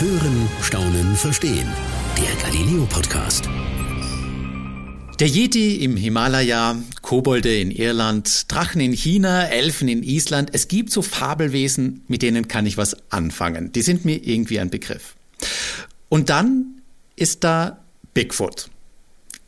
Hören, 0.00 0.48
Staunen, 0.62 1.14
Verstehen. 1.14 1.70
Der 2.16 2.34
Galileo 2.42 2.86
Podcast. 2.86 3.44
Der 5.20 5.28
Yeti 5.28 5.84
im 5.84 5.94
Himalaya, 5.94 6.76
Kobolde 7.02 7.54
in 7.54 7.70
Irland, 7.70 8.50
Drachen 8.50 8.80
in 8.80 8.94
China, 8.94 9.44
Elfen 9.48 9.88
in 9.88 10.02
Island. 10.02 10.52
Es 10.54 10.68
gibt 10.68 10.90
so 10.90 11.02
Fabelwesen, 11.02 12.02
mit 12.08 12.22
denen 12.22 12.48
kann 12.48 12.64
ich 12.64 12.78
was 12.78 12.96
anfangen. 13.12 13.72
Die 13.72 13.82
sind 13.82 14.06
mir 14.06 14.26
irgendwie 14.26 14.58
ein 14.58 14.70
Begriff. 14.70 15.16
Und 16.08 16.30
dann 16.30 16.80
ist 17.16 17.44
da 17.44 17.84
Bigfoot. 18.14 18.70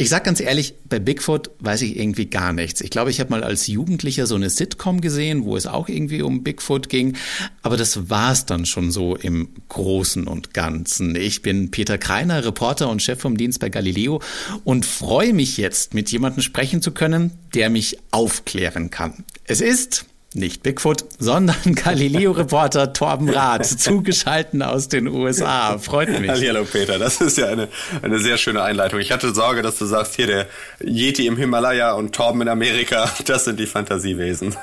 Ich 0.03 0.09
sag 0.09 0.25
ganz 0.25 0.41
ehrlich, 0.41 0.75
bei 0.89 0.99
Bigfoot 0.99 1.53
weiß 1.61 1.83
ich 1.83 1.97
irgendwie 1.97 2.27
gar 2.27 2.53
nichts. 2.53 2.81
Ich 2.81 2.91
glaube, 2.91 3.13
ich 3.13 3.21
habe 3.21 3.31
mal 3.31 3.45
als 3.45 3.69
Jugendlicher 3.69 4.27
so 4.27 4.35
eine 4.35 4.51
Sitcom 4.51 5.01
gesehen, 5.01 5.45
wo 5.45 5.57
es 5.57 5.69
auch 5.69 5.89
irgendwie 5.89 6.23
um 6.23 6.43
Bigfoot 6.43 6.89
ging, 6.89 7.17
aber 7.63 7.77
das 7.77 8.11
war's 8.11 8.45
dann 8.45 8.67
schon 8.67 8.91
so 8.91 9.15
im 9.15 9.51
Großen 9.69 10.27
und 10.27 10.55
Ganzen. 10.55 11.15
Ich 11.15 11.43
bin 11.43 11.71
Peter 11.71 11.99
Kreiner, 11.99 12.45
Reporter 12.45 12.89
und 12.89 13.01
Chef 13.01 13.21
vom 13.21 13.37
Dienst 13.37 13.61
bei 13.61 13.69
Galileo 13.69 14.21
und 14.65 14.85
freue 14.85 15.33
mich 15.35 15.57
jetzt, 15.57 15.95
mit 15.95 16.11
jemandem 16.11 16.43
sprechen 16.43 16.83
zu 16.83 16.91
können, 16.91 17.31
der 17.55 17.71
mich 17.71 17.97
aufklären 18.11 18.91
kann. 18.91 19.23
Es 19.45 19.61
ist 19.61 20.07
nicht 20.35 20.63
Bigfoot, 20.63 21.05
sondern 21.19 21.57
Galileo-Reporter 21.75 22.93
Torben 22.93 23.29
Rath, 23.29 23.67
zugeschalten 23.79 24.63
aus 24.63 24.89
den 24.89 25.09
USA. 25.09 25.79
Freut 25.79 26.21
mich. 26.21 26.31
Hallo 26.31 26.65
Peter, 26.65 26.99
das 26.99 27.21
ist 27.21 27.39
ja 27.39 27.49
eine, 27.49 27.69
eine 28.03 28.19
sehr 28.19 28.39
schöne 28.39 28.63
Einleitung. 28.63 29.01
Ich 29.01 29.13
hatte 29.13 29.35
Sorge, 29.35 29.63
dass 29.63 29.79
du 29.79 29.87
sagst, 29.87 30.17
hier 30.17 30.27
der 30.27 30.47
Yeti 30.81 31.27
im 31.27 31.37
Himalaya 31.37 31.93
und 31.93 32.15
Torben 32.15 32.43
in 32.43 32.49
Amerika, 32.49 33.11
das 33.27 33.45
sind 33.45 33.59
die 33.59 33.67
Fantasiewesen. 33.67 34.57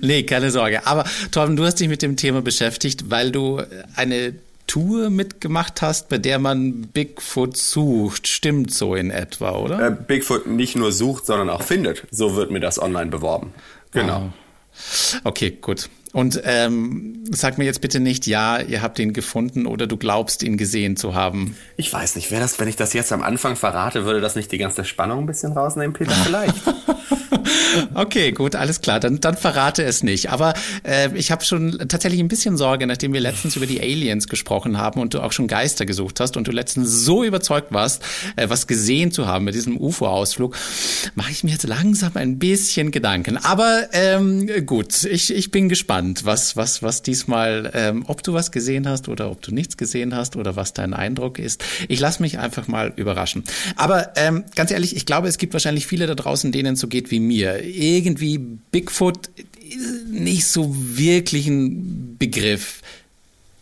nee, 0.00 0.22
keine 0.24 0.50
Sorge. 0.50 0.86
Aber 0.86 1.04
Torben, 1.30 1.56
du 1.56 1.64
hast 1.64 1.80
dich 1.80 1.88
mit 1.88 2.02
dem 2.02 2.16
Thema 2.16 2.42
beschäftigt, 2.42 3.10
weil 3.10 3.30
du 3.30 3.62
eine 3.94 4.34
Tour 4.66 5.10
mitgemacht 5.10 5.82
hast, 5.82 6.08
bei 6.08 6.18
der 6.18 6.38
man 6.38 6.82
Bigfoot 6.82 7.56
sucht. 7.56 8.28
Stimmt 8.28 8.72
so 8.72 8.94
in 8.94 9.10
etwa, 9.10 9.56
oder? 9.56 9.86
Äh, 9.86 9.90
Bigfoot 9.90 10.46
nicht 10.46 10.76
nur 10.76 10.92
sucht, 10.92 11.26
sondern 11.26 11.50
auch 11.50 11.62
findet. 11.62 12.04
So 12.10 12.36
wird 12.36 12.50
mir 12.50 12.60
das 12.60 12.80
online 12.80 13.10
beworben. 13.10 13.52
Genau. 13.92 14.12
Ah. 14.12 14.32
Okay, 15.24 15.56
gut. 15.60 15.88
Und 16.16 16.40
ähm, 16.44 17.24
sag 17.30 17.58
mir 17.58 17.64
jetzt 17.64 17.82
bitte 17.82 18.00
nicht, 18.00 18.26
ja, 18.26 18.58
ihr 18.58 18.80
habt 18.80 18.98
ihn 18.98 19.12
gefunden 19.12 19.66
oder 19.66 19.86
du 19.86 19.98
glaubst, 19.98 20.42
ihn 20.42 20.56
gesehen 20.56 20.96
zu 20.96 21.14
haben. 21.14 21.58
Ich 21.76 21.92
weiß 21.92 22.16
nicht, 22.16 22.30
wäre 22.30 22.40
das, 22.40 22.58
wenn 22.58 22.68
ich 22.68 22.76
das 22.76 22.94
jetzt 22.94 23.12
am 23.12 23.22
Anfang 23.22 23.54
verrate, 23.54 24.06
würde 24.06 24.22
das 24.22 24.34
nicht 24.34 24.50
die 24.50 24.56
ganze 24.56 24.86
Spannung 24.86 25.18
ein 25.18 25.26
bisschen 25.26 25.52
rausnehmen, 25.52 25.92
Peter? 25.92 26.12
Vielleicht. 26.12 26.54
okay, 27.94 28.32
gut, 28.32 28.54
alles 28.54 28.80
klar. 28.80 28.98
Dann, 28.98 29.20
dann 29.20 29.36
verrate 29.36 29.84
es 29.84 30.02
nicht. 30.02 30.30
Aber 30.30 30.54
äh, 30.84 31.14
ich 31.14 31.30
habe 31.30 31.44
schon 31.44 31.78
tatsächlich 31.88 32.20
ein 32.20 32.28
bisschen 32.28 32.56
Sorge, 32.56 32.86
nachdem 32.86 33.12
wir 33.12 33.20
letztens 33.20 33.56
über 33.56 33.66
die 33.66 33.80
Aliens 33.82 34.28
gesprochen 34.28 34.78
haben 34.78 35.00
und 35.00 35.12
du 35.12 35.20
auch 35.20 35.32
schon 35.32 35.48
Geister 35.48 35.84
gesucht 35.84 36.20
hast 36.20 36.38
und 36.38 36.48
du 36.48 36.52
letztens 36.52 37.04
so 37.04 37.24
überzeugt 37.24 37.72
warst, 37.72 38.02
äh, 38.36 38.48
was 38.48 38.66
gesehen 38.66 39.12
zu 39.12 39.26
haben 39.26 39.44
mit 39.44 39.54
diesem 39.54 39.78
UFO-Ausflug, 39.78 40.56
mache 41.14 41.30
ich 41.30 41.44
mir 41.44 41.50
jetzt 41.50 41.66
langsam 41.66 42.12
ein 42.14 42.38
bisschen 42.38 42.90
Gedanken. 42.90 43.36
Aber 43.36 43.86
ähm, 43.92 44.48
gut, 44.64 45.04
ich, 45.04 45.34
ich 45.34 45.50
bin 45.50 45.68
gespannt, 45.68 46.05
was, 46.24 46.56
was, 46.56 46.82
was 46.82 47.02
diesmal, 47.02 47.70
ähm, 47.74 48.04
ob 48.06 48.22
du 48.22 48.32
was 48.32 48.52
gesehen 48.52 48.88
hast 48.88 49.08
oder 49.08 49.30
ob 49.30 49.42
du 49.42 49.52
nichts 49.52 49.76
gesehen 49.76 50.14
hast 50.14 50.36
oder 50.36 50.56
was 50.56 50.72
dein 50.72 50.94
Eindruck 50.94 51.38
ist. 51.38 51.64
Ich 51.88 52.00
lasse 52.00 52.22
mich 52.22 52.38
einfach 52.38 52.68
mal 52.68 52.92
überraschen. 52.96 53.44
Aber 53.76 54.12
ähm, 54.16 54.44
ganz 54.54 54.70
ehrlich, 54.70 54.96
ich 54.96 55.06
glaube, 55.06 55.28
es 55.28 55.38
gibt 55.38 55.52
wahrscheinlich 55.52 55.86
viele 55.86 56.06
da 56.06 56.14
draußen, 56.14 56.52
denen 56.52 56.74
es 56.74 56.80
so 56.80 56.88
geht 56.88 57.10
wie 57.10 57.20
mir. 57.20 57.64
Irgendwie 57.64 58.38
Bigfoot 58.38 59.30
nicht 60.10 60.46
so 60.46 60.74
wirklich 60.74 61.46
ein 61.48 62.16
Begriff. 62.18 62.82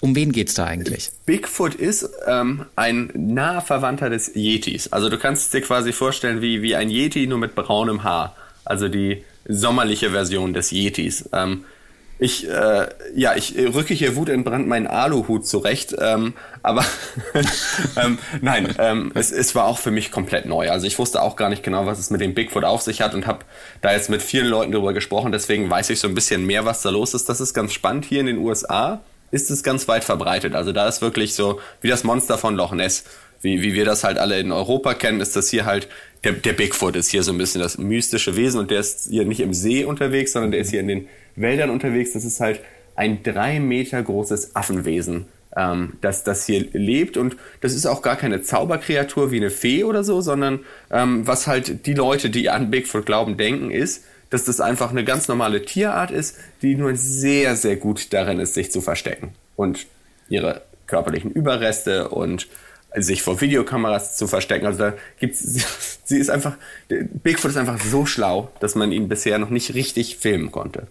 Um 0.00 0.14
wen 0.14 0.32
geht's 0.32 0.52
da 0.52 0.66
eigentlich? 0.66 1.10
Bigfoot 1.24 1.74
ist 1.74 2.08
ähm, 2.26 2.66
ein 2.76 3.10
naher 3.14 3.62
Verwandter 3.62 4.10
des 4.10 4.32
Yetis. 4.34 4.92
Also 4.92 5.08
du 5.08 5.16
kannst 5.16 5.44
es 5.44 5.50
dir 5.50 5.62
quasi 5.62 5.92
vorstellen 5.92 6.42
wie, 6.42 6.60
wie 6.60 6.74
ein 6.76 6.90
Yeti, 6.90 7.26
nur 7.26 7.38
mit 7.38 7.54
braunem 7.54 8.04
Haar. 8.04 8.36
Also 8.66 8.88
die 8.88 9.24
sommerliche 9.48 10.10
Version 10.10 10.52
des 10.52 10.72
Yetis. 10.72 11.28
Ähm, 11.32 11.64
ich, 12.18 12.48
äh, 12.48 12.86
ja, 13.14 13.34
ich 13.34 13.56
rücke 13.56 13.92
hier 13.92 14.14
wutentbrannt 14.14 14.68
meinen 14.68 14.86
Aluhut 14.86 15.46
zurecht, 15.46 15.94
ähm, 15.98 16.34
aber 16.62 16.84
ähm, 17.96 18.18
nein, 18.40 18.74
ähm, 18.78 19.12
es, 19.14 19.32
es 19.32 19.54
war 19.54 19.64
auch 19.64 19.78
für 19.78 19.90
mich 19.90 20.12
komplett 20.12 20.46
neu. 20.46 20.70
Also 20.70 20.86
ich 20.86 20.98
wusste 20.98 21.22
auch 21.22 21.36
gar 21.36 21.48
nicht 21.48 21.62
genau, 21.62 21.86
was 21.86 21.98
es 21.98 22.10
mit 22.10 22.20
dem 22.20 22.34
Bigfoot 22.34 22.64
auf 22.64 22.82
sich 22.82 23.00
hat 23.00 23.14
und 23.14 23.26
habe 23.26 23.40
da 23.80 23.92
jetzt 23.92 24.10
mit 24.10 24.22
vielen 24.22 24.46
Leuten 24.46 24.72
drüber 24.72 24.92
gesprochen. 24.92 25.32
Deswegen 25.32 25.68
weiß 25.68 25.90
ich 25.90 25.98
so 25.98 26.06
ein 26.06 26.14
bisschen 26.14 26.46
mehr, 26.46 26.64
was 26.64 26.82
da 26.82 26.90
los 26.90 27.14
ist. 27.14 27.28
Das 27.28 27.40
ist 27.40 27.52
ganz 27.52 27.72
spannend. 27.72 28.04
Hier 28.04 28.20
in 28.20 28.26
den 28.26 28.38
USA 28.38 29.00
ist 29.32 29.50
es 29.50 29.64
ganz 29.64 29.88
weit 29.88 30.04
verbreitet. 30.04 30.54
Also 30.54 30.70
da 30.70 30.86
ist 30.86 31.02
wirklich 31.02 31.34
so 31.34 31.60
wie 31.80 31.88
das 31.88 32.04
Monster 32.04 32.38
von 32.38 32.54
Loch 32.54 32.72
Ness. 32.72 33.04
Wie, 33.40 33.62
wie 33.62 33.74
wir 33.74 33.84
das 33.84 34.04
halt 34.04 34.18
alle 34.18 34.38
in 34.38 34.52
Europa 34.52 34.94
kennen, 34.94 35.20
ist 35.20 35.36
das 35.36 35.48
hier 35.50 35.64
halt, 35.64 35.88
der, 36.24 36.32
der 36.32 36.52
Bigfoot 36.54 36.96
ist 36.96 37.10
hier 37.10 37.22
so 37.22 37.32
ein 37.32 37.38
bisschen 37.38 37.60
das 37.60 37.78
mystische 37.78 38.36
Wesen 38.36 38.60
und 38.60 38.70
der 38.70 38.80
ist 38.80 39.08
hier 39.10 39.24
nicht 39.24 39.40
im 39.40 39.52
See 39.52 39.84
unterwegs, 39.84 40.32
sondern 40.32 40.50
der 40.50 40.60
ist 40.60 40.70
hier 40.70 40.80
in 40.80 40.88
den 40.88 41.08
Wäldern 41.36 41.70
unterwegs. 41.70 42.12
Das 42.12 42.24
ist 42.24 42.40
halt 42.40 42.60
ein 42.96 43.22
drei 43.22 43.60
Meter 43.60 44.02
großes 44.02 44.56
Affenwesen, 44.56 45.26
ähm, 45.56 45.94
das, 46.00 46.24
das 46.24 46.46
hier 46.46 46.66
lebt. 46.72 47.16
Und 47.16 47.36
das 47.60 47.74
ist 47.74 47.86
auch 47.86 48.02
gar 48.02 48.16
keine 48.16 48.42
Zauberkreatur 48.42 49.30
wie 49.30 49.36
eine 49.36 49.50
Fee 49.50 49.84
oder 49.84 50.04
so, 50.04 50.20
sondern 50.20 50.60
ähm, 50.90 51.26
was 51.26 51.46
halt 51.46 51.86
die 51.86 51.94
Leute, 51.94 52.30
die 52.30 52.50
an 52.50 52.70
Bigfoot 52.70 53.06
glauben, 53.06 53.36
denken, 53.36 53.70
ist, 53.70 54.04
dass 54.30 54.44
das 54.44 54.60
einfach 54.60 54.90
eine 54.90 55.04
ganz 55.04 55.28
normale 55.28 55.64
Tierart 55.64 56.10
ist, 56.10 56.38
die 56.62 56.74
nur 56.74 56.96
sehr, 56.96 57.56
sehr 57.56 57.76
gut 57.76 58.12
darin 58.12 58.40
ist, 58.40 58.54
sich 58.54 58.72
zu 58.72 58.80
verstecken 58.80 59.32
und 59.54 59.86
ihre 60.28 60.62
körperlichen 60.86 61.30
Überreste 61.30 62.08
und 62.08 62.48
sich 62.96 63.22
vor 63.22 63.40
Videokameras 63.40 64.16
zu 64.16 64.26
verstecken. 64.26 64.66
Also 64.66 64.78
da 64.78 64.94
gibt's, 65.18 66.00
sie 66.04 66.18
ist 66.18 66.30
einfach, 66.30 66.56
Bigfoot 66.88 67.50
ist 67.50 67.56
einfach 67.56 67.80
so 67.80 68.06
schlau, 68.06 68.50
dass 68.60 68.74
man 68.74 68.92
ihn 68.92 69.08
bisher 69.08 69.38
noch 69.38 69.50
nicht 69.50 69.74
richtig 69.74 70.16
filmen 70.16 70.50
konnte. 70.50 70.86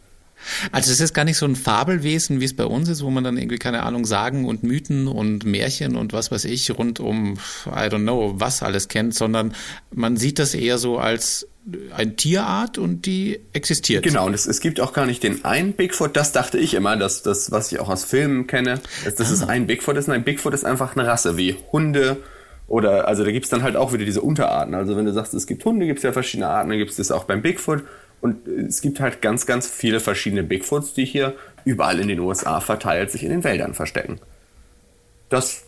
Also 0.71 0.91
es 0.91 0.99
ist 0.99 1.13
gar 1.13 1.25
nicht 1.25 1.37
so 1.37 1.45
ein 1.45 1.55
Fabelwesen, 1.55 2.39
wie 2.39 2.45
es 2.45 2.55
bei 2.55 2.65
uns 2.65 2.89
ist, 2.89 3.03
wo 3.03 3.09
man 3.09 3.23
dann 3.23 3.37
irgendwie, 3.37 3.57
keine 3.57 3.83
Ahnung, 3.83 4.05
Sagen 4.05 4.45
und 4.45 4.63
Mythen 4.63 5.07
und 5.07 5.45
Märchen 5.45 5.95
und 5.95 6.13
was 6.13 6.31
weiß 6.31 6.45
ich 6.45 6.71
rund 6.77 6.99
um, 6.99 7.35
I 7.67 7.87
don't 7.87 8.03
know, 8.03 8.33
was 8.37 8.63
alles 8.63 8.87
kennt, 8.87 9.13
sondern 9.13 9.53
man 9.91 10.17
sieht 10.17 10.39
das 10.39 10.53
eher 10.53 10.77
so 10.77 10.97
als 10.97 11.47
eine 11.95 12.15
Tierart 12.15 12.77
und 12.77 13.05
die 13.05 13.39
existiert. 13.53 14.03
Genau, 14.03 14.25
und 14.25 14.33
es, 14.33 14.45
es 14.47 14.59
gibt 14.59 14.81
auch 14.81 14.91
gar 14.91 15.05
nicht 15.05 15.23
den 15.23 15.45
einen 15.45 15.73
Bigfoot, 15.73 16.15
das 16.15 16.33
dachte 16.33 16.57
ich 16.57 16.73
immer, 16.73 16.97
dass 16.97 17.21
das, 17.21 17.51
was 17.51 17.71
ich 17.71 17.79
auch 17.79 17.89
aus 17.89 18.03
Filmen 18.03 18.47
kenne, 18.47 18.81
dass 19.05 19.15
das 19.15 19.29
ah. 19.29 19.33
ist 19.33 19.43
ein 19.43 19.67
Bigfoot 19.67 19.95
ist. 19.95 20.07
Nein, 20.07 20.23
Bigfoot 20.23 20.53
ist 20.53 20.65
einfach 20.65 20.95
eine 20.95 21.07
Rasse, 21.07 21.37
wie 21.37 21.55
Hunde 21.71 22.17
oder, 22.67 23.07
also 23.07 23.23
da 23.23 23.31
gibt's 23.31 23.49
dann 23.49 23.63
halt 23.63 23.75
auch 23.75 23.93
wieder 23.93 24.05
diese 24.05 24.21
Unterarten. 24.21 24.73
Also 24.73 24.97
wenn 24.97 25.05
du 25.05 25.13
sagst, 25.13 25.33
es 25.33 25.47
gibt 25.47 25.63
Hunde, 25.63 25.85
gibt's 25.85 26.03
ja 26.03 26.11
verschiedene 26.11 26.49
Arten, 26.49 26.69
dann 26.69 26.77
gibt's 26.77 26.97
das 26.97 27.11
auch 27.11 27.25
beim 27.25 27.41
Bigfoot 27.41 27.83
und 28.23 28.47
es 28.47 28.79
gibt 28.79 29.01
halt 29.01 29.21
ganz, 29.21 29.45
ganz 29.45 29.67
viele 29.67 29.99
verschiedene 29.99 30.43
Bigfoots, 30.43 30.93
die 30.93 31.03
hier 31.03 31.35
überall 31.65 31.99
in 31.99 32.07
den 32.07 32.19
USA 32.19 32.61
verteilt 32.61 33.11
sich 33.11 33.21
in 33.23 33.29
den 33.29 33.43
Wäldern 33.43 33.73
verstecken. 33.73 34.21
Das 35.27 35.65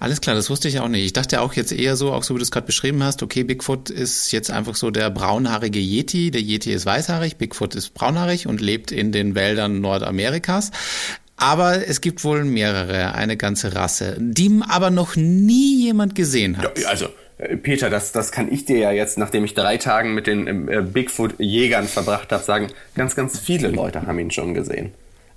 alles 0.00 0.20
klar, 0.20 0.36
das 0.36 0.50
wusste 0.50 0.68
ich 0.68 0.80
auch 0.80 0.88
nicht. 0.88 1.06
Ich 1.06 1.14
dachte 1.14 1.40
auch 1.40 1.54
jetzt 1.54 1.72
eher 1.72 1.96
so, 1.96 2.12
auch 2.12 2.22
so 2.22 2.34
wie 2.34 2.38
du 2.38 2.42
es 2.42 2.50
gerade 2.50 2.66
beschrieben 2.66 3.02
hast, 3.02 3.22
okay, 3.22 3.42
Bigfoot 3.42 3.88
ist 3.88 4.30
jetzt 4.30 4.50
einfach 4.50 4.74
so 4.74 4.90
der 4.90 5.08
braunhaarige 5.08 5.78
Yeti. 5.78 6.30
Der 6.30 6.42
Yeti 6.42 6.70
ist 6.74 6.84
weißhaarig, 6.84 7.38
Bigfoot 7.38 7.74
ist 7.74 7.94
braunhaarig 7.94 8.46
und 8.46 8.60
lebt 8.60 8.92
in 8.92 9.12
den 9.12 9.34
Wäldern 9.34 9.80
Nordamerikas. 9.80 10.72
Aber 11.38 11.88
es 11.88 12.02
gibt 12.02 12.22
wohl 12.24 12.44
mehrere, 12.44 13.14
eine 13.14 13.38
ganze 13.38 13.74
Rasse, 13.74 14.18
die 14.20 14.60
aber 14.68 14.90
noch 14.90 15.16
nie 15.16 15.84
jemand 15.84 16.14
gesehen 16.14 16.58
hat. 16.58 16.78
Ja, 16.78 16.90
also 16.90 17.06
äh, 17.06 17.25
Peter, 17.62 17.90
das, 17.90 18.12
das 18.12 18.32
kann 18.32 18.50
ich 18.50 18.64
dir 18.64 18.78
ja 18.78 18.92
jetzt, 18.92 19.18
nachdem 19.18 19.44
ich 19.44 19.52
drei 19.52 19.76
Tagen 19.76 20.14
mit 20.14 20.26
den 20.26 20.46
ähm, 20.46 20.68
äh, 20.68 20.80
Bigfoot-Jägern 20.80 21.86
verbracht 21.86 22.32
habe, 22.32 22.42
sagen, 22.42 22.68
ganz, 22.94 23.14
ganz 23.14 23.38
viele 23.38 23.68
Leute 23.68 24.06
haben 24.06 24.18
ihn 24.18 24.30
schon 24.30 24.54
gesehen. 24.54 24.92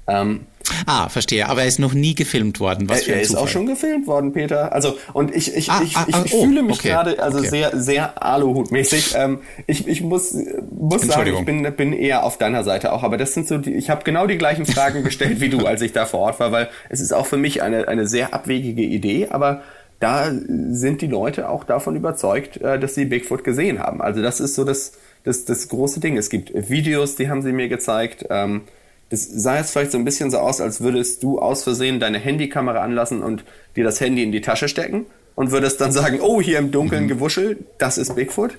Ähm, 0.09 0.45
ah, 0.85 1.09
verstehe. 1.09 1.47
Aber 1.49 1.61
er 1.61 1.67
ist 1.67 1.77
noch 1.77 1.93
nie 1.93 2.15
gefilmt 2.15 2.59
worden. 2.59 2.89
Was 2.89 3.03
für 3.03 3.11
ein 3.11 3.17
er 3.17 3.21
ist 3.21 3.35
auch 3.35 3.47
schon 3.47 3.67
gefilmt 3.67 4.07
worden, 4.07 4.33
Peter. 4.33 4.73
Also 4.73 4.97
und 5.13 5.35
ich 5.35 5.55
ich, 5.55 5.69
ah, 5.69 5.81
ich, 5.83 5.95
ah, 5.95 6.05
ich, 6.07 6.25
ich 6.25 6.33
oh, 6.33 6.45
fühle 6.45 6.63
mich 6.63 6.79
okay. 6.79 6.89
gerade 6.89 7.21
also 7.21 7.39
okay. 7.39 7.49
sehr 7.49 7.77
sehr 7.79 8.23
Aluhutmäßig. 8.23 9.13
Ähm, 9.15 9.39
ich, 9.67 9.87
ich 9.87 10.01
muss 10.01 10.35
muss 10.71 11.01
sagen, 11.03 11.35
ich 11.37 11.45
bin 11.45 11.63
bin 11.75 11.93
eher 11.93 12.23
auf 12.23 12.37
deiner 12.37 12.63
Seite 12.63 12.91
auch. 12.91 13.03
Aber 13.03 13.17
das 13.17 13.33
sind 13.33 13.47
so 13.47 13.57
die, 13.57 13.75
ich 13.75 13.89
habe 13.89 14.03
genau 14.03 14.25
die 14.25 14.37
gleichen 14.37 14.65
Fragen 14.65 15.03
gestellt 15.03 15.41
wie 15.41 15.49
du, 15.49 15.65
als 15.65 15.81
ich 15.81 15.91
da 15.91 16.05
vor 16.05 16.21
Ort 16.21 16.39
war, 16.39 16.51
weil 16.51 16.69
es 16.89 17.01
ist 17.01 17.13
auch 17.13 17.27
für 17.27 17.37
mich 17.37 17.61
eine 17.61 17.87
eine 17.87 18.07
sehr 18.07 18.33
abwegige 18.33 18.81
Idee, 18.81 19.27
aber 19.29 19.61
da 19.99 20.31
sind 20.31 21.01
die 21.01 21.07
Leute 21.07 21.49
auch 21.49 21.63
davon 21.63 21.95
überzeugt, 21.95 22.57
äh, 22.57 22.79
dass 22.79 22.95
sie 22.95 23.05
Bigfoot 23.05 23.43
gesehen 23.43 23.79
haben. 23.79 24.01
Also 24.01 24.21
das 24.21 24.39
ist 24.39 24.55
so 24.55 24.63
das, 24.63 24.93
das, 25.23 25.45
das 25.45 25.67
große 25.67 25.99
Ding. 25.99 26.17
Es 26.17 26.29
gibt 26.29 26.69
Videos, 26.69 27.15
die 27.15 27.29
haben 27.29 27.41
sie 27.41 27.51
mir 27.51 27.67
gezeigt. 27.67 28.25
Ähm, 28.29 28.61
das 29.09 29.25
sah 29.25 29.57
jetzt 29.57 29.71
vielleicht 29.71 29.91
so 29.91 29.97
ein 29.97 30.05
bisschen 30.05 30.31
so 30.31 30.37
aus, 30.37 30.61
als 30.61 30.81
würdest 30.81 31.23
du 31.23 31.39
aus 31.39 31.63
Versehen 31.63 31.99
deine 31.99 32.19
Handykamera 32.19 32.81
anlassen 32.81 33.21
und 33.21 33.43
dir 33.75 33.83
das 33.83 33.99
Handy 33.99 34.23
in 34.23 34.31
die 34.31 34.41
Tasche 34.41 34.69
stecken 34.69 35.05
und 35.35 35.51
würdest 35.51 35.81
dann 35.81 35.91
sagen, 35.91 36.19
oh, 36.21 36.41
hier 36.41 36.59
im 36.59 36.71
Dunkeln 36.71 37.03
mhm. 37.03 37.09
Gewuschel, 37.09 37.57
das 37.77 37.97
ist 37.97 38.15
Bigfoot. 38.15 38.57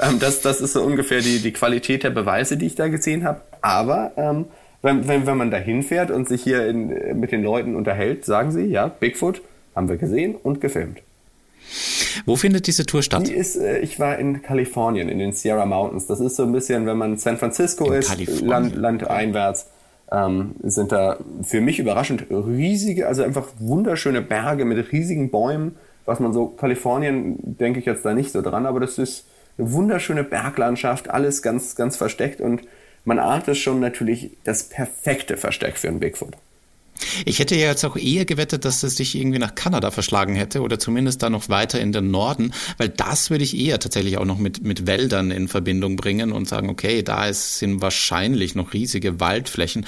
Ähm, 0.00 0.18
das, 0.20 0.40
das 0.40 0.60
ist 0.60 0.72
so 0.72 0.82
ungefähr 0.82 1.20
die, 1.20 1.40
die 1.40 1.52
Qualität 1.52 2.02
der 2.02 2.10
Beweise, 2.10 2.56
die 2.56 2.66
ich 2.66 2.76
da 2.76 2.88
gesehen 2.88 3.24
habe. 3.24 3.42
Aber 3.60 4.12
ähm, 4.16 4.46
wenn, 4.80 5.06
wenn, 5.08 5.26
wenn 5.26 5.36
man 5.36 5.50
da 5.50 5.58
hinfährt 5.58 6.10
und 6.10 6.28
sich 6.28 6.42
hier 6.42 6.66
in, 6.66 7.18
mit 7.18 7.32
den 7.32 7.42
Leuten 7.42 7.74
unterhält, 7.74 8.24
sagen 8.24 8.52
sie, 8.52 8.64
ja, 8.64 8.86
Bigfoot 8.86 9.42
haben 9.78 9.88
wir 9.88 9.96
gesehen 9.96 10.34
und 10.34 10.60
gefilmt. 10.60 10.98
Wo 12.26 12.34
findet 12.34 12.66
diese 12.66 12.84
Tour 12.84 13.02
statt? 13.02 13.28
Die 13.28 13.32
ist, 13.32 13.56
äh, 13.56 13.78
ich 13.78 14.00
war 14.00 14.18
in 14.18 14.42
Kalifornien, 14.42 15.08
in 15.08 15.20
den 15.20 15.32
Sierra 15.32 15.66
Mountains. 15.66 16.06
Das 16.06 16.18
ist 16.18 16.34
so 16.34 16.42
ein 16.42 16.52
bisschen, 16.52 16.84
wenn 16.86 16.96
man 16.96 17.16
San 17.16 17.38
Francisco 17.38 17.92
in 17.92 18.00
ist, 18.00 18.40
Land, 18.40 18.74
landeinwärts, 18.74 19.66
ähm, 20.10 20.56
sind 20.64 20.90
da 20.90 21.18
für 21.42 21.60
mich 21.60 21.78
überraschend 21.78 22.26
riesige, 22.28 23.06
also 23.06 23.22
einfach 23.22 23.46
wunderschöne 23.60 24.20
Berge 24.20 24.64
mit 24.64 24.90
riesigen 24.90 25.30
Bäumen. 25.30 25.76
Was 26.06 26.18
man 26.18 26.32
so, 26.32 26.46
Kalifornien 26.46 27.36
denke 27.40 27.78
ich 27.78 27.86
jetzt 27.86 28.04
da 28.04 28.14
nicht 28.14 28.32
so 28.32 28.42
dran, 28.42 28.66
aber 28.66 28.80
das 28.80 28.98
ist 28.98 29.26
eine 29.58 29.70
wunderschöne 29.72 30.24
Berglandschaft, 30.24 31.08
alles 31.08 31.40
ganz, 31.40 31.76
ganz 31.76 31.96
versteckt 31.96 32.40
und 32.40 32.62
man 33.04 33.20
ahnt 33.20 33.46
es 33.46 33.58
schon 33.58 33.78
natürlich 33.78 34.30
das 34.42 34.64
perfekte 34.64 35.36
Versteck 35.36 35.76
für 35.76 35.88
einen 35.88 36.00
Bigfoot. 36.00 36.36
Ich 37.24 37.38
hätte 37.38 37.54
ja 37.56 37.68
jetzt 37.68 37.84
auch 37.84 37.96
eher 37.96 38.24
gewettet, 38.24 38.64
dass 38.64 38.82
es 38.82 38.96
sich 38.96 39.14
irgendwie 39.14 39.38
nach 39.38 39.54
Kanada 39.54 39.90
verschlagen 39.90 40.34
hätte 40.34 40.62
oder 40.62 40.78
zumindest 40.78 41.22
da 41.22 41.30
noch 41.30 41.48
weiter 41.48 41.80
in 41.80 41.92
den 41.92 42.10
Norden, 42.10 42.52
weil 42.76 42.88
das 42.88 43.30
würde 43.30 43.44
ich 43.44 43.56
eher 43.56 43.78
tatsächlich 43.78 44.18
auch 44.18 44.24
noch 44.24 44.38
mit, 44.38 44.62
mit 44.62 44.86
Wäldern 44.86 45.30
in 45.30 45.48
Verbindung 45.48 45.96
bringen 45.96 46.32
und 46.32 46.48
sagen, 46.48 46.68
okay, 46.68 47.02
da 47.02 47.26
ist, 47.26 47.58
sind 47.58 47.80
wahrscheinlich 47.80 48.54
noch 48.54 48.72
riesige 48.72 49.20
Waldflächen. 49.20 49.86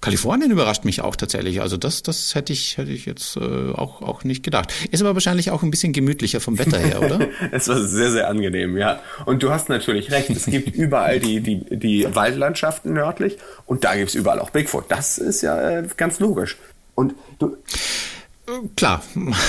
Kalifornien 0.00 0.50
überrascht 0.50 0.84
mich 0.84 1.02
auch 1.02 1.14
tatsächlich. 1.14 1.60
Also 1.60 1.76
das, 1.76 2.02
das 2.02 2.34
hätte 2.34 2.52
ich, 2.52 2.78
hätte 2.78 2.90
ich 2.90 3.04
jetzt 3.04 3.36
äh, 3.36 3.72
auch, 3.72 4.00
auch 4.00 4.24
nicht 4.24 4.42
gedacht. 4.42 4.72
Ist 4.90 5.02
aber 5.02 5.14
wahrscheinlich 5.14 5.50
auch 5.50 5.62
ein 5.62 5.70
bisschen 5.70 5.92
gemütlicher 5.92 6.40
vom 6.40 6.58
Wetter 6.58 6.78
her, 6.78 7.02
oder? 7.02 7.28
es 7.52 7.68
war 7.68 7.82
sehr, 7.82 8.10
sehr 8.10 8.28
angenehm, 8.28 8.78
ja. 8.78 9.00
Und 9.26 9.42
du 9.42 9.50
hast 9.50 9.68
natürlich 9.68 10.10
recht. 10.10 10.30
Es 10.30 10.46
gibt 10.46 10.74
überall 10.74 11.20
die, 11.20 11.40
die, 11.40 11.64
die 11.70 12.06
Waldlandschaften 12.14 12.94
nördlich 12.94 13.36
und 13.66 13.84
da 13.84 13.94
gibt's 13.94 14.14
überall 14.14 14.40
auch 14.40 14.50
Bigfoot. 14.50 14.86
Das 14.88 15.18
ist 15.18 15.42
ja 15.42 15.80
äh, 15.80 15.88
ganz 15.96 16.18
logisch. 16.18 16.56
Und 16.94 17.14
du. 17.38 17.56
Klar. 18.76 19.02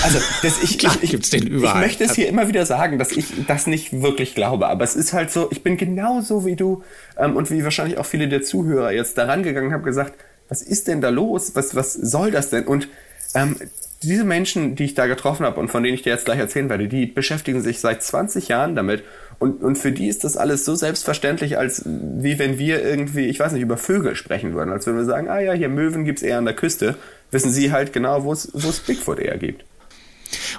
Also, 0.04 0.18
das 0.42 0.62
ich, 0.62 0.78
Klar, 0.78 0.96
ich, 1.00 1.10
gibt's 1.10 1.30
den 1.30 1.46
überall. 1.46 1.76
ich 1.76 1.80
möchte 1.88 2.04
es 2.04 2.14
hier 2.14 2.28
immer 2.28 2.46
wieder 2.48 2.66
sagen, 2.66 2.98
dass 2.98 3.12
ich 3.12 3.26
das 3.46 3.66
nicht 3.66 4.02
wirklich 4.02 4.34
glaube. 4.34 4.68
Aber 4.68 4.84
es 4.84 4.96
ist 4.96 5.14
halt 5.14 5.30
so, 5.30 5.48
ich 5.50 5.62
bin 5.62 5.78
genauso 5.78 6.44
wie 6.44 6.56
du 6.56 6.84
ähm, 7.16 7.36
und 7.36 7.50
wie 7.50 7.64
wahrscheinlich 7.64 7.96
auch 7.96 8.06
viele 8.06 8.28
der 8.28 8.42
Zuhörer 8.42 8.92
jetzt 8.92 9.16
daran 9.16 9.42
gegangen 9.42 9.72
haben 9.72 9.82
gesagt, 9.82 10.12
was 10.52 10.60
ist 10.60 10.86
denn 10.86 11.00
da 11.00 11.08
los? 11.08 11.52
Was, 11.54 11.74
was 11.74 11.94
soll 11.94 12.30
das 12.30 12.50
denn? 12.50 12.66
Und 12.66 12.86
ähm, 13.34 13.56
diese 14.02 14.22
Menschen, 14.22 14.76
die 14.76 14.84
ich 14.84 14.92
da 14.92 15.06
getroffen 15.06 15.46
habe 15.46 15.58
und 15.58 15.70
von 15.70 15.82
denen 15.82 15.94
ich 15.94 16.02
dir 16.02 16.10
jetzt 16.10 16.26
gleich 16.26 16.38
erzählen 16.38 16.68
werde, 16.68 16.88
die 16.88 17.06
beschäftigen 17.06 17.62
sich 17.62 17.80
seit 17.80 18.02
20 18.02 18.48
Jahren 18.48 18.74
damit 18.74 19.02
und, 19.38 19.62
und 19.62 19.76
für 19.76 19.92
die 19.92 20.08
ist 20.08 20.24
das 20.24 20.36
alles 20.36 20.66
so 20.66 20.74
selbstverständlich, 20.74 21.56
als 21.56 21.84
wie 21.86 22.38
wenn 22.38 22.58
wir 22.58 22.84
irgendwie, 22.84 23.28
ich 23.28 23.40
weiß 23.40 23.52
nicht, 23.52 23.62
über 23.62 23.78
Vögel 23.78 24.14
sprechen 24.14 24.52
würden, 24.52 24.70
als 24.72 24.86
wenn 24.86 24.94
wir 24.94 25.06
sagen, 25.06 25.30
ah 25.30 25.40
ja, 25.40 25.54
hier 25.54 25.70
Möwen 25.70 26.04
gibt's 26.04 26.20
eher 26.20 26.36
an 26.36 26.44
der 26.44 26.54
Küste, 26.54 26.96
wissen 27.30 27.50
sie 27.50 27.72
halt 27.72 27.94
genau, 27.94 28.24
wo 28.24 28.32
es 28.32 28.80
Bigfoot 28.86 29.20
eher 29.20 29.38
gibt. 29.38 29.64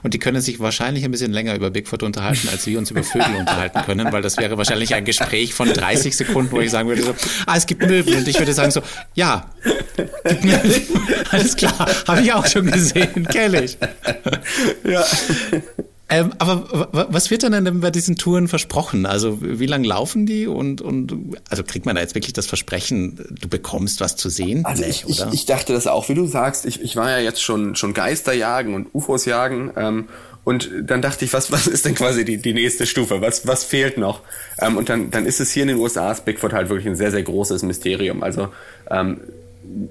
Und 0.04 0.14
die 0.14 0.20
können 0.20 0.42
sich 0.42 0.60
wahrscheinlich 0.60 1.04
ein 1.04 1.12
bisschen 1.12 1.31
länger 1.31 1.56
über 1.56 1.70
Bigfoot 1.70 2.04
unterhalten, 2.04 2.50
als 2.52 2.66
wir 2.66 2.78
uns 2.78 2.92
über 2.92 3.04
Vögel 3.04 3.36
unterhalten 3.36 3.81
können, 3.86 4.12
weil 4.12 4.22
das 4.22 4.38
wäre 4.38 4.58
wahrscheinlich 4.58 4.94
ein 4.96 5.06
Gespräch 5.06 5.54
von 5.54 5.72
30 5.72 6.16
Sekunden, 6.16 6.52
wo 6.52 6.60
ich 6.60 6.72
sagen 6.72 6.90
würde 6.90 7.04
so, 7.04 7.16
ah, 7.46 7.56
es 7.58 7.66
gibt 7.66 7.86
Möwen. 7.86 8.16
Und 8.16 8.28
ich 8.28 8.38
würde 8.40 8.54
sagen 8.54 8.72
so, 8.72 8.81
ja. 9.14 9.50
Alles 11.31 11.56
klar, 11.56 11.88
habe 12.08 12.22
ich 12.22 12.34
auch 12.34 12.46
schon 12.46 12.72
gesehen, 12.72 13.28
kenne 13.28 13.64
ich. 13.64 13.78
Ja. 14.84 15.06
Ähm, 16.13 16.33
aber 16.38 16.89
was 16.92 17.31
wird 17.31 17.42
dann 17.42 17.65
denn 17.65 17.80
bei 17.80 17.89
diesen 17.89 18.18
Touren 18.18 18.48
versprochen? 18.48 19.07
Also 19.07 19.39
wie 19.42 19.65
lange 19.65 19.88
laufen 19.88 20.27
die 20.27 20.45
und, 20.45 20.80
und 20.80 21.38
also 21.50 21.63
kriegt 21.63 21.88
man 21.88 21.95
da 21.95 22.01
jetzt 22.01 22.13
wirklich 22.13 22.33
das 22.33 22.45
Versprechen, 22.45 23.15
du 23.42 23.48
bekommst 23.48 24.00
was 24.00 24.15
zu 24.15 24.30
sehen? 24.30 24.63
Also 24.63 24.83
ich, 24.83 25.06
ich, 25.07 25.24
ich, 25.31 25.45
dachte 25.48 25.74
das 25.74 25.88
auch, 25.88 26.10
wie 26.10 26.13
du 26.13 26.27
sagst. 26.27 26.68
Ich, 26.68 26.81
ich 26.81 26.95
war 26.95 27.10
ja 27.10 27.18
jetzt 27.18 27.42
schon, 27.42 27.75
schon 27.75 27.95
Geister 27.95 28.33
jagen 28.33 28.75
und 28.75 28.94
UFOs 28.94 29.25
jagen. 29.25 29.71
Ähm, 29.75 30.07
und 30.44 30.69
dann 30.83 31.01
dachte 31.01 31.25
ich, 31.25 31.33
was, 31.33 31.51
was 31.51 31.65
ist 31.65 31.86
denn 31.86 31.95
quasi 31.95 32.25
die, 32.25 32.38
die 32.38 32.54
nächste 32.54 32.86
Stufe? 32.86 33.21
Was, 33.21 33.48
was 33.48 33.63
fehlt 33.63 33.98
noch? 33.98 34.21
Ähm, 34.59 34.77
und 34.77 34.89
dann, 34.89 35.09
dann 35.09 35.25
ist 35.25 35.39
es 35.39 35.51
hier 35.51 35.63
in 35.63 35.69
den 35.69 35.77
USA, 35.77 36.12
ist 36.12 36.25
Bigfoot 36.25 36.54
halt 36.54 36.69
wirklich 36.69 36.88
ein 36.88 36.95
sehr, 36.95 37.09
sehr 37.09 37.24
großes 37.24 37.63
Mysterium. 37.63 38.21
Also 38.21 38.50
ähm, 38.92 39.21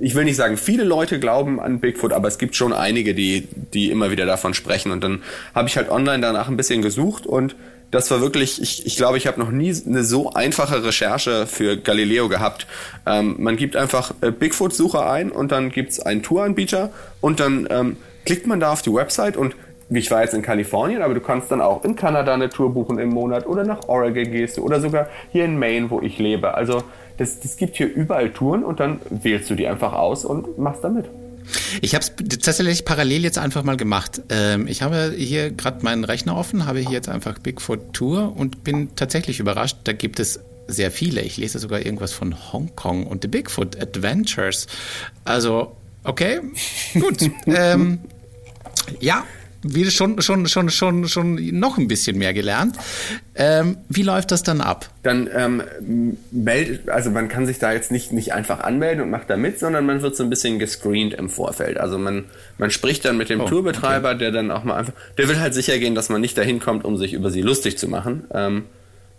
ich 0.00 0.14
will 0.14 0.24
nicht 0.24 0.36
sagen, 0.36 0.56
viele 0.56 0.84
Leute 0.84 1.18
glauben 1.18 1.60
an 1.60 1.80
Bigfoot, 1.80 2.12
aber 2.12 2.28
es 2.28 2.38
gibt 2.38 2.56
schon 2.56 2.72
einige, 2.72 3.14
die, 3.14 3.48
die 3.72 3.90
immer 3.90 4.10
wieder 4.10 4.26
davon 4.26 4.54
sprechen. 4.54 4.92
Und 4.92 5.02
dann 5.02 5.22
habe 5.54 5.68
ich 5.68 5.76
halt 5.76 5.90
online 5.90 6.20
danach 6.20 6.48
ein 6.48 6.56
bisschen 6.56 6.82
gesucht 6.82 7.26
und 7.26 7.56
das 7.90 8.10
war 8.10 8.22
wirklich, 8.22 8.60
ich, 8.60 8.86
ich 8.86 8.96
glaube, 8.96 9.18
ich 9.18 9.26
habe 9.26 9.38
noch 9.38 9.50
nie 9.50 9.74
eine 9.86 10.02
so 10.02 10.32
einfache 10.32 10.82
Recherche 10.82 11.46
für 11.46 11.76
Galileo 11.76 12.28
gehabt. 12.28 12.66
Ähm, 13.06 13.36
man 13.38 13.56
gibt 13.56 13.76
einfach 13.76 14.14
äh, 14.22 14.30
Bigfoot-Suche 14.30 15.04
ein 15.04 15.30
und 15.30 15.52
dann 15.52 15.70
gibt's 15.70 16.00
einen 16.00 16.22
Touranbieter 16.22 16.90
und 17.20 17.38
dann 17.38 17.68
ähm, 17.70 17.96
klickt 18.24 18.46
man 18.46 18.60
da 18.60 18.72
auf 18.72 18.80
die 18.80 18.92
Website 18.92 19.36
und 19.36 19.54
ich 19.90 20.10
war 20.10 20.22
jetzt 20.22 20.32
in 20.32 20.40
Kalifornien, 20.40 21.02
aber 21.02 21.12
du 21.12 21.20
kannst 21.20 21.50
dann 21.50 21.60
auch 21.60 21.84
in 21.84 21.94
Kanada 21.94 22.32
eine 22.32 22.48
Tour 22.48 22.72
buchen 22.72 22.98
im 22.98 23.10
Monat 23.10 23.46
oder 23.46 23.64
nach 23.64 23.88
Oregon 23.88 24.30
gehst 24.30 24.56
du 24.56 24.62
oder 24.62 24.80
sogar 24.80 25.08
hier 25.30 25.44
in 25.44 25.58
Maine, 25.58 25.90
wo 25.90 26.00
ich 26.00 26.18
lebe. 26.18 26.54
Also 26.54 26.82
das, 27.18 27.40
das 27.40 27.56
gibt 27.56 27.76
hier 27.76 27.92
überall 27.92 28.30
Touren 28.30 28.64
und 28.64 28.80
dann 28.80 29.00
wählst 29.10 29.50
du 29.50 29.54
die 29.54 29.66
einfach 29.66 29.92
aus 29.92 30.24
und 30.24 30.58
machst 30.58 30.84
damit. 30.84 31.06
Ich 31.80 31.94
habe 31.94 32.04
es 32.04 32.12
tatsächlich 32.40 32.84
parallel 32.84 33.22
jetzt 33.24 33.38
einfach 33.38 33.62
mal 33.62 33.76
gemacht. 33.76 34.22
Ähm, 34.28 34.66
ich 34.66 34.82
habe 34.82 35.12
hier 35.16 35.50
gerade 35.50 35.84
meinen 35.84 36.04
Rechner 36.04 36.36
offen, 36.36 36.66
habe 36.66 36.80
hier 36.80 36.92
jetzt 36.92 37.08
einfach 37.08 37.38
Bigfoot 37.38 37.92
Tour 37.92 38.34
und 38.36 38.64
bin 38.64 38.94
tatsächlich 38.96 39.40
überrascht. 39.40 39.78
Da 39.84 39.92
gibt 39.92 40.20
es 40.20 40.40
sehr 40.68 40.90
viele. 40.90 41.22
Ich 41.22 41.36
lese 41.36 41.58
sogar 41.58 41.84
irgendwas 41.84 42.12
von 42.12 42.52
Hongkong 42.52 43.06
und 43.06 43.22
The 43.22 43.28
Bigfoot 43.28 43.80
Adventures. 43.80 44.66
Also, 45.24 45.76
okay, 46.04 46.40
gut. 46.94 47.30
ähm, 47.46 47.98
ja, 49.00 49.24
wieder 49.62 49.90
schon, 49.90 50.20
schon, 50.20 50.46
schon, 50.46 50.70
schon, 50.70 51.08
schon 51.08 51.58
noch 51.58 51.78
ein 51.78 51.88
bisschen 51.88 52.18
mehr 52.18 52.34
gelernt. 52.34 52.76
Ähm, 53.34 53.78
wie 53.88 54.02
läuft 54.02 54.30
das 54.30 54.42
dann 54.42 54.60
ab? 54.60 54.88
Dann 55.02 55.28
ähm, 55.34 55.62
meldet, 56.30 56.88
also 56.88 57.10
man 57.10 57.28
kann 57.28 57.46
sich 57.46 57.58
da 57.58 57.72
jetzt 57.72 57.90
nicht, 57.90 58.12
nicht 58.12 58.32
einfach 58.32 58.60
anmelden 58.60 59.02
und 59.02 59.10
macht 59.10 59.30
da 59.30 59.36
mit, 59.36 59.58
sondern 59.58 59.86
man 59.86 60.02
wird 60.02 60.16
so 60.16 60.22
ein 60.22 60.30
bisschen 60.30 60.58
gescreent 60.58 61.14
im 61.14 61.28
Vorfeld. 61.28 61.78
Also 61.78 61.98
man, 61.98 62.24
man 62.58 62.70
spricht 62.70 63.04
dann 63.04 63.16
mit 63.16 63.30
dem 63.30 63.40
oh, 63.40 63.46
Tourbetreiber, 63.46 64.10
okay. 64.10 64.18
der 64.18 64.30
dann 64.32 64.50
auch 64.50 64.64
mal 64.64 64.76
einfach, 64.76 64.92
der 65.18 65.28
will 65.28 65.40
halt 65.40 65.54
sicher 65.54 65.78
gehen, 65.78 65.94
dass 65.94 66.08
man 66.08 66.20
nicht 66.20 66.36
dahin 66.36 66.60
kommt, 66.60 66.84
um 66.84 66.96
sich 66.96 67.12
über 67.14 67.30
sie 67.30 67.42
lustig 67.42 67.78
zu 67.78 67.88
machen. 67.88 68.24
Ähm, 68.34 68.64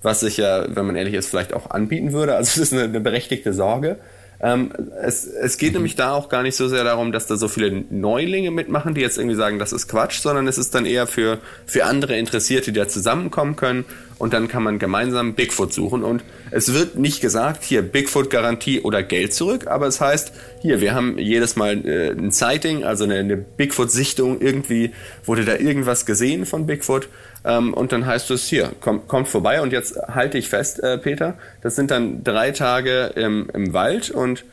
was 0.04 0.19
sich 0.19 0.38
ja, 0.38 0.66
wenn 0.75 0.86
man 0.86 0.95
ehrlich 0.95 1.13
ist, 1.13 1.30
vielleicht 1.30 1.54
auch 1.54 1.72
anbieten 1.72 2.12
würde. 2.12 2.36
Also 2.36 2.62
es 2.62 2.69
ist 2.69 2.74
eine, 2.74 2.84
eine 2.84 3.00
berechtigte 3.00 3.54
Sorge. 3.54 3.98
Ähm, 4.44 4.72
es, 5.01 5.25
es 5.25 5.57
geht 5.57 5.69
mhm. 5.69 5.78
nämlich 5.78 5.95
da 5.95 6.12
auch 6.12 6.28
gar 6.28 6.44
nicht 6.44 6.57
so 6.57 6.68
sehr 6.68 6.84
darum, 6.84 7.13
dass 7.13 7.28
da 7.28 7.38
so 7.38 7.48
viele 7.48 7.86
Neulinge 7.90 8.51
mitmachen, 8.51 8.94
die 8.94 9.00
jetzt 9.00 9.18
irgendwie 9.18 9.38
sagen, 9.38 9.57
das 9.57 9.71
ist 9.71 9.88
Quatsch, 9.88 10.19
sondern 10.19 10.50
es 10.50 10.57
ist 10.57 10.76
dann 10.76 10.85
eher 10.85 11.07
für, 11.07 11.40
für 11.66 11.85
andere 11.85 12.18
Interessierte, 12.18 12.73
die 12.73 12.80
da 12.80 12.90
zusammenkommen 12.90 13.56
können. 13.56 13.85
Und 14.19 14.33
dann 14.33 14.50
kann 14.50 14.64
man 14.64 14.80
gemeinsam 14.80 15.33
Bigfoot 15.33 15.73
suchen. 15.73 16.04
Und 16.04 16.23
es 16.52 16.73
wird 16.73 16.97
nicht 16.97 17.21
gesagt, 17.21 17.64
hier 17.64 17.81
Bigfoot-Garantie 17.81 18.81
oder 18.81 19.02
Geld 19.02 19.33
zurück, 19.33 19.68
aber 19.68 19.88
es 19.88 20.02
heißt, 20.02 20.33
hier, 20.62 20.81
wir 20.81 20.94
haben 20.94 21.18
jedes 21.18 21.56
Mal 21.56 21.85
äh, 21.85 22.12
ein 22.12 22.31
Sighting, 22.31 22.83
also 22.83 23.06
eine, 23.06 23.16
eine 23.16 23.38
Bigfoot-Sichtung, 23.38 24.42
irgendwie. 24.42 24.92
Wurde 25.26 25.45
da 25.45 25.56
irgendwas 25.56 26.06
gesehen 26.06 26.45
von 26.45 26.68
Bigfoot 26.68 27.07
ähm, 27.45 27.73
und 27.73 27.92
dann 27.92 28.06
heißt 28.06 28.31
es 28.31 28.47
hier, 28.47 28.71
komm, 28.80 29.07
kommt 29.07 29.28
vorbei. 29.28 29.62
Und 29.62 29.73
jetzt 29.73 29.97
halte 30.07 30.38
ich 30.38 30.50
fest, 30.50 30.81
äh, 30.81 30.97
Peter, 30.97 31.35
das 31.62 31.76
sind 31.76 31.92
dann 31.92 32.23
drei 32.23 32.52
Tage 32.52 33.12
im, 33.16 33.50
im 33.54 33.73
Wald 33.73 34.12
und 34.12 34.45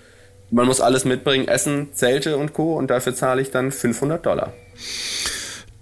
man 0.51 0.67
muss 0.67 0.81
alles 0.81 1.05
mitbringen, 1.05 1.47
Essen, 1.47 1.95
Zelte 1.95 2.37
und 2.37 2.53
Co. 2.53 2.77
und 2.77 2.91
dafür 2.91 3.15
zahle 3.15 3.41
ich 3.41 3.51
dann 3.51 3.71
500 3.71 4.27
Dollar 4.27 4.53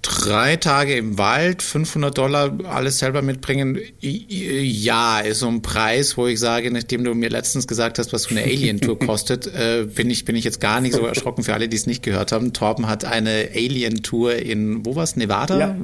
drei 0.03 0.57
Tage 0.57 0.97
im 0.97 1.19
Wald, 1.19 1.63
500 1.63 2.17
Dollar, 2.17 2.53
alles 2.65 2.99
selber 2.99 3.23
mitbringen. 3.23 3.79
Ja, 4.01 5.21
ist 5.21 5.41
so 5.41 5.49
ein 5.49 5.63
Preis, 5.63 6.17
wo 6.17 6.27
ich 6.27 6.39
sage, 6.39 6.71
nachdem 6.71 7.05
du 7.05 7.15
mir 7.15 7.29
letztens 7.29 7.67
gesagt 7.67 7.99
hast, 7.99 8.13
was 8.13 8.25
so 8.25 8.31
eine 8.31 8.43
Alien-Tour 8.43 8.99
kostet, 9.07 9.47
äh, 9.47 9.87
bin 9.93 10.11
ich 10.11 10.25
bin 10.25 10.37
ich 10.37 10.45
jetzt 10.45 10.61
gar 10.61 10.81
nicht 10.81 10.95
so 10.95 11.05
erschrocken 11.07 11.43
für 11.43 11.55
alle, 11.55 11.69
die 11.69 11.77
es 11.77 11.87
nicht 11.87 12.03
gehört 12.03 12.33
haben. 12.33 12.53
Torben 12.53 12.89
hat 12.89 13.05
eine 13.05 13.49
Alien-Tour 13.55 14.37
in, 14.37 14.85
wo 14.87 14.95
war's? 14.97 15.17
Nevada? 15.17 15.59
Ja. 15.59 15.77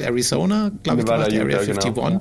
Arizona, 0.00 0.70
glaube 0.82 1.00
ich, 1.00 1.06
gemacht, 1.06 1.32
Area 1.32 1.58
51. 1.58 1.94
Genau. 1.94 2.18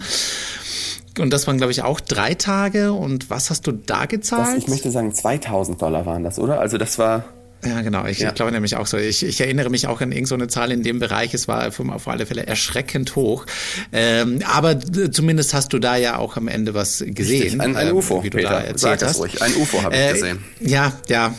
Und 1.19 1.31
das 1.31 1.45
waren, 1.45 1.57
glaube 1.57 1.71
ich, 1.71 1.83
auch 1.83 1.99
drei 1.99 2.33
Tage. 2.33 2.93
Und 2.93 3.29
was 3.29 3.49
hast 3.49 3.67
du 3.67 3.71
da 3.71 4.05
gezahlt? 4.05 4.57
Das, 4.57 4.63
ich 4.63 4.67
möchte 4.67 4.89
sagen, 4.89 5.13
2000 5.13 5.81
Dollar 5.81 6.05
waren 6.05 6.23
das, 6.23 6.39
oder? 6.39 6.59
Also 6.59 6.77
das 6.77 6.97
war 6.97 7.25
ja, 7.65 7.81
genau. 7.81 8.05
Ich, 8.05 8.19
ja. 8.19 8.29
ich 8.29 8.35
glaube 8.35 8.51
nämlich 8.51 8.75
auch 8.75 8.87
so. 8.87 8.97
Ich, 8.97 9.25
ich 9.25 9.41
erinnere 9.41 9.69
mich 9.69 9.87
auch 9.87 10.01
an 10.01 10.11
irgendeine 10.11 10.43
so 10.43 10.47
Zahl 10.47 10.71
in 10.71 10.83
dem 10.83 10.99
Bereich. 10.99 11.33
Es 11.33 11.47
war 11.47 11.67
auf 11.67 12.07
alle 12.07 12.25
Fälle 12.25 12.45
erschreckend 12.45 13.15
hoch. 13.15 13.45
Ähm, 13.91 14.39
aber 14.45 14.79
zumindest 14.79 15.53
hast 15.53 15.73
du 15.73 15.79
da 15.79 15.95
ja 15.95 16.17
auch 16.17 16.37
am 16.37 16.47
Ende 16.47 16.73
was 16.73 17.03
gesehen. 17.05 17.61
Ein, 17.61 17.75
ein 17.75 17.89
ähm, 17.89 17.95
UFO, 17.95 18.23
wie 18.23 18.29
du 18.29 18.37
Peter, 18.37 18.49
da 18.49 18.59
erzählt 18.61 18.99
sag 18.99 19.09
hast. 19.09 19.19
ruhig. 19.19 19.41
Ein 19.41 19.55
UFO 19.55 19.83
habe 19.83 19.95
ich 19.95 20.01
äh, 20.01 20.13
gesehen. 20.13 20.43
Ja, 20.59 20.93
ja. 21.07 21.33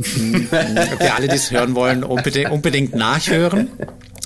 okay, 0.00 1.10
alle, 1.14 1.28
die 1.28 1.34
es 1.34 1.50
hören 1.50 1.74
wollen, 1.74 2.04
unbedingt, 2.04 2.50
unbedingt 2.50 2.94
nachhören. 2.94 3.68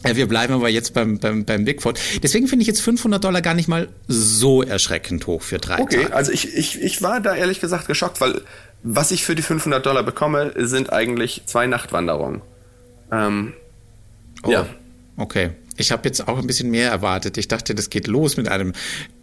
Äh, 0.04 0.16
wir 0.16 0.28
bleiben 0.28 0.52
aber 0.52 0.68
jetzt 0.68 0.94
beim, 0.94 1.18
beim, 1.18 1.44
beim 1.44 1.64
Bigfoot. 1.64 1.98
Deswegen 2.22 2.46
finde 2.46 2.62
ich 2.62 2.68
jetzt 2.68 2.80
500 2.82 3.22
Dollar 3.22 3.42
gar 3.42 3.54
nicht 3.54 3.68
mal 3.68 3.88
so 4.06 4.62
erschreckend 4.62 5.26
hoch 5.26 5.42
für 5.42 5.58
drei 5.58 5.80
okay, 5.80 5.96
Tage. 5.96 6.06
Okay, 6.06 6.14
also 6.14 6.32
ich, 6.32 6.54
ich, 6.54 6.80
ich 6.80 7.02
war 7.02 7.20
da 7.20 7.34
ehrlich 7.34 7.60
gesagt 7.60 7.88
geschockt, 7.88 8.20
weil 8.20 8.42
was 8.84 9.10
ich 9.10 9.24
für 9.24 9.34
die 9.34 9.42
500 9.42 9.84
Dollar 9.84 10.02
bekomme, 10.02 10.52
sind 10.56 10.92
eigentlich 10.92 11.42
zwei 11.46 11.66
Nachtwanderungen. 11.66 12.42
Ähm, 13.10 13.54
oh, 14.44 14.50
ja. 14.50 14.66
Okay. 15.16 15.50
Ich 15.76 15.90
habe 15.90 16.02
jetzt 16.04 16.28
auch 16.28 16.38
ein 16.38 16.46
bisschen 16.46 16.70
mehr 16.70 16.90
erwartet. 16.90 17.36
Ich 17.36 17.48
dachte, 17.48 17.74
das 17.74 17.90
geht 17.90 18.06
los 18.06 18.36
mit 18.36 18.48
einem 18.48 18.74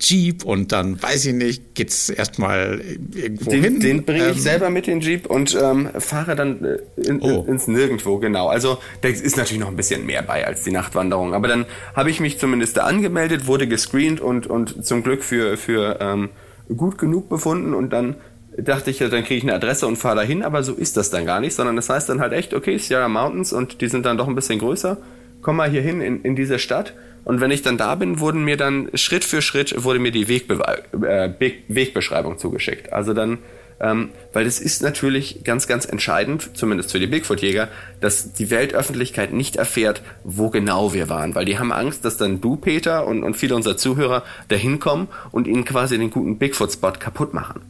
Jeep 0.02 0.44
und 0.44 0.74
dann, 0.74 1.02
weiß 1.02 1.26
ich 1.26 1.34
nicht, 1.34 1.76
geht's 1.76 2.10
erstmal 2.10 2.82
irgendwo 3.14 3.52
den, 3.52 3.64
hin. 3.64 3.80
Den 3.80 4.04
bringe 4.04 4.32
ich 4.32 4.38
ähm, 4.38 4.42
selber 4.42 4.70
mit 4.70 4.86
den 4.88 5.00
Jeep 5.00 5.28
und 5.28 5.56
ähm, 5.56 5.90
fahre 6.00 6.36
dann 6.36 6.66
äh, 6.66 6.78
in, 7.00 7.22
oh. 7.22 7.46
ins 7.48 7.68
Nirgendwo, 7.68 8.18
genau. 8.18 8.48
Also 8.48 8.80
da 9.00 9.08
ist 9.08 9.38
natürlich 9.38 9.62
noch 9.62 9.70
ein 9.70 9.78
bisschen 9.78 10.06
mehr 10.06 10.24
bei 10.24 10.46
als 10.46 10.64
die 10.64 10.72
Nachtwanderung. 10.72 11.34
Aber 11.34 11.48
dann 11.48 11.66
habe 11.96 12.10
ich 12.10 12.20
mich 12.20 12.38
zumindest 12.38 12.76
da 12.76 12.82
angemeldet, 12.82 13.48
wurde 13.48 13.68
gescreent 13.68 14.20
und, 14.20 14.48
und 14.48 14.86
zum 14.86 15.04
Glück 15.04 15.24
für, 15.24 15.56
für 15.56 16.00
ähm, 16.02 16.32
gut 16.76 16.98
genug 16.98 17.30
befunden 17.30 17.74
und 17.74 17.92
dann 17.92 18.16
dachte 18.58 18.92
ich, 18.92 18.98
dann 19.00 19.24
kriege 19.24 19.36
ich 19.36 19.44
eine 19.44 19.54
Adresse 19.54 19.88
und 19.88 19.98
fahre 19.98 20.18
dahin, 20.18 20.44
aber 20.44 20.64
so 20.64 20.74
ist 20.74 20.98
das 20.98 21.10
dann 21.10 21.26
gar 21.26 21.40
nicht, 21.40 21.54
sondern 21.54 21.76
das 21.76 21.90
heißt 21.90 22.10
dann 22.10 22.20
halt 22.20 22.34
echt, 22.34 22.54
okay, 22.54 22.78
Sierra 22.78 23.08
Mountains 23.08 23.54
und 23.54 23.82
die 23.82 23.88
sind 23.88 24.06
dann 24.06 24.18
doch 24.18 24.28
ein 24.28 24.36
bisschen 24.36 24.60
größer 24.60 24.98
komm 25.42 25.58
mal 25.58 25.70
hier 25.70 25.82
hin 25.82 26.02
in, 26.02 26.22
in 26.22 26.36
diese 26.36 26.60
Stadt. 26.60 26.94
Und 27.24 27.40
wenn 27.40 27.52
ich 27.52 27.62
dann 27.62 27.78
da 27.78 27.96
bin, 27.96 28.20
wurden 28.20 28.44
mir 28.44 28.58
dann 28.58 28.90
Schritt 28.96 29.24
für 29.24 29.42
Schritt 29.42 29.84
wurde 29.84 30.00
mir 30.00 30.12
die 30.12 30.28
Wegbe 30.28 30.60
äh, 31.06 31.52
Wegbeschreibung 31.68 32.40
zugeschickt. 32.40 32.92
Also 32.92 33.14
dann, 33.14 33.38
ähm, 33.80 34.10
weil 34.34 34.48
es 34.48 34.60
ist 34.60 34.82
natürlich 34.82 35.44
ganz, 35.44 35.68
ganz 35.68 35.86
entscheidend, 35.86 36.58
zumindest 36.58 36.92
für 36.92 37.00
die 37.00 37.06
Bigfoot-Jäger, 37.06 37.68
dass 38.00 38.34
die 38.34 38.50
Weltöffentlichkeit 38.50 39.34
nicht 39.34 39.58
erfährt, 39.58 40.02
wo 40.24 40.50
genau 40.50 40.94
wir 40.94 41.10
waren. 41.10 41.36
Weil 41.36 41.46
die 41.46 41.60
haben 41.60 41.72
Angst, 41.72 42.06
dass 42.06 42.18
dann 42.18 42.42
du, 42.42 42.56
Peter, 42.56 43.06
und, 43.06 43.24
und 43.24 43.36
viele 43.36 43.56
unserer 43.56 43.78
Zuhörer 43.78 44.24
da 44.48 44.56
hinkommen 44.56 45.08
und 45.32 45.48
ihnen 45.48 45.64
quasi 45.64 46.00
den 46.00 46.10
guten 46.10 46.40
Bigfoot-Spot 46.40 46.94
kaputt 46.94 47.36
machen. 47.36 47.62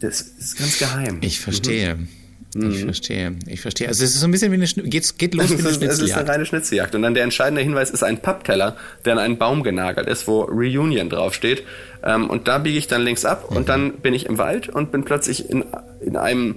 Das 0.00 0.20
ist 0.20 0.58
ganz 0.58 0.78
geheim. 0.78 1.18
Ich 1.22 1.40
verstehe. 1.40 1.96
Mhm. 1.96 2.08
Ich 2.54 2.62
mhm. 2.62 2.84
verstehe, 2.84 3.36
ich 3.46 3.60
verstehe. 3.60 3.88
Also 3.88 4.02
es 4.02 4.14
ist 4.14 4.20
so 4.20 4.26
ein 4.26 4.30
bisschen 4.30 4.50
wie 4.50 4.56
eine 4.56 4.66
Schn 4.66 4.88
geht, 4.88 5.18
geht 5.18 5.34
los 5.34 5.50
wie 5.50 5.54
eine 5.54 5.62
Schnitzeljagd. 5.62 5.92
Es 5.92 6.00
ist 6.00 6.16
eine 6.16 6.28
reine 6.28 6.46
Schnitzeljagd. 6.46 6.94
Und 6.94 7.02
dann 7.02 7.12
der 7.12 7.24
entscheidende 7.24 7.60
Hinweis 7.60 7.90
ist 7.90 8.02
ein 8.02 8.22
Pappteller, 8.22 8.76
der 9.04 9.12
an 9.12 9.18
einen 9.18 9.36
Baum 9.36 9.62
genagelt 9.62 10.08
ist, 10.08 10.26
wo 10.26 10.42
Reunion 10.42 11.10
draufsteht. 11.10 11.64
Ähm, 12.02 12.30
und 12.30 12.48
da 12.48 12.58
biege 12.58 12.78
ich 12.78 12.86
dann 12.86 13.02
links 13.02 13.24
ab 13.24 13.50
mhm. 13.50 13.56
und 13.58 13.68
dann 13.68 13.92
bin 13.98 14.14
ich 14.14 14.26
im 14.26 14.38
Wald 14.38 14.68
und 14.70 14.90
bin 14.90 15.04
plötzlich 15.04 15.50
in, 15.50 15.64
in 16.00 16.16
einem 16.16 16.56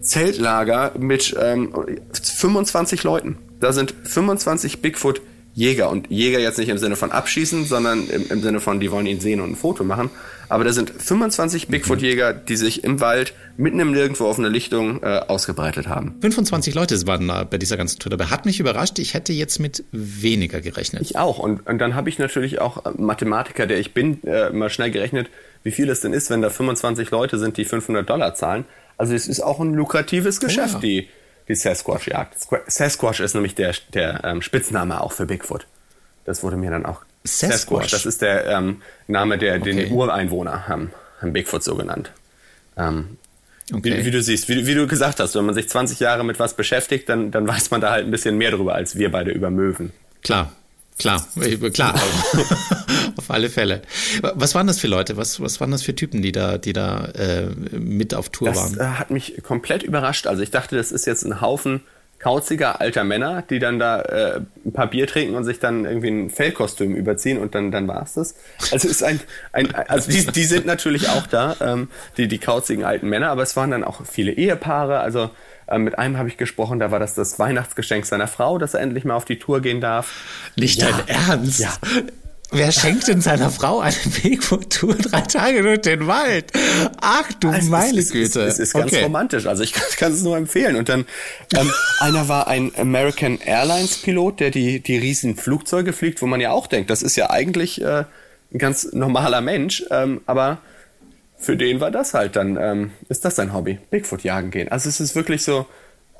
Zeltlager 0.00 0.92
mit 0.98 1.34
ähm, 1.38 1.74
25 2.12 3.02
Leuten. 3.02 3.36
Da 3.60 3.72
sind 3.72 3.94
25 4.04 4.80
Bigfoot 4.80 5.20
Jäger 5.54 5.88
und 5.88 6.10
Jäger 6.10 6.40
jetzt 6.40 6.58
nicht 6.58 6.68
im 6.68 6.78
Sinne 6.78 6.96
von 6.96 7.12
abschießen, 7.12 7.64
sondern 7.64 8.08
im, 8.08 8.28
im 8.28 8.42
Sinne 8.42 8.60
von, 8.60 8.80
die 8.80 8.90
wollen 8.90 9.06
ihn 9.06 9.20
sehen 9.20 9.40
und 9.40 9.52
ein 9.52 9.56
Foto 9.56 9.84
machen. 9.84 10.10
Aber 10.48 10.64
da 10.64 10.72
sind 10.72 10.90
25 10.90 11.68
Bigfoot-Jäger, 11.68 12.32
die 12.34 12.56
sich 12.56 12.84
im 12.84 13.00
Wald 13.00 13.34
mitten 13.56 13.78
im 13.78 13.92
Nirgendwo 13.92 14.26
auf 14.26 14.38
einer 14.38 14.50
Lichtung 14.50 15.02
äh, 15.02 15.20
ausgebreitet 15.28 15.88
haben. 15.88 16.16
25 16.20 16.74
Leute 16.74 17.06
waren 17.06 17.28
da 17.28 17.44
bei 17.44 17.56
dieser 17.56 17.76
ganzen 17.76 18.00
Tour 18.00 18.10
dabei. 18.10 18.26
Hat 18.26 18.44
mich 18.46 18.58
überrascht. 18.58 18.98
Ich 18.98 19.14
hätte 19.14 19.32
jetzt 19.32 19.60
mit 19.60 19.84
weniger 19.92 20.60
gerechnet. 20.60 21.02
Ich 21.02 21.16
auch. 21.16 21.38
Und, 21.38 21.66
und 21.66 21.78
dann 21.78 21.94
habe 21.94 22.08
ich 22.08 22.18
natürlich 22.18 22.60
auch 22.60 22.84
äh, 22.84 22.90
Mathematiker, 22.96 23.66
der 23.66 23.78
ich 23.78 23.94
bin, 23.94 24.22
äh, 24.24 24.50
mal 24.50 24.70
schnell 24.70 24.90
gerechnet, 24.90 25.28
wie 25.62 25.70
viel 25.70 25.88
es 25.88 26.00
denn 26.00 26.12
ist, 26.12 26.30
wenn 26.30 26.42
da 26.42 26.50
25 26.50 27.10
Leute 27.10 27.38
sind, 27.38 27.56
die 27.56 27.64
500 27.64 28.08
Dollar 28.08 28.34
zahlen. 28.34 28.64
Also 28.96 29.14
es 29.14 29.28
ist 29.28 29.40
auch 29.40 29.60
ein 29.60 29.72
lukratives 29.72 30.40
Geschäft, 30.40 30.74
ja. 30.74 30.80
die 30.80 31.08
die 31.48 31.54
Sasquatch-Jagd. 31.54 32.36
Sasquatch 32.66 33.20
ist 33.20 33.34
nämlich 33.34 33.54
der, 33.54 33.74
der 33.92 34.24
ähm, 34.24 34.42
Spitzname 34.42 35.00
auch 35.00 35.12
für 35.12 35.26
Bigfoot. 35.26 35.66
Das 36.24 36.42
wurde 36.42 36.56
mir 36.56 36.70
dann 36.70 36.86
auch. 36.86 37.02
Sasquatch, 37.24 37.52
Sasquatch 37.52 37.90
das 37.90 38.06
ist 38.06 38.22
der 38.22 38.46
ähm, 38.46 38.82
Name, 39.06 39.38
der 39.38 39.56
okay. 39.56 39.74
den 39.74 39.92
Ureinwohner 39.92 40.68
haben, 40.68 40.92
haben 41.20 41.32
Bigfoot 41.32 41.62
so 41.62 41.74
genannt. 41.74 42.12
Ähm, 42.76 43.18
okay. 43.72 43.98
wie, 43.98 44.06
wie, 44.06 44.10
du 44.10 44.22
siehst, 44.22 44.48
wie, 44.48 44.66
wie, 44.66 44.74
du 44.74 44.86
gesagt 44.86 45.20
hast, 45.20 45.34
wenn 45.34 45.44
man 45.44 45.54
sich 45.54 45.68
20 45.68 46.00
Jahre 46.00 46.24
mit 46.24 46.38
was 46.38 46.54
beschäftigt, 46.54 47.08
dann, 47.08 47.30
dann 47.30 47.46
weiß 47.48 47.70
man 47.70 47.80
da 47.80 47.90
halt 47.90 48.06
ein 48.06 48.10
bisschen 48.10 48.36
mehr 48.36 48.50
drüber 48.50 48.74
als 48.74 48.96
wir 48.96 49.10
beide 49.10 49.30
über 49.30 49.50
Möwen. 49.50 49.92
Klar, 50.22 50.52
Klar, 50.98 51.26
klar, 51.72 51.94
auf 53.16 53.30
alle 53.30 53.50
Fälle. 53.50 53.82
Was 54.20 54.54
waren 54.54 54.68
das 54.68 54.78
für 54.78 54.86
Leute? 54.86 55.16
Was, 55.16 55.40
was 55.40 55.60
waren 55.60 55.72
das 55.72 55.82
für 55.82 55.94
Typen, 55.94 56.22
die 56.22 56.30
da, 56.30 56.56
die 56.56 56.72
da 56.72 57.06
äh, 57.06 57.46
mit 57.76 58.14
auf 58.14 58.28
Tour 58.28 58.48
das, 58.48 58.56
waren? 58.56 58.74
Das 58.76 58.86
äh, 58.86 58.90
hat 58.90 59.10
mich 59.10 59.42
komplett 59.42 59.82
überrascht. 59.82 60.28
Also 60.28 60.42
ich 60.42 60.52
dachte, 60.52 60.76
das 60.76 60.92
ist 60.92 61.06
jetzt 61.06 61.24
ein 61.24 61.40
Haufen 61.40 61.82
kauziger 62.24 62.80
alter 62.80 63.04
Männer, 63.04 63.42
die 63.42 63.58
dann 63.58 63.78
da 63.78 64.00
äh, 64.00 64.40
ein 64.64 64.72
paar 64.72 64.86
Bier 64.86 65.06
trinken 65.06 65.34
und 65.34 65.44
sich 65.44 65.58
dann 65.58 65.84
irgendwie 65.84 66.08
ein 66.08 66.30
Fellkostüm 66.30 66.94
überziehen 66.96 67.38
und 67.38 67.54
dann, 67.54 67.70
dann 67.70 67.86
war's 67.86 68.14
das. 68.14 68.34
Also 68.72 68.88
ist 68.88 69.02
ein, 69.02 69.20
ein 69.52 69.74
also 69.74 70.10
die, 70.10 70.24
die 70.24 70.44
sind 70.44 70.64
natürlich 70.64 71.10
auch 71.10 71.26
da, 71.26 71.56
ähm, 71.60 71.88
die, 72.16 72.26
die 72.26 72.38
kauzigen 72.38 72.82
alten 72.82 73.10
Männer, 73.10 73.28
aber 73.28 73.42
es 73.42 73.56
waren 73.56 73.70
dann 73.70 73.84
auch 73.84 74.06
viele 74.06 74.32
Ehepaare, 74.32 75.00
also 75.00 75.30
mit 75.78 75.98
einem 75.98 76.18
habe 76.18 76.28
ich 76.28 76.36
gesprochen, 76.36 76.78
da 76.78 76.90
war 76.90 76.98
das 76.98 77.14
das 77.14 77.38
Weihnachtsgeschenk 77.38 78.06
seiner 78.06 78.28
Frau, 78.28 78.58
dass 78.58 78.74
er 78.74 78.80
endlich 78.80 79.04
mal 79.04 79.14
auf 79.14 79.24
die 79.24 79.38
Tour 79.38 79.60
gehen 79.60 79.80
darf. 79.80 80.12
Nicht 80.56 80.80
ja. 80.80 80.90
dein 80.90 81.08
Ernst? 81.08 81.60
Ja. 81.60 81.72
Wer 82.50 82.70
schenkt 82.70 83.08
denn 83.08 83.20
seiner 83.20 83.50
Frau 83.50 83.80
eine 83.80 83.96
Bigfoot-Tour 84.22 84.94
drei 84.94 85.22
Tage 85.22 85.62
durch 85.62 85.80
den 85.80 86.06
Wald? 86.06 86.52
Ach 87.00 87.32
du 87.40 87.48
also 87.48 87.68
meine 87.68 87.98
es, 87.98 88.10
Güte. 88.10 88.42
Es, 88.42 88.54
es, 88.54 88.58
ist 88.60 88.72
ganz 88.74 88.92
okay. 88.92 89.02
romantisch. 89.02 89.46
Also 89.46 89.64
ich 89.64 89.72
kann, 89.72 89.84
kann, 89.96 90.12
es 90.12 90.22
nur 90.22 90.36
empfehlen. 90.36 90.76
Und 90.76 90.88
dann 90.88 91.04
ähm, 91.56 91.72
einer 91.98 92.28
war 92.28 92.46
ein 92.46 92.70
American 92.76 93.40
Airlines 93.40 93.96
Pilot, 93.96 94.38
der 94.38 94.50
die 94.50 94.80
die 94.80 94.96
riesen 94.96 95.36
Flugzeuge 95.36 95.92
fliegt, 95.92 96.22
wo 96.22 96.26
man 96.26 96.40
ja 96.40 96.52
auch 96.52 96.68
denkt, 96.68 96.90
das 96.90 97.02
ist 97.02 97.16
ja 97.16 97.30
eigentlich 97.30 97.82
äh, 97.82 98.04
ein 98.52 98.58
ganz 98.58 98.92
normaler 98.92 99.40
Mensch, 99.40 99.84
ähm, 99.90 100.20
aber 100.26 100.58
für 101.36 101.56
den 101.56 101.80
war 101.80 101.90
das 101.90 102.14
halt 102.14 102.36
dann, 102.36 102.56
ähm, 102.60 102.90
ist 103.08 103.24
das 103.24 103.36
sein 103.36 103.52
Hobby, 103.52 103.78
Bigfoot 103.90 104.22
jagen 104.22 104.50
gehen. 104.50 104.68
Also 104.68 104.88
es 104.88 105.00
ist 105.00 105.14
wirklich 105.14 105.42
so 105.42 105.66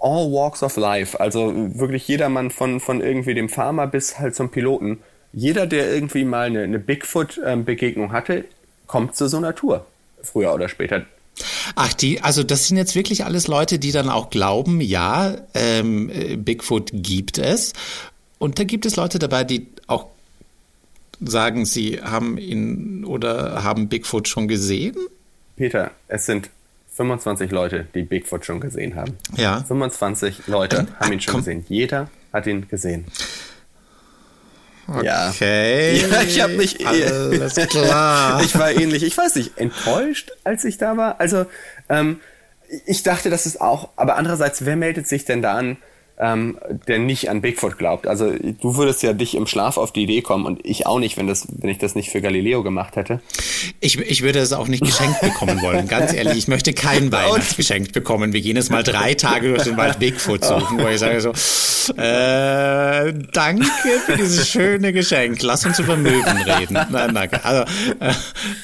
all 0.00 0.30
walks 0.30 0.62
of 0.62 0.76
life, 0.76 1.18
also 1.18 1.52
wirklich 1.78 2.06
jedermann 2.08 2.50
von, 2.50 2.80
von 2.80 3.00
irgendwie 3.00 3.34
dem 3.34 3.48
Farmer 3.48 3.86
bis 3.86 4.18
halt 4.18 4.34
zum 4.34 4.50
Piloten. 4.50 4.98
Jeder, 5.32 5.66
der 5.66 5.92
irgendwie 5.92 6.24
mal 6.24 6.46
eine, 6.46 6.62
eine 6.62 6.78
Bigfoot-Begegnung 6.78 8.12
hatte, 8.12 8.44
kommt 8.86 9.16
zu 9.16 9.28
so 9.28 9.38
einer 9.38 9.54
Tour, 9.54 9.86
früher 10.22 10.54
oder 10.54 10.68
später. 10.68 11.06
Ach, 11.74 11.92
die, 11.92 12.20
also 12.20 12.44
das 12.44 12.68
sind 12.68 12.76
jetzt 12.76 12.94
wirklich 12.94 13.24
alles 13.24 13.48
Leute, 13.48 13.78
die 13.78 13.90
dann 13.90 14.08
auch 14.08 14.30
glauben, 14.30 14.80
ja, 14.80 15.34
ähm, 15.54 16.10
Bigfoot 16.44 16.90
gibt 16.92 17.38
es. 17.38 17.72
Und 18.38 18.58
da 18.58 18.64
gibt 18.64 18.86
es 18.86 18.96
Leute 18.96 19.18
dabei, 19.18 19.42
die 19.42 19.68
auch 19.86 20.06
sagen, 21.26 21.64
sie 21.64 22.00
haben 22.02 22.38
ihn 22.38 23.04
oder 23.04 23.62
haben 23.64 23.88
Bigfoot 23.88 24.28
schon 24.28 24.48
gesehen? 24.48 24.96
Peter, 25.56 25.90
es 26.08 26.26
sind 26.26 26.50
25 26.94 27.50
Leute, 27.50 27.86
die 27.94 28.02
Bigfoot 28.02 28.44
schon 28.44 28.60
gesehen 28.60 28.94
haben. 28.94 29.16
Ja. 29.36 29.64
25 29.66 30.46
Leute 30.46 30.78
ähm, 30.78 30.88
haben 31.00 31.12
ihn 31.12 31.20
schon 31.20 31.32
komm. 31.32 31.40
gesehen. 31.40 31.64
Jeder 31.68 32.08
hat 32.32 32.46
ihn 32.46 32.68
gesehen. 32.68 33.06
Okay. 34.86 35.04
Ja, 35.04 35.32
ja 35.40 36.22
ich 36.22 36.40
habe 36.40 36.54
mich 36.54 36.86
alles 36.86 37.54
klar. 37.54 38.42
ich 38.44 38.56
war 38.58 38.70
ähnlich, 38.70 39.02
ich 39.02 39.16
weiß 39.16 39.34
nicht, 39.36 39.58
enttäuscht, 39.58 40.32
als 40.44 40.64
ich 40.64 40.78
da 40.78 40.96
war. 40.96 41.20
Also 41.20 41.46
ähm, 41.88 42.20
ich 42.86 43.02
dachte, 43.02 43.30
das 43.30 43.46
ist 43.46 43.60
auch, 43.60 43.90
aber 43.96 44.16
andererseits, 44.16 44.64
wer 44.64 44.76
meldet 44.76 45.08
sich 45.08 45.24
denn 45.24 45.42
da 45.42 45.54
an? 45.56 45.76
Ähm, 46.18 46.58
der 46.86 46.98
nicht 46.98 47.28
an 47.28 47.40
Bigfoot 47.40 47.76
glaubt. 47.76 48.06
Also 48.06 48.30
du 48.30 48.76
würdest 48.76 49.02
ja 49.02 49.12
dich 49.12 49.34
im 49.34 49.46
Schlaf 49.46 49.76
auf 49.76 49.92
die 49.92 50.04
Idee 50.04 50.22
kommen 50.22 50.46
und 50.46 50.64
ich 50.64 50.86
auch 50.86 50.98
nicht, 50.98 51.16
wenn 51.16 51.26
das, 51.26 51.48
wenn 51.50 51.70
ich 51.70 51.78
das 51.78 51.94
nicht 51.94 52.10
für 52.10 52.20
Galileo 52.20 52.62
gemacht 52.62 52.96
hätte. 52.96 53.20
Ich, 53.80 53.98
ich 53.98 54.22
würde 54.22 54.38
es 54.38 54.52
auch 54.52 54.68
nicht 54.68 54.84
geschenkt 54.84 55.20
bekommen 55.20 55.60
wollen. 55.62 55.88
Ganz 55.88 56.12
ehrlich, 56.12 56.36
ich 56.36 56.48
möchte 56.48 56.72
kein 56.72 57.10
Weihnachtsgeschenk 57.12 57.92
bekommen. 57.92 58.32
Wir 58.32 58.42
gehen 58.42 58.56
jetzt 58.56 58.70
mal 58.70 58.82
drei 58.82 59.14
Tage 59.14 59.48
durch 59.48 59.64
den 59.64 59.76
Wald 59.76 59.98
Bigfoot 59.98 60.44
suchen, 60.44 60.78
wo 60.78 60.86
ich 60.86 60.98
sage 60.98 61.20
so, 61.20 61.32
äh, 61.92 63.12
danke 63.32 63.66
für 64.06 64.16
dieses 64.16 64.48
schöne 64.48 64.92
Geschenk. 64.92 65.42
Lass 65.42 65.66
uns 65.66 65.78
über 65.78 65.96
Möwen 65.96 66.36
reden. 66.38 66.78
Nein, 66.90 67.14
danke. 67.14 67.44
Also, 67.44 67.64
äh, 68.00 68.12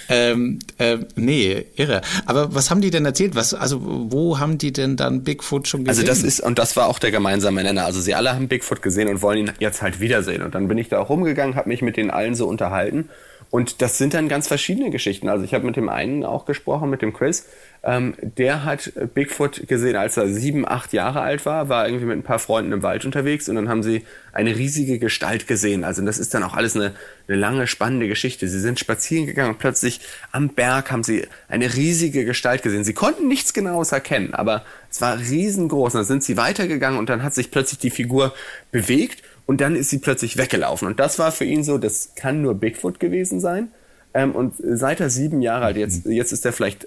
ähm, 0.09 0.59
äh, 0.78 0.99
nee, 1.16 1.66
irre. 1.76 2.00
Aber 2.26 2.54
was 2.54 2.71
haben 2.71 2.80
die 2.80 2.90
denn 2.90 3.04
erzählt? 3.04 3.35
Was, 3.35 3.54
also, 3.54 3.80
wo 3.83 4.38
haben 4.38 4.59
die 4.59 4.73
denn 4.73 4.97
dann 4.97 5.23
Bigfoot 5.23 5.69
schon 5.69 5.85
gesehen? 5.85 6.07
Also 6.07 6.07
das 6.07 6.23
ist, 6.23 6.40
und 6.40 6.59
das 6.59 6.76
war 6.76 6.87
auch 6.87 6.99
der 6.99 7.11
gemeinsame 7.11 7.40
gemeinsame 7.50 7.62
Nenner. 7.62 7.87
Also 7.87 8.00
sie 8.00 8.14
alle 8.14 8.33
haben 8.33 8.49
Bigfoot 8.49 8.83
gesehen 8.83 9.09
und 9.09 9.23
wollen 9.23 9.38
ihn 9.38 9.52
jetzt 9.59 9.83
halt 9.83 10.00
wiedersehen. 10.00 10.42
Und 10.42 10.54
dann 10.54 10.69
bin 10.69 10.78
ich 10.78 10.88
da 10.88 10.99
auch 10.99 11.09
rumgegangen, 11.09 11.57
habe 11.57 11.69
mich 11.69 11.83
mit 11.83 11.97
den 11.97 12.11
allen 12.11 12.35
so 12.35 12.47
unterhalten. 12.47 13.11
Und 13.50 13.83
das 13.83 13.99
sind 13.99 14.14
dann 14.14 14.28
ganz 14.28 14.47
verschiedene 14.47 14.90
Geschichten. 14.90 15.28
Also 15.28 15.45
ich 15.45 15.54
habe 15.54 15.66
mit 15.66 15.75
dem 15.75 15.88
einen 15.88 16.25
auch 16.25 16.45
gesprochen, 16.45 16.88
mit 16.88 17.02
dem 17.02 17.12
Chris. 17.12 17.47
Ähm, 17.83 18.14
der 18.21 18.64
hat 18.64 18.92
Bigfoot 19.14 19.66
gesehen, 19.66 19.97
als 19.97 20.16
er 20.16 20.28
sieben, 20.28 20.69
acht 20.69 20.92
Jahre 20.92 21.23
alt 21.23 21.45
war, 21.47 21.69
war 21.69 21.88
irgendwie 21.88 22.04
mit 22.04 22.19
ein 22.19 22.23
paar 22.23 22.38
Freunden 22.38 22.71
im 22.73 22.83
Wald 22.85 23.04
unterwegs 23.04 23.49
und 23.49 23.57
dann 23.57 23.69
haben 23.69 23.83
sie 23.83 24.04
eine 24.33 24.57
riesige 24.57 25.00
Gestalt 25.00 25.49
gesehen. 25.49 25.83
Also 25.83 26.04
das 26.04 26.19
ist 26.19 26.33
dann 26.33 26.45
auch 26.45 26.54
alles 26.54 26.76
eine, 26.76 26.92
eine 27.26 27.38
lange, 27.38 27.66
spannende 27.66 28.07
Geschichte. 28.07 28.47
Sie 28.47 28.61
sind 28.61 28.78
spazieren 28.78 29.26
gegangen 29.26 29.50
und 29.50 29.59
plötzlich 29.59 30.00
am 30.30 30.50
Berg 30.50 30.92
haben 30.92 31.02
sie 31.02 31.26
eine 31.49 31.75
riesige 31.75 32.25
Gestalt 32.25 32.62
gesehen. 32.62 32.85
Sie 32.85 32.95
konnten 32.95 33.26
nichts 33.26 33.52
Genaues 33.52 33.90
erkennen, 33.90 34.33
aber 34.35 34.64
es 34.90 35.00
war 35.00 35.19
riesengroß. 35.19 35.95
Und 35.95 36.00
dann 36.00 36.07
sind 36.07 36.23
sie 36.23 36.37
weitergegangen 36.37 36.99
und 36.99 37.09
dann 37.09 37.25
hat 37.25 37.35
sich 37.35 37.50
plötzlich 37.50 37.80
die 37.80 37.90
Figur 37.90 38.33
bewegt 38.71 39.25
und 39.50 39.61
dann 39.61 39.75
ist 39.75 39.90
sie 39.90 39.99
plötzlich 39.99 40.37
weggelaufen. 40.37 40.87
Und 40.87 41.00
das 41.00 41.19
war 41.19 41.33
für 41.33 41.45
ihn 41.45 41.64
so, 41.64 41.76
das 41.76 42.12
kann 42.14 42.40
nur 42.40 42.54
Bigfoot 42.54 43.00
gewesen 43.00 43.40
sein. 43.40 43.73
Ähm, 44.14 44.30
und 44.30 44.54
seit 44.57 45.00
er 45.00 45.11
sieben 45.11 45.42
Jahre 45.42 45.64
alt, 45.64 45.76
jetzt, 45.76 46.07
jetzt 46.07 46.30
ist 46.30 46.47
er 46.47 46.52
vielleicht 46.52 46.87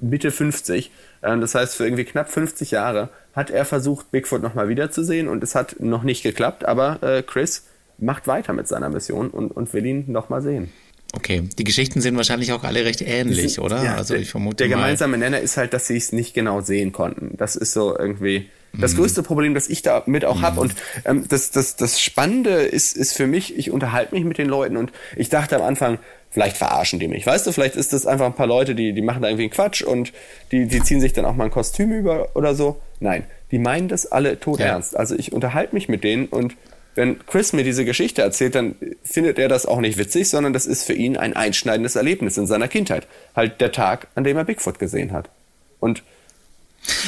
Mitte 0.00 0.30
50, 0.30 0.90
Ähm, 1.22 1.42
das 1.42 1.54
heißt, 1.54 1.74
für 1.74 1.84
irgendwie 1.84 2.04
knapp 2.04 2.32
50 2.32 2.70
Jahre 2.70 3.10
hat 3.34 3.50
er 3.50 3.66
versucht, 3.66 4.10
Bigfoot 4.12 4.40
nochmal 4.40 4.70
wiederzusehen 4.70 5.28
und 5.28 5.44
es 5.44 5.54
hat 5.54 5.76
noch 5.80 6.02
nicht 6.02 6.22
geklappt, 6.22 6.64
aber 6.64 7.02
äh, 7.02 7.22
Chris 7.22 7.66
macht 7.98 8.26
weiter 8.26 8.54
mit 8.54 8.66
seiner 8.66 8.88
Mission 8.88 9.28
und, 9.28 9.50
und 9.50 9.70
will 9.74 9.84
ihn 9.84 10.10
nochmal 10.10 10.40
sehen. 10.40 10.72
Okay, 11.12 11.50
die 11.58 11.64
Geschichten 11.64 12.00
sind 12.00 12.16
wahrscheinlich 12.16 12.52
auch 12.52 12.64
alle 12.64 12.82
recht 12.82 13.02
ähnlich, 13.02 13.56
sind, 13.56 13.64
oder? 13.64 13.84
Ja, 13.84 13.96
also 13.96 14.14
ich 14.14 14.30
vermute 14.30 14.56
Der 14.56 14.68
mal. 14.68 14.76
gemeinsame 14.76 15.18
Nenner 15.18 15.40
ist 15.40 15.58
halt, 15.58 15.74
dass 15.74 15.86
sie 15.86 15.98
es 15.98 16.12
nicht 16.12 16.32
genau 16.32 16.62
sehen 16.62 16.92
konnten. 16.92 17.36
Das 17.36 17.56
ist 17.56 17.74
so 17.74 17.94
irgendwie 17.94 18.48
das 18.72 18.92
mhm. 18.92 18.98
größte 18.98 19.22
Problem, 19.22 19.54
das 19.54 19.68
ich 19.68 19.82
damit 19.82 20.24
auch 20.24 20.38
mhm. 20.38 20.42
habe. 20.42 20.60
Und 20.60 20.74
ähm, 21.04 21.24
das, 21.28 21.50
das, 21.50 21.76
das 21.76 22.00
Spannende 22.00 22.50
ist, 22.50 22.96
ist 22.96 23.16
für 23.16 23.26
mich, 23.26 23.56
ich 23.56 23.70
unterhalte 23.70 24.14
mich 24.14 24.24
mit 24.24 24.38
den 24.38 24.48
Leuten 24.48 24.76
und 24.76 24.92
ich 25.16 25.28
dachte 25.28 25.56
am 25.56 25.62
Anfang, 25.62 25.98
vielleicht 26.30 26.56
verarschen 26.56 27.00
die 27.00 27.08
mich. 27.08 27.26
Weißt 27.26 27.46
du, 27.46 27.52
vielleicht 27.52 27.76
ist 27.76 27.92
das 27.92 28.06
einfach 28.06 28.26
ein 28.26 28.34
paar 28.34 28.46
Leute, 28.46 28.74
die, 28.74 28.92
die 28.92 29.02
machen 29.02 29.22
da 29.22 29.28
irgendwie 29.28 29.44
einen 29.44 29.52
Quatsch 29.52 29.82
und 29.82 30.12
die, 30.52 30.66
die 30.66 30.82
ziehen 30.82 31.00
sich 31.00 31.12
dann 31.12 31.24
auch 31.24 31.34
mal 31.34 31.44
ein 31.44 31.50
Kostüm 31.50 31.92
über 31.92 32.28
oder 32.34 32.54
so. 32.54 32.80
Nein, 33.00 33.24
die 33.50 33.58
meinen 33.58 33.88
das 33.88 34.10
alle 34.10 34.38
tot 34.38 34.60
ja. 34.60 34.66
ernst. 34.66 34.96
Also 34.96 35.16
ich 35.16 35.32
unterhalte 35.32 35.74
mich 35.74 35.88
mit 35.88 36.04
denen 36.04 36.26
und 36.26 36.54
wenn 36.94 37.24
Chris 37.24 37.52
mir 37.52 37.62
diese 37.62 37.84
Geschichte 37.84 38.22
erzählt, 38.22 38.54
dann 38.54 38.74
findet 39.04 39.38
er 39.38 39.48
das 39.48 39.64
auch 39.64 39.80
nicht 39.80 39.96
witzig, 39.96 40.28
sondern 40.28 40.52
das 40.52 40.66
ist 40.66 40.84
für 40.84 40.92
ihn 40.92 41.16
ein 41.16 41.34
einschneidendes 41.34 41.96
Erlebnis 41.96 42.36
in 42.36 42.46
seiner 42.46 42.68
Kindheit. 42.68 43.06
Halt 43.34 43.60
der 43.60 43.72
Tag, 43.72 44.08
an 44.16 44.24
dem 44.24 44.36
er 44.36 44.44
Bigfoot 44.44 44.78
gesehen 44.78 45.12
hat. 45.12 45.30
Und 45.78 46.02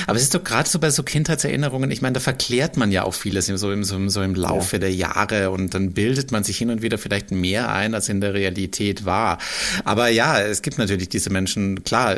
aber 0.06 0.16
es 0.16 0.22
ist 0.22 0.34
doch 0.34 0.44
gerade 0.44 0.68
so 0.68 0.78
bei 0.78 0.90
so 0.90 1.02
Kindheitserinnerungen, 1.02 1.90
ich 1.90 2.02
meine, 2.02 2.14
da 2.14 2.20
verklärt 2.20 2.76
man 2.76 2.92
ja 2.92 3.04
auch 3.04 3.14
vieles 3.14 3.46
so 3.46 3.72
im, 3.72 3.84
so, 3.84 4.08
so 4.08 4.22
im 4.22 4.34
Laufe 4.34 4.76
ja. 4.76 4.80
der 4.80 4.94
Jahre 4.94 5.50
und 5.50 5.74
dann 5.74 5.92
bildet 5.92 6.32
man 6.32 6.44
sich 6.44 6.58
hin 6.58 6.70
und 6.70 6.82
wieder 6.82 6.98
vielleicht 6.98 7.30
mehr 7.30 7.72
ein, 7.72 7.94
als 7.94 8.08
in 8.08 8.20
der 8.20 8.34
Realität 8.34 9.04
war. 9.04 9.38
Aber 9.84 10.08
ja, 10.08 10.40
es 10.40 10.62
gibt 10.62 10.78
natürlich 10.78 11.08
diese 11.08 11.30
Menschen, 11.30 11.84
klar, 11.84 12.16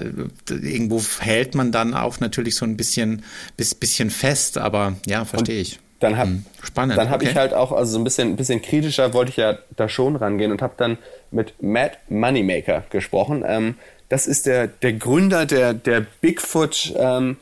irgendwo 0.49 1.03
hält 1.21 1.55
man 1.55 1.73
dann 1.73 1.95
auch 1.95 2.21
natürlich 2.21 2.57
so 2.57 2.65
ein 2.65 2.77
bisschen, 2.77 3.23
bisschen 3.57 4.11
fest, 4.11 4.59
aber 4.59 4.97
ja, 5.07 5.25
verstehe 5.25 5.61
ich 5.61 5.79
dann 6.05 6.19
habe 6.19 6.31
hm, 6.31 6.45
Spannend. 6.63 6.99
Dann 6.99 7.09
habe 7.09 7.25
okay. 7.25 7.33
ich 7.33 7.37
halt 7.37 7.55
auch, 7.55 7.73
also 7.73 7.93
so 7.93 7.99
ein 7.99 8.05
bisschen, 8.05 8.37
bisschen 8.37 8.63
kritischer 8.63 9.13
wollte 9.15 9.31
ich 9.31 9.37
ja 9.37 9.59
da 9.77 9.89
schon 9.89 10.17
rangehen 10.17 10.53
und 10.53 10.63
habe 10.63 10.75
dann 10.77 10.99
mit 11.31 11.55
Matt 11.63 11.99
Moneymaker 12.09 12.85
gesprochen. 12.91 13.43
Ähm, 13.47 13.77
das 14.09 14.27
ist 14.27 14.47
der, 14.47 14.67
der 14.69 14.93
Gründer 14.93 15.47
der, 15.47 15.73
der 15.73 16.01
Bigfoot 16.21 16.93
ähm, 16.97 17.39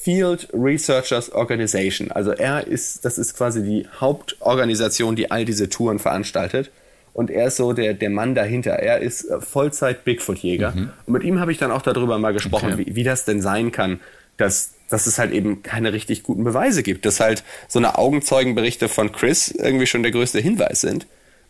Field 0.00 0.48
Researchers 0.52 1.32
Organization. 1.32 2.10
Also 2.12 2.30
er 2.32 2.66
ist, 2.66 3.04
das 3.04 3.18
ist 3.18 3.36
quasi 3.36 3.62
die 3.62 3.86
Hauptorganisation, 4.00 5.16
die 5.16 5.30
all 5.30 5.44
diese 5.44 5.68
Touren 5.68 5.98
veranstaltet. 5.98 6.70
Und 7.12 7.30
er 7.30 7.48
ist 7.48 7.56
so 7.56 7.72
der, 7.72 7.94
der 7.94 8.10
Mann 8.10 8.34
dahinter. 8.34 8.72
Er 8.72 9.00
ist 9.00 9.24
äh, 9.24 9.40
Vollzeit 9.40 10.04
Bigfoot-Jäger. 10.04 10.72
Mhm. 10.72 10.90
Und 11.06 11.12
mit 11.12 11.24
ihm 11.24 11.40
habe 11.40 11.50
ich 11.50 11.58
dann 11.58 11.72
auch 11.72 11.82
darüber 11.82 12.18
mal 12.18 12.32
gesprochen, 12.32 12.74
okay. 12.74 12.86
wie, 12.86 12.94
wie 12.94 13.04
das 13.04 13.24
denn 13.24 13.42
sein 13.42 13.72
kann, 13.72 14.00
dass 14.36 14.74
dass 14.88 15.06
es 15.06 15.18
halt 15.18 15.32
eben 15.32 15.62
keine 15.62 15.92
richtig 15.92 16.22
guten 16.22 16.44
Beweise 16.44 16.82
gibt, 16.82 17.04
dass 17.04 17.20
halt 17.20 17.44
so 17.68 17.78
eine 17.78 17.98
Augenzeugenberichte 17.98 18.88
von 18.88 19.12
Chris 19.12 19.48
irgendwie 19.48 19.86
schon 19.86 20.02
der 20.02 20.12
größte 20.12 20.40
Hinweis 20.40 20.80
sind. 20.80 21.06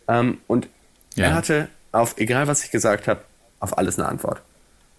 Ähm, 0.07 0.39
und 0.47 0.67
ja. 1.15 1.27
er 1.27 1.33
hatte 1.35 1.69
auf, 1.91 2.15
egal 2.17 2.47
was 2.47 2.63
ich 2.63 2.71
gesagt 2.71 3.07
habe, 3.07 3.21
auf 3.59 3.77
alles 3.77 3.97
eine 3.97 4.07
Antwort. 4.07 4.41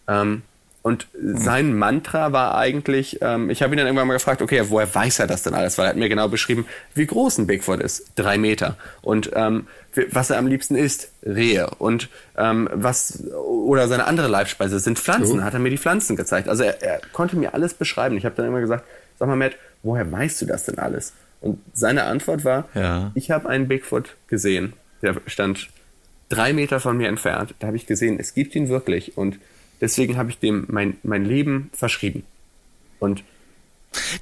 Ähm, 0.09 0.43
und 0.83 1.09
sein 1.13 1.77
Mantra 1.77 2.33
war 2.33 2.57
eigentlich, 2.57 3.19
ähm, 3.21 3.51
ich 3.51 3.63
habe 3.63 3.75
ihn 3.75 3.79
dann 3.79 3.87
irgendwann 3.87 4.09
mal 4.09 4.15
gefragt, 4.15 4.41
okay, 4.41 4.63
woher 4.69 4.93
weiß 4.93 5.19
er 5.19 5.27
das 5.27 5.43
denn 5.43 5.53
alles? 5.53 5.77
Weil 5.77 5.87
er 5.87 5.89
hat 5.91 5.97
mir 5.97 6.09
genau 6.09 6.29
beschrieben, 6.29 6.67
wie 6.95 7.05
groß 7.05 7.39
ein 7.39 7.47
Bigfoot 7.47 7.81
ist. 7.81 8.13
Drei 8.17 8.39
Meter. 8.39 8.77
Und 9.03 9.31
ähm, 9.35 9.67
was 10.11 10.31
er 10.31 10.39
am 10.39 10.47
liebsten 10.47 10.77
isst, 10.77 11.11
Rehe. 11.23 11.69
Und 11.79 12.09
ähm, 12.39 12.69
was 12.73 13.25
oder 13.35 13.89
seine 13.89 14.07
andere 14.07 14.29
Leibspeise 14.29 14.79
sind 14.79 14.99
Pflanzen. 14.99 15.41
Oh. 15.41 15.43
Hat 15.43 15.53
er 15.53 15.61
mir 15.61 15.69
die 15.69 15.77
Pflanzen 15.77 16.17
gezeigt. 16.17 16.49
Also 16.49 16.63
er, 16.63 16.83
er 16.83 17.01
konnte 17.13 17.37
mir 17.37 17.53
alles 17.53 17.75
beschreiben. 17.75 18.17
Ich 18.17 18.25
habe 18.25 18.35
dann 18.37 18.47
immer 18.47 18.61
gesagt, 18.61 18.85
sag 19.19 19.29
mal, 19.29 19.37
Matt, 19.37 19.57
woher 19.83 20.11
weißt 20.11 20.41
du 20.41 20.47
das 20.47 20.65
denn 20.65 20.79
alles? 20.79 21.13
Und 21.43 21.59
seine 21.75 22.05
Antwort 22.05 22.45
war, 22.45 22.69
ja. 22.75 23.13
ich 23.15 23.31
habe 23.31 23.49
einen 23.51 23.69
Bigfoot 23.69 24.17
gesehen. 24.29 24.73
Der 25.03 25.17
stand 25.27 25.69
drei 26.31 26.55
Meter 26.55 26.81
von 26.81 26.97
mir 26.97 27.09
entfernt. 27.09 27.55
Da 27.59 27.67
habe 27.67 27.77
ich 27.77 27.87
gesehen, 27.87 28.19
es 28.19 28.33
gibt 28.33 28.55
ihn 28.55 28.71
wirklich. 28.71 29.19
Und 29.19 29.39
Deswegen 29.81 30.17
habe 30.17 30.31
ich 30.31 30.39
dem 30.39 30.67
mein, 30.69 30.97
mein 31.03 31.25
Leben 31.25 31.71
verschrieben. 31.73 32.25
Und 32.99 33.25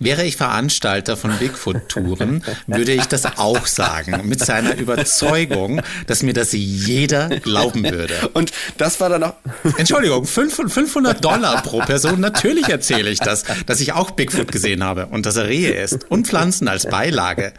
Wäre 0.00 0.24
ich 0.24 0.36
Veranstalter 0.36 1.16
von 1.16 1.30
Bigfoot-Touren, 1.38 2.42
würde 2.66 2.92
ich 2.92 3.04
das 3.04 3.38
auch 3.38 3.66
sagen, 3.66 4.26
mit 4.26 4.40
seiner 4.40 4.76
Überzeugung, 4.76 5.82
dass 6.06 6.22
mir 6.22 6.32
das 6.32 6.52
jeder 6.52 7.28
glauben 7.28 7.84
würde. 7.84 8.14
Und 8.32 8.52
das 8.78 8.98
war 9.00 9.10
dann 9.10 9.24
auch. 9.24 9.34
Entschuldigung, 9.76 10.24
500 10.24 11.22
Dollar 11.22 11.62
pro 11.62 11.80
Person. 11.80 12.18
Natürlich 12.20 12.68
erzähle 12.68 13.10
ich 13.10 13.18
das, 13.18 13.44
dass 13.66 13.80
ich 13.80 13.92
auch 13.92 14.12
Bigfoot 14.12 14.50
gesehen 14.50 14.82
habe 14.82 15.06
und 15.06 15.26
dass 15.26 15.36
er 15.36 15.48
Rehe 15.48 15.72
ist 15.72 16.10
und 16.10 16.26
Pflanzen 16.26 16.66
als 16.68 16.86
Beilage. 16.86 17.52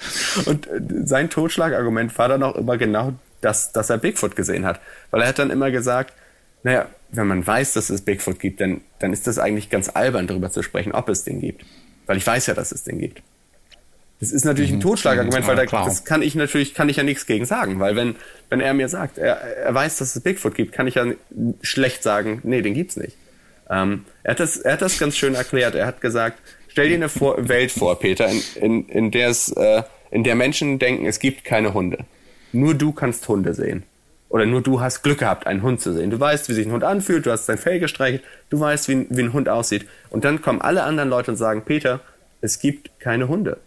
Und 0.45 0.65
äh, 0.65 0.81
sein 1.05 1.29
Totschlagargument 1.29 2.17
war 2.17 2.27
dann 2.27 2.41
auch 2.41 2.55
immer 2.55 2.77
genau 2.77 3.13
das, 3.41 3.71
dass 3.71 3.91
er 3.91 3.99
Bigfoot 3.99 4.35
gesehen 4.35 4.65
hat. 4.65 4.79
Weil 5.11 5.21
er 5.21 5.27
hat 5.27 5.37
dann 5.37 5.51
immer 5.51 5.69
gesagt, 5.69 6.13
naja, 6.63 6.87
wenn 7.11 7.27
man 7.27 7.45
weiß, 7.45 7.73
dass 7.73 7.89
es 7.89 8.01
Bigfoot 8.01 8.39
gibt, 8.39 8.61
dann, 8.61 8.81
dann 8.99 9.13
ist 9.13 9.27
das 9.27 9.39
eigentlich 9.39 9.69
ganz 9.69 9.89
albern, 9.89 10.27
darüber 10.27 10.51
zu 10.51 10.61
sprechen, 10.61 10.91
ob 10.91 11.09
es 11.09 11.23
den 11.23 11.41
gibt. 11.41 11.65
Weil 12.05 12.17
ich 12.17 12.25
weiß 12.25 12.47
ja, 12.47 12.53
dass 12.53 12.71
es 12.71 12.83
den 12.83 12.99
gibt. 12.99 13.21
Das 14.19 14.31
ist 14.31 14.43
natürlich 14.43 14.71
ein 14.71 14.77
mhm. 14.77 14.81
Totschlagargument, 14.81 15.47
weil 15.47 15.55
da, 15.55 15.65
das 15.65 16.03
kann 16.03 16.21
ich 16.21 16.35
natürlich, 16.35 16.73
kann 16.73 16.89
ich 16.89 16.97
ja 16.97 17.03
nichts 17.03 17.25
gegen 17.25 17.45
sagen, 17.45 17.79
weil 17.79 17.95
wenn, 17.95 18.15
wenn 18.49 18.59
er 18.59 18.73
mir 18.73 18.89
sagt, 18.89 19.17
er, 19.17 19.35
er 19.37 19.73
weiß, 19.73 19.97
dass 19.97 20.15
es 20.15 20.21
Bigfoot 20.21 20.55
gibt, 20.55 20.73
kann 20.73 20.87
ich 20.87 20.95
ja 20.95 21.05
schlecht 21.61 22.03
sagen, 22.03 22.41
nee, 22.43 22.61
den 22.61 22.73
gibt's 22.73 22.97
nicht. 22.97 23.15
Ähm, 23.69 24.03
er, 24.23 24.31
hat 24.31 24.39
das, 24.41 24.57
er 24.57 24.73
hat 24.73 24.81
das 24.81 24.99
ganz 24.99 25.15
schön 25.15 25.35
erklärt. 25.35 25.75
Er 25.75 25.85
hat 25.85 26.01
gesagt, 26.01 26.39
stell 26.67 26.89
dir 26.89 26.95
eine 26.95 27.07
vor 27.07 27.47
Welt 27.47 27.71
vor, 27.71 27.97
Peter, 27.97 28.27
in, 28.27 28.41
in, 28.55 28.89
in, 28.89 29.11
der 29.11 29.29
es, 29.29 29.51
äh, 29.53 29.83
in 30.11 30.23
der 30.23 30.35
Menschen 30.35 30.79
denken, 30.79 31.05
es 31.05 31.19
gibt 31.19 31.45
keine 31.45 31.73
Hunde. 31.73 31.99
Nur 32.51 32.73
du 32.73 32.91
kannst 32.91 33.27
Hunde 33.27 33.53
sehen 33.53 33.83
oder 34.29 34.45
nur 34.45 34.61
du 34.61 34.79
hast 34.79 35.01
Glück 35.01 35.19
gehabt, 35.19 35.47
einen 35.47 35.63
Hund 35.63 35.81
zu 35.81 35.93
sehen. 35.93 36.11
Du 36.11 36.19
weißt, 36.19 36.47
wie 36.49 36.53
sich 36.53 36.67
ein 36.67 36.71
Hund 36.71 36.83
anfühlt, 36.83 37.25
du 37.25 37.31
hast 37.31 37.47
sein 37.47 37.57
Fell 37.57 37.79
gestreichelt, 37.79 38.23
du 38.49 38.59
weißt, 38.59 38.87
wie, 38.87 39.07
wie 39.09 39.23
ein 39.23 39.33
Hund 39.33 39.49
aussieht. 39.49 39.87
Und 40.09 40.23
dann 40.23 40.41
kommen 40.41 40.61
alle 40.61 40.83
anderen 40.83 41.09
Leute 41.09 41.31
und 41.31 41.37
sagen, 41.37 41.63
Peter, 41.65 41.99
es 42.41 42.59
gibt 42.59 42.99
keine 42.99 43.27
Hunde. 43.27 43.57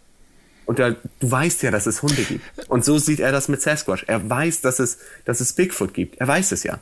Und 0.64 0.79
da, 0.79 0.90
du 0.90 1.31
weißt 1.31 1.62
ja, 1.64 1.72
dass 1.72 1.87
es 1.87 2.03
Hunde 2.03 2.22
gibt. 2.22 2.44
Und 2.68 2.85
so 2.85 2.98
sieht 2.98 3.18
er 3.18 3.33
das 3.33 3.48
mit 3.48 3.61
Sasquatch. 3.61 4.05
Er 4.07 4.31
weiß, 4.31 4.61
dass 4.61 4.79
es, 4.79 4.98
dass 5.25 5.40
es 5.40 5.53
Bigfoot 5.53 5.92
gibt. 5.92 6.18
Er 6.18 6.29
weiß 6.29 6.53
es 6.53 6.62
ja. 6.62 6.79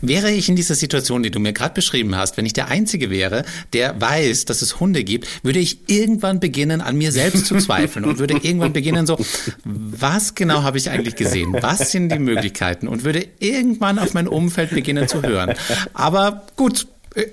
Wäre 0.00 0.30
ich 0.30 0.48
in 0.48 0.56
dieser 0.56 0.74
Situation, 0.74 1.22
die 1.22 1.30
du 1.30 1.40
mir 1.40 1.52
gerade 1.52 1.74
beschrieben 1.74 2.16
hast, 2.16 2.36
wenn 2.36 2.46
ich 2.46 2.52
der 2.52 2.68
Einzige 2.68 3.10
wäre, 3.10 3.44
der 3.72 4.00
weiß, 4.00 4.46
dass 4.46 4.62
es 4.62 4.80
Hunde 4.80 5.04
gibt, 5.04 5.26
würde 5.44 5.58
ich 5.58 5.88
irgendwann 5.88 6.40
beginnen, 6.40 6.80
an 6.80 6.96
mir 6.96 7.12
selbst 7.12 7.46
zu 7.46 7.56
zweifeln 7.58 8.04
und 8.04 8.18
würde 8.18 8.34
irgendwann 8.42 8.72
beginnen 8.72 9.06
so, 9.06 9.18
was 9.64 10.34
genau 10.34 10.62
habe 10.62 10.78
ich 10.78 10.90
eigentlich 10.90 11.16
gesehen? 11.16 11.54
Was 11.60 11.92
sind 11.92 12.10
die 12.10 12.18
Möglichkeiten? 12.18 12.88
Und 12.88 13.04
würde 13.04 13.26
irgendwann 13.40 13.98
auf 13.98 14.14
mein 14.14 14.28
Umfeld 14.28 14.70
beginnen 14.70 15.08
zu 15.08 15.22
hören. 15.22 15.54
Aber 15.92 16.46
gut, 16.56 16.86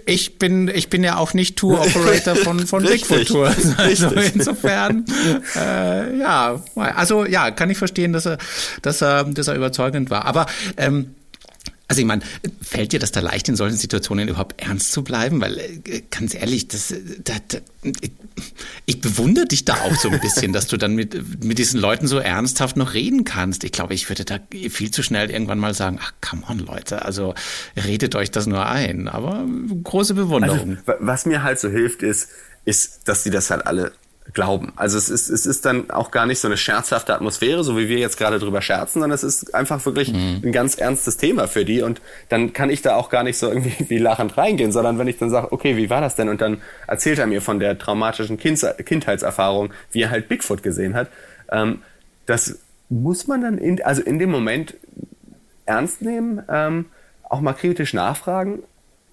ich 0.06 0.38
bin, 0.38 0.68
ich 0.68 0.90
bin 0.90 1.04
ja 1.04 1.18
auch 1.18 1.34
nicht 1.34 1.58
Tour 1.58 1.82
Operator 1.82 2.36
von, 2.36 2.68
von 2.68 2.84
Bigfoot 2.84 3.28
Tours. 3.28 3.56
Also 3.78 4.10
Richtig. 4.10 4.36
insofern, 4.36 5.06
äh, 5.56 6.18
ja, 6.20 6.62
also 6.76 7.26
ja, 7.26 7.52
kann 7.52 7.70
ich 7.70 7.78
verstehen, 7.78 8.14
dass 8.14 8.26
er, 8.28 8.38
dass 8.82 9.02
er, 9.02 9.24
dass 9.24 9.48
er 9.48 9.56
überzeugend 9.56 10.10
war. 10.10 10.26
Aber 10.26 10.46
ähm, 10.78 11.16
also 11.91 11.99
ich 11.99 12.08
meine, 12.08 12.21
fällt 12.62 12.93
dir 12.93 12.99
das 12.99 13.12
da 13.12 13.19
leicht, 13.19 13.49
in 13.49 13.58
solchen 13.58 13.75
Situationen 13.75 14.30
überhaupt 14.30 14.62
ernst 14.62 14.93
zu 14.93 15.04
bleiben? 15.04 15.41
Weil 15.41 15.58
äh, 15.58 16.04
ganz 16.10 16.34
ehrlich, 16.34 16.69
das, 16.69 16.93
das, 17.21 17.41
das, 17.49 17.62
ich 18.86 19.01
bewundere 19.01 19.45
dich 19.45 19.65
da 19.65 19.73
auch 19.73 19.95
so 19.95 20.10
ein 20.10 20.21
bisschen, 20.21 20.54
dass 20.54 20.67
du 20.67 20.77
dann 20.77 20.95
mit, 20.95 21.43
mit 21.43 21.58
diesen 21.58 21.82
Leuten 21.82 22.08
so 22.08 22.17
ernsthaft 22.17 22.77
noch 22.77 22.93
reden 22.93 23.25
kannst. 23.25 23.65
Ich 23.65 23.73
glaube, 23.73 23.93
ich 23.93 24.08
würde 24.08 24.23
da 24.23 24.39
viel 24.69 24.91
zu 24.91 25.04
schnell 25.04 25.30
irgendwann 25.30 25.60
mal 25.60 25.73
sagen, 25.73 25.99
ach, 26.01 26.13
come 26.21 26.43
on, 26.49 26.60
Leute, 26.60 27.04
also 27.04 27.36
redet 27.75 28.15
euch 28.15 28.32
das 28.32 28.47
nur 28.47 28.65
ein. 28.65 29.10
Aber 29.10 29.45
große 29.84 30.13
Bewunderung. 30.13 30.77
Also, 30.86 31.06
was 31.06 31.25
mir 31.25 31.43
halt 31.43 31.60
so 31.60 31.67
hilft, 31.67 32.04
ist, 32.04 32.30
ist, 32.63 33.01
dass 33.10 33.23
die 33.23 33.32
das 33.32 33.51
halt 33.51 33.67
alle 33.67 33.91
glauben. 34.34 34.74
Also 34.76 34.98
es 34.98 35.10
ist, 35.10 35.30
es 35.30 35.46
ist 35.46 35.65
dann 35.65 35.89
auch 35.91 36.12
gar 36.12 36.26
nicht 36.26 36.39
so 36.39 36.48
eine 36.48 36.58
scherzhafte 36.58 37.13
Atmosphäre, 37.13 37.63
so 37.63 37.78
wie 37.78 37.89
wir 37.89 37.98
jetzt 37.98 38.17
gerade 38.17 38.39
drüber 38.39 38.62
scherzen, 38.62 39.02
sondern 39.02 39.12
es 39.12 39.24
ist 39.24 39.54
einfach 39.54 39.86
wirklich 39.86 40.13
mhm. 40.13 40.41
ein 40.44 40.52
ganz 40.52 40.76
ernstes 40.76 41.17
Thema 41.17 41.48
für 41.48 41.65
die 41.65 41.82
und 41.82 42.02
dann 42.30 42.54
kann 42.54 42.70
ich 42.70 42.82
da 42.82 42.96
auch 42.96 43.10
gar 43.10 43.24
nicht 43.24 43.38
so 43.38 43.50
irgendwie 43.50 43.76
wie 43.89 43.98
lachend 43.98 44.38
reingehen, 44.38 44.72
sondern 44.72 44.98
wenn 44.98 45.08
ich 45.08 45.17
dann 45.17 45.30
sage, 45.30 45.52
okay, 45.52 45.76
wie 45.76 45.89
war 45.89 46.02
das 46.02 46.15
denn? 46.15 46.30
Und 46.30 46.41
dann 46.41 46.62
erzählt 46.88 47.20
er 47.20 47.28
mir 47.28 47.41
von 47.41 47.60
der 47.60 47.78
traumatischen 47.78 48.38
kind 48.38 48.65
Kindheitserfahrung, 48.86 49.74
wie 49.91 50.04
er 50.04 50.12
halt 50.12 50.30
Bigfoot 50.30 50.63
gesehen 50.63 50.94
hat. 50.96 51.10
Ähm, 51.52 51.82
das 52.26 52.60
muss 52.89 53.28
man 53.28 53.41
dann 53.41 53.58
in, 53.58 53.82
also 53.84 54.02
in 54.02 54.20
dem 54.20 54.32
Moment 54.32 54.76
ernst 55.65 56.02
nehmen, 56.02 56.44
ähm, 56.50 56.86
auch 57.24 57.41
mal 57.41 57.54
kritisch 57.54 57.94
nachfragen, 57.94 58.63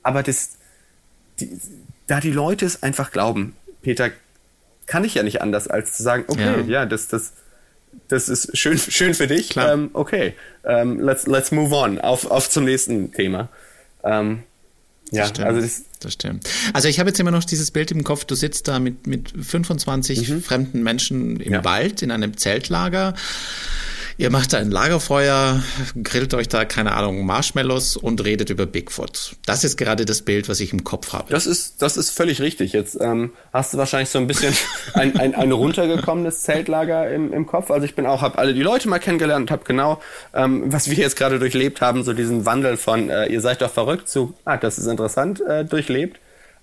aber 0.02 0.22
das, 0.22 0.58
die, 1.40 1.58
da 2.06 2.20
die 2.20 2.32
Leute 2.32 2.66
es 2.66 2.82
einfach 2.82 3.12
glauben, 3.12 3.54
Peter, 3.82 4.10
kann 4.88 5.04
ich 5.04 5.14
ja 5.14 5.22
nicht 5.22 5.40
anders, 5.40 5.68
als 5.68 5.92
zu 5.92 6.02
sagen, 6.02 6.24
okay, 6.26 6.62
ja, 6.62 6.80
ja 6.80 6.86
das, 6.86 7.06
das, 7.06 7.34
das 8.08 8.28
ist 8.28 8.56
schön, 8.56 8.78
schön 8.78 9.14
für 9.14 9.28
dich. 9.28 9.56
Ähm, 9.56 9.90
okay, 9.92 10.34
ähm, 10.64 10.98
let's, 10.98 11.26
let's 11.26 11.52
move 11.52 11.74
on. 11.74 12.00
Auf, 12.00 12.28
auf 12.28 12.50
zum 12.50 12.64
nächsten 12.64 13.12
Thema. 13.12 13.48
Ähm, 14.02 14.42
ja, 15.10 15.30
also 15.42 15.60
das, 15.60 15.84
das 16.00 16.12
stimmt. 16.14 16.48
Also 16.72 16.88
ich 16.88 16.98
habe 16.98 17.10
jetzt 17.10 17.20
immer 17.20 17.30
noch 17.30 17.44
dieses 17.44 17.70
Bild 17.70 17.90
im 17.90 18.02
Kopf, 18.02 18.24
du 18.24 18.34
sitzt 18.34 18.68
da 18.68 18.78
mit, 18.78 19.06
mit 19.06 19.32
25 19.40 20.28
mhm. 20.28 20.42
fremden 20.42 20.82
Menschen 20.82 21.38
im 21.40 21.52
ja. 21.52 21.64
Wald 21.64 22.02
in 22.02 22.10
einem 22.10 22.36
Zeltlager. 22.36 23.14
Ihr 24.20 24.30
macht 24.30 24.52
ein 24.52 24.72
Lagerfeuer, 24.72 25.62
grillt 26.02 26.34
euch 26.34 26.48
da, 26.48 26.64
keine 26.64 26.94
Ahnung, 26.94 27.24
Marshmallows 27.24 27.96
und 27.96 28.24
redet 28.24 28.50
über 28.50 28.66
Bigfoot. 28.66 29.36
Das 29.46 29.62
ist 29.62 29.76
gerade 29.76 30.06
das 30.06 30.22
Bild, 30.22 30.48
was 30.48 30.58
ich 30.58 30.72
im 30.72 30.82
Kopf 30.82 31.12
habe. 31.12 31.30
Das 31.30 31.46
ist, 31.46 31.80
das 31.82 31.96
ist 31.96 32.10
völlig 32.10 32.40
richtig. 32.40 32.72
Jetzt 32.72 32.98
ähm, 33.00 33.30
hast 33.52 33.72
du 33.74 33.78
wahrscheinlich 33.78 34.08
so 34.08 34.18
ein 34.18 34.26
bisschen 34.26 34.52
ein, 34.94 35.16
ein, 35.20 35.36
ein 35.36 35.52
runtergekommenes 35.52 36.42
Zeltlager 36.42 37.08
im, 37.08 37.32
im 37.32 37.46
Kopf. 37.46 37.70
Also 37.70 37.84
ich 37.84 37.94
bin 37.94 38.06
auch, 38.06 38.20
habe 38.20 38.38
alle 38.38 38.54
die 38.54 38.62
Leute 38.62 38.88
mal 38.88 38.98
kennengelernt 38.98 39.52
habe 39.52 39.62
genau, 39.64 40.02
ähm, 40.34 40.64
was 40.66 40.90
wir 40.90 40.96
jetzt 40.96 41.14
gerade 41.14 41.38
durchlebt 41.38 41.80
haben, 41.80 42.02
so 42.02 42.12
diesen 42.12 42.44
Wandel 42.44 42.76
von 42.76 43.10
äh, 43.10 43.26
ihr 43.26 43.40
seid 43.40 43.62
doch 43.62 43.70
verrückt 43.70 44.08
zu, 44.08 44.34
ah, 44.44 44.56
das 44.56 44.78
ist 44.78 44.88
interessant, 44.88 45.40
äh, 45.42 45.64
durchlebt. 45.64 46.18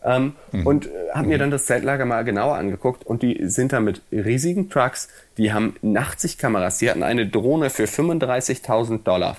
Ähm, 0.06 0.34
mhm. 0.52 0.68
Und 0.68 0.86
äh, 0.86 0.90
habe 1.14 1.28
mir 1.28 1.40
dann 1.40 1.50
das 1.50 1.66
Zeltlager 1.66 2.06
mal 2.06 2.24
genauer 2.24 2.56
angeguckt 2.56 3.06
und 3.06 3.24
die 3.24 3.50
sind 3.50 3.74
da 3.74 3.80
mit 3.80 4.02
riesigen 4.12 4.70
Trucks, 4.70 5.10
die 5.38 5.52
haben 5.52 5.76
Nachtsichtkameras, 5.82 6.78
die 6.78 6.92
hatten 6.92 7.02
eine 7.02 7.28
Drohne 7.28 7.72
für 7.72 7.86
35.000 7.86 9.04
Dollar. 9.04 9.38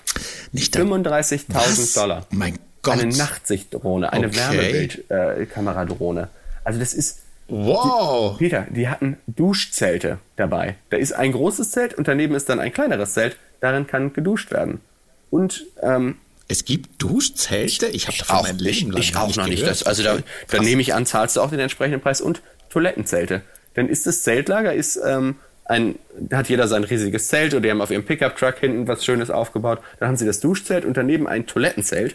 Nicht 0.50 0.76
35.000 0.76 1.94
Dollar. 1.94 2.26
Mein 2.30 2.58
Gott. 2.82 2.94
Eine 2.94 3.16
Nachtsichtdrohne, 3.16 4.12
eine 4.12 4.26
okay. 4.26 4.98
Wärmebildkameradrohne. 5.08 6.28
Also 6.64 6.80
das 6.80 6.94
ist 6.94 7.20
Wow! 7.48 8.36
Die, 8.38 8.44
Peter, 8.44 8.66
die 8.68 8.88
hatten 8.88 9.18
Duschzelte 9.28 10.18
dabei. 10.34 10.74
Da 10.90 10.96
ist 10.96 11.12
ein 11.12 11.30
großes 11.30 11.70
Zelt 11.70 11.94
und 11.94 12.08
daneben 12.08 12.34
ist 12.34 12.48
dann 12.48 12.58
ein 12.58 12.72
kleineres 12.72 13.14
Zelt. 13.14 13.36
Darin 13.60 13.86
kann 13.86 14.12
geduscht 14.12 14.50
werden. 14.50 14.80
Und 15.30 15.64
ähm, 15.80 16.16
es 16.48 16.64
gibt 16.64 17.02
Duschzelte? 17.02 17.86
Ich 17.86 18.06
habe 18.06 18.18
davon 18.18 18.42
mein 18.42 18.58
Leben 18.58 18.92
lang 18.92 19.00
Ich 19.00 19.16
auch 19.16 19.34
noch 19.36 19.46
nicht. 19.46 19.66
Das, 19.66 19.82
also 19.82 20.02
da, 20.02 20.18
da 20.50 20.60
nehme 20.60 20.82
ich 20.82 20.94
an, 20.94 21.06
zahlst 21.06 21.36
du 21.36 21.40
auch 21.40 21.50
den 21.50 21.60
entsprechenden 21.60 22.00
Preis 22.00 22.20
und 22.20 22.40
Toilettenzelte. 22.70 23.42
Dann 23.74 23.88
ist 23.88 24.06
das 24.06 24.22
Zeltlager, 24.22 24.72
ist 24.72 24.98
ähm, 25.04 25.36
ein, 25.64 25.98
hat 26.32 26.48
jeder 26.48 26.68
sein 26.68 26.84
riesiges 26.84 27.28
Zelt 27.28 27.52
oder 27.52 27.62
die 27.62 27.70
haben 27.70 27.80
auf 27.80 27.90
ihrem 27.90 28.04
Pickup-Truck 28.04 28.58
hinten 28.58 28.86
was 28.86 29.04
Schönes 29.04 29.30
aufgebaut. 29.30 29.80
Dann 29.98 30.08
haben 30.08 30.16
sie 30.16 30.26
das 30.26 30.40
Duschzelt 30.40 30.84
und 30.84 30.96
daneben 30.96 31.26
ein 31.26 31.46
Toilettenzelt. 31.46 32.14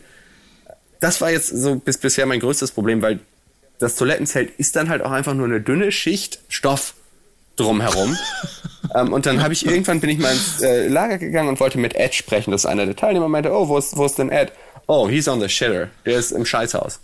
Das 1.00 1.20
war 1.20 1.32
jetzt 1.32 1.48
so 1.48 1.76
bis 1.76 1.98
bisher 1.98 2.26
mein 2.26 2.40
größtes 2.40 2.72
Problem, 2.72 3.02
weil 3.02 3.20
das 3.80 3.96
Toilettenzelt 3.96 4.52
ist 4.58 4.76
dann 4.76 4.90
halt 4.90 5.02
auch 5.02 5.12
einfach 5.12 5.34
nur 5.34 5.48
eine 5.48 5.60
dünne 5.60 5.92
Schicht 5.92 6.40
Stoff 6.48 6.94
drumherum. 7.58 8.16
ähm, 8.94 9.14
und 9.14 9.26
dann 9.26 9.42
habe 9.42 9.54
ich 9.54 9.66
irgendwann 9.66 10.00
bin 10.00 10.10
ich 10.10 10.20
mal 10.20 10.32
ins 10.32 10.62
äh, 10.62 10.88
Lager 10.88 11.18
gegangen 11.18 11.50
und 11.50 11.60
wollte 11.60 11.78
mit 11.78 11.96
Ed 11.96 12.14
sprechen. 12.14 12.52
Das 12.52 12.62
ist 12.62 12.66
einer 12.66 12.86
der 12.86 12.96
Teilnehmer 12.96 13.28
meinte, 13.28 13.52
oh, 13.52 13.68
wo 13.68 13.78
ist, 13.78 13.98
wo 13.98 14.06
ist 14.06 14.18
denn 14.18 14.30
Ed? 14.30 14.52
Oh, 14.88 15.08
he's 15.08 15.28
on 15.28 15.40
the 15.40 15.50
shitter. 15.50 15.90
Der 16.06 16.18
ist 16.18 16.32
im 16.32 16.46
Scheißhaus. 16.46 17.00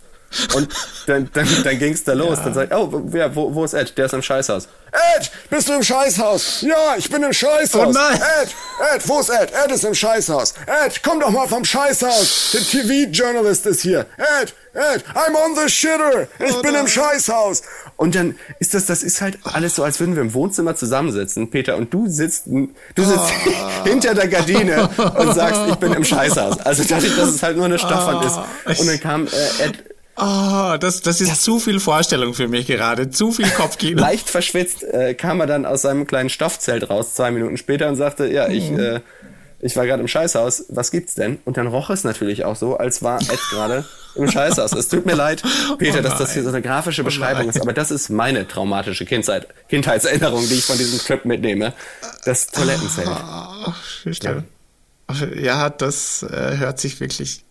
Und 0.54 0.68
dann, 1.06 1.30
dann, 1.32 1.48
dann 1.64 1.78
ging 1.78 1.94
es 1.94 2.04
da 2.04 2.12
los. 2.12 2.38
Ja. 2.38 2.44
Dann 2.44 2.54
sag 2.54 2.70
ich, 2.70 2.76
oh, 2.76 3.02
wer, 3.06 3.34
wo, 3.34 3.54
wo 3.54 3.64
ist 3.64 3.72
Ed? 3.72 3.96
Der 3.96 4.06
ist 4.06 4.12
im 4.12 4.22
Scheißhaus. 4.22 4.68
Ed, 5.16 5.30
bist 5.50 5.68
du 5.68 5.74
im 5.74 5.82
Scheißhaus? 5.82 6.62
Ja, 6.62 6.96
ich 6.96 7.10
bin 7.10 7.22
im 7.22 7.32
Scheißhaus. 7.32 7.88
Oh 7.88 7.92
nein. 7.92 8.20
Ed, 8.42 8.54
Ed, 8.94 9.08
wo 9.08 9.20
ist 9.20 9.30
Ed? 9.30 9.52
Ed 9.52 9.72
ist 9.72 9.84
im 9.84 9.94
Scheißhaus. 9.94 10.54
Ed, 10.66 11.02
komm 11.02 11.20
doch 11.20 11.30
mal 11.30 11.48
vom 11.48 11.64
Scheißhaus. 11.64 12.50
Der 12.52 12.60
TV-Journalist 12.60 13.66
ist 13.66 13.82
hier. 13.82 14.06
Ed, 14.40 14.54
Ed, 14.74 15.04
I'm 15.14 15.34
on 15.34 15.56
the 15.56 15.68
shitter. 15.68 16.28
Ich 16.38 16.54
oh 16.54 16.62
bin 16.62 16.72
nein. 16.72 16.82
im 16.82 16.88
Scheißhaus. 16.88 17.62
Und 17.96 18.14
dann 18.14 18.38
ist 18.60 18.74
das, 18.74 18.86
das 18.86 19.02
ist 19.02 19.20
halt 19.20 19.38
alles 19.44 19.76
so, 19.76 19.82
als 19.82 19.98
würden 19.98 20.14
wir 20.14 20.22
im 20.22 20.34
Wohnzimmer 20.34 20.76
zusammensitzen, 20.76 21.50
Peter, 21.50 21.76
und 21.76 21.92
du 21.92 22.06
sitzt, 22.06 22.46
du 22.46 22.68
sitzt 22.96 23.32
oh. 23.46 23.84
hinter 23.84 24.14
der 24.14 24.28
Gardine 24.28 24.88
und 25.16 25.34
sagst, 25.34 25.62
ich 25.68 25.74
bin 25.76 25.92
im 25.92 26.04
Scheißhaus. 26.04 26.60
Also 26.60 26.84
dadurch, 26.86 27.16
dass 27.16 27.28
es 27.30 27.42
halt 27.42 27.56
nur 27.56 27.66
eine 27.66 27.78
Stoffwand 27.78 28.24
ist. 28.24 28.80
Und 28.80 28.86
dann 28.86 29.00
kam 29.00 29.26
äh, 29.26 29.64
Ed 29.64 29.84
Oh, 30.20 30.76
das, 30.80 31.00
das 31.02 31.20
ist 31.20 31.30
das 31.30 31.42
zu 31.42 31.60
viel 31.60 31.78
Vorstellung 31.78 32.34
für 32.34 32.48
mich 32.48 32.66
gerade, 32.66 33.08
zu 33.10 33.30
viel 33.30 33.48
Kopfkino. 33.50 34.00
Leicht 34.00 34.28
verschwitzt 34.28 34.82
äh, 34.82 35.14
kam 35.14 35.40
er 35.40 35.46
dann 35.46 35.64
aus 35.64 35.82
seinem 35.82 36.08
kleinen 36.08 36.28
Stoffzelt 36.28 36.90
raus, 36.90 37.14
zwei 37.14 37.30
Minuten 37.30 37.56
später 37.56 37.88
und 37.88 37.94
sagte, 37.94 38.26
ja, 38.26 38.48
ich, 38.48 38.68
mhm. 38.70 38.80
äh, 38.80 39.00
ich 39.60 39.76
war 39.76 39.86
gerade 39.86 40.00
im 40.00 40.08
Scheißhaus, 40.08 40.64
was 40.70 40.90
gibt's 40.90 41.14
denn? 41.14 41.38
Und 41.44 41.56
dann 41.56 41.68
roch 41.68 41.90
es 41.90 42.02
natürlich 42.02 42.44
auch 42.44 42.56
so, 42.56 42.76
als 42.76 43.02
war 43.02 43.20
Ed 43.20 43.38
gerade 43.50 43.84
im 44.16 44.28
Scheißhaus. 44.28 44.72
Es 44.72 44.88
tut 44.88 45.06
mir 45.06 45.14
leid, 45.14 45.42
Peter, 45.78 46.00
oh 46.00 46.02
dass 46.02 46.18
das 46.18 46.32
hier 46.32 46.42
so 46.42 46.48
eine 46.48 46.62
grafische 46.62 47.02
oh 47.02 47.04
Beschreibung 47.04 47.46
oh 47.46 47.50
ist, 47.50 47.60
aber 47.60 47.72
das 47.72 47.92
ist 47.92 48.08
meine 48.08 48.48
traumatische 48.48 49.04
Kindheit, 49.04 49.46
Kindheitserinnerung, 49.68 50.48
die 50.48 50.54
ich 50.54 50.64
von 50.64 50.78
diesem 50.78 50.98
Trip 50.98 51.24
mitnehme. 51.26 51.74
Das 52.24 52.48
Toilettenzelt. 52.48 53.08
Oh, 53.08 53.72
ja. 54.04 54.42
ja, 55.36 55.70
das 55.70 56.24
äh, 56.24 56.56
hört 56.56 56.80
sich 56.80 56.98
wirklich 56.98 57.44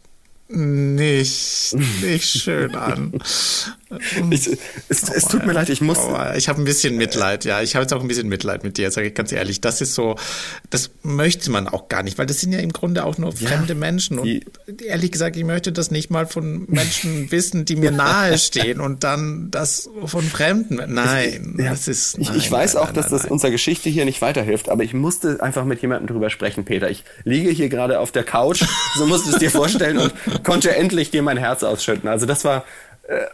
nicht, 0.50 1.76
nicht 2.02 2.26
schön 2.26 2.76
an. 2.76 3.14
Ich, 4.32 4.50
es, 4.90 5.10
es 5.10 5.26
tut 5.26 5.46
mir 5.46 5.54
leid, 5.54 5.70
ich 5.70 5.80
muss. 5.82 5.98
Oh, 5.98 6.18
ich 6.36 6.50
habe 6.50 6.62
ein 6.62 6.66
bisschen 6.66 6.98
Mitleid, 6.98 7.46
ja. 7.46 7.62
Ich 7.62 7.76
habe 7.76 7.84
jetzt 7.84 7.94
auch 7.94 8.02
ein 8.02 8.08
bisschen 8.08 8.28
Mitleid 8.28 8.64
mit 8.64 8.78
dir, 8.78 8.92
sage 8.92 9.08
ich 9.08 9.14
ganz 9.14 9.32
ehrlich. 9.32 9.62
Das 9.62 9.80
ist 9.80 9.94
so, 9.94 10.16
das 10.70 10.92
möchte 11.04 11.50
man 11.52 11.68
auch 11.68 11.88
gar 11.88 12.04
nicht, 12.04 12.18
weil 12.18 12.26
das 12.26 12.42
sind 12.42 12.52
ja 12.52 12.60
im 12.60 12.74
Grunde 12.74 13.06
auch 13.06 13.18
nur 13.18 13.32
fremde 13.32 13.74
ja, 13.74 13.76
Menschen. 13.76 14.20
Und 14.20 14.82
ehrlich 14.82 15.12
gesagt, 15.12 15.38
ich 15.38 15.46
möchte 15.46 15.72
das 15.72 15.90
nicht 15.92 16.10
mal 16.10 16.28
von 16.28 16.66
Menschen 16.68 17.32
wissen, 17.32 17.64
die 17.64 17.78
mir 17.78 17.92
nahe 17.92 18.38
stehen 18.38 18.82
und 18.82 19.04
dann 19.04 19.52
das 19.52 19.90
von 20.06 20.24
Fremden. 20.24 20.82
Nein, 20.94 21.56
ja, 21.58 21.70
das 21.70 21.88
ist. 21.88 22.18
Nein, 22.18 22.32
ich, 22.32 22.46
ich 22.46 22.52
weiß 22.52 22.74
nein, 22.74 22.84
auch, 22.84 22.88
nein, 22.88 22.96
dass 22.96 23.10
das 23.10 23.26
unserer 23.26 23.52
Geschichte 23.52 23.90
hier 23.90 24.04
nicht 24.04 24.22
weiterhilft, 24.22 24.70
aber 24.70 24.84
ich 24.84 24.94
musste 24.94 25.42
einfach 25.42 25.64
mit 25.64 25.82
jemandem 25.82 26.08
drüber 26.08 26.30
sprechen, 26.30 26.66
Peter. 26.66 26.90
Ich 26.90 27.04
liege 27.24 27.50
hier 27.52 27.70
gerade 27.70 28.00
auf 28.00 28.12
der 28.12 28.24
Couch, 28.24 28.64
so 28.98 29.06
musst 29.06 29.28
du 29.28 29.32
es 29.32 29.38
dir 29.38 29.52
vorstellen, 29.52 29.98
und 29.98 30.14
konnte 30.44 30.76
endlich 30.76 31.10
dir 31.12 31.22
mein 31.22 31.38
Herz 31.38 31.64
ausschütten. 31.64 32.10
Also 32.10 32.26
das 32.26 32.44
war 32.44 32.66
äh, 33.08 33.26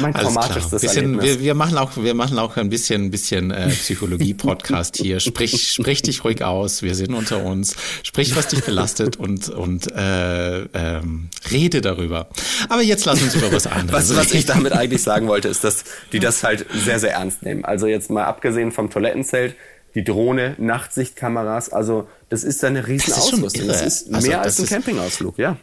mein 0.00 0.12
traumatischstes 0.12 0.82
bisschen, 0.82 1.22
wir, 1.22 1.40
wir, 1.40 1.54
machen 1.54 1.78
auch, 1.78 1.92
wir 1.96 2.14
machen 2.14 2.36
auch 2.40 2.56
ein 2.56 2.68
bisschen, 2.68 3.12
bisschen 3.12 3.52
äh, 3.52 3.68
Psychologie-Podcast 3.68 4.96
hier. 4.96 5.20
Sprich, 5.20 5.72
sprich 5.72 6.02
dich 6.02 6.24
ruhig 6.24 6.42
aus. 6.42 6.82
Wir 6.82 6.96
sind 6.96 7.14
unter 7.14 7.44
uns. 7.44 7.76
Sprich, 8.02 8.34
was 8.34 8.48
dich 8.48 8.64
belastet 8.64 9.18
und 9.18 9.48
und 9.48 9.92
äh, 9.92 10.62
ähm, 10.62 11.28
rede 11.50 11.80
darüber. 11.80 12.28
Aber 12.68 12.82
jetzt 12.82 13.04
lass 13.04 13.22
uns 13.22 13.36
über 13.36 13.52
was 13.52 13.68
anderes. 13.68 14.10
was, 14.10 14.16
was 14.16 14.34
ich 14.34 14.46
damit 14.46 14.72
eigentlich 14.72 15.02
sagen 15.04 15.28
wollte, 15.28 15.46
ist, 15.46 15.62
dass 15.62 15.84
die 16.12 16.18
das 16.18 16.42
halt 16.42 16.66
sehr, 16.72 16.98
sehr 16.98 17.12
ernst 17.12 17.44
nehmen. 17.44 17.64
Also 17.64 17.86
jetzt 17.86 18.10
mal 18.10 18.24
abgesehen 18.24 18.72
vom 18.72 18.90
Toilettenzelt, 18.90 19.54
die 19.94 20.02
Drohne, 20.02 20.56
Nachtsichtkameras, 20.58 21.72
also 21.72 22.08
das 22.30 22.42
ist 22.42 22.64
eine 22.64 22.86
riesen 22.86 23.10
das 23.10 23.18
Ausrüstung. 23.18 23.68
Das 23.68 23.82
ist 23.82 24.12
also, 24.12 24.26
mehr 24.26 24.40
als 24.40 24.58
ein 24.58 24.66
Campingausflug, 24.66 25.38
ja. 25.38 25.56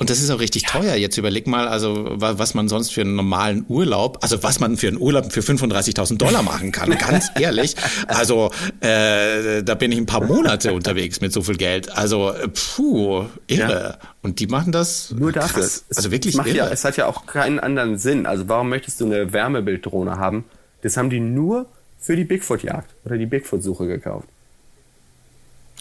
Und 0.00 0.08
das 0.08 0.22
ist 0.22 0.30
auch 0.30 0.40
richtig 0.40 0.62
ja. 0.62 0.70
teuer. 0.70 0.94
Jetzt 0.94 1.18
überleg 1.18 1.46
mal, 1.46 1.68
also 1.68 2.06
was 2.08 2.54
man 2.54 2.68
sonst 2.70 2.90
für 2.90 3.02
einen 3.02 3.16
normalen 3.16 3.66
Urlaub, 3.68 4.16
also 4.22 4.42
was 4.42 4.58
man 4.58 4.78
für 4.78 4.88
einen 4.88 4.98
Urlaub 4.98 5.30
für 5.30 5.40
35.000 5.40 6.16
Dollar 6.16 6.42
machen 6.42 6.72
kann, 6.72 6.96
ganz 6.96 7.28
ehrlich. 7.38 7.76
Also 8.06 8.50
äh, 8.80 9.62
da 9.62 9.74
bin 9.74 9.92
ich 9.92 9.98
ein 9.98 10.06
paar 10.06 10.24
Monate 10.24 10.72
unterwegs 10.72 11.20
mit 11.20 11.34
so 11.34 11.42
viel 11.42 11.56
Geld. 11.56 11.94
Also 11.94 12.32
puh, 12.74 13.26
irre. 13.46 13.98
Ja. 14.00 14.08
Und 14.22 14.40
die 14.40 14.46
machen 14.46 14.72
das 14.72 15.10
nur 15.10 15.32
dafür. 15.32 15.60
Krass. 15.60 15.84
Also 15.94 16.10
wirklich 16.10 16.34
irre. 16.34 16.56
Ja, 16.56 16.68
es 16.68 16.82
hat 16.86 16.96
ja 16.96 17.04
auch 17.04 17.26
keinen 17.26 17.60
anderen 17.60 17.98
Sinn. 17.98 18.24
Also 18.24 18.48
warum 18.48 18.70
möchtest 18.70 19.02
du 19.02 19.04
eine 19.04 19.34
Wärmebilddrohne 19.34 20.16
haben? 20.16 20.46
Das 20.80 20.96
haben 20.96 21.10
die 21.10 21.20
nur 21.20 21.66
für 21.98 22.16
die 22.16 22.24
Bigfoot-Jagd 22.24 22.94
oder 23.04 23.18
die 23.18 23.26
Bigfoot-Suche 23.26 23.86
gekauft. 23.86 24.28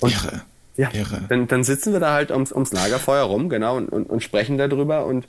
Und 0.01 0.11
irre. 0.11 0.41
Ja, 0.79 0.89
Dann, 1.27 1.47
dann 1.47 1.65
sitzen 1.65 1.91
wir 1.91 1.99
da 1.99 2.13
halt 2.13 2.31
ums, 2.31 2.53
ums 2.53 2.71
Lagerfeuer 2.71 3.23
rum, 3.23 3.49
genau, 3.49 3.75
und, 3.75 3.89
und, 3.89 4.09
und 4.09 4.23
sprechen 4.23 4.57
darüber 4.57 5.05
und 5.05 5.27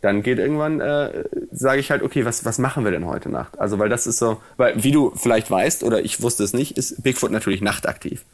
dann 0.00 0.22
geht 0.22 0.38
irgendwann, 0.38 0.80
äh, 0.80 1.24
sage 1.50 1.80
ich 1.80 1.90
halt, 1.90 2.02
okay, 2.02 2.24
was, 2.24 2.44
was 2.44 2.58
machen 2.58 2.84
wir 2.84 2.92
denn 2.92 3.04
heute 3.04 3.28
Nacht? 3.28 3.58
Also, 3.58 3.80
weil 3.80 3.88
das 3.88 4.06
ist 4.06 4.18
so, 4.18 4.40
weil, 4.58 4.80
wie 4.82 4.92
du 4.92 5.12
vielleicht 5.16 5.50
weißt, 5.50 5.82
oder 5.82 6.04
ich 6.04 6.22
wusste 6.22 6.44
es 6.44 6.52
nicht, 6.52 6.78
ist 6.78 7.02
Bigfoot 7.02 7.32
natürlich 7.32 7.62
nachtaktiv. 7.62 8.24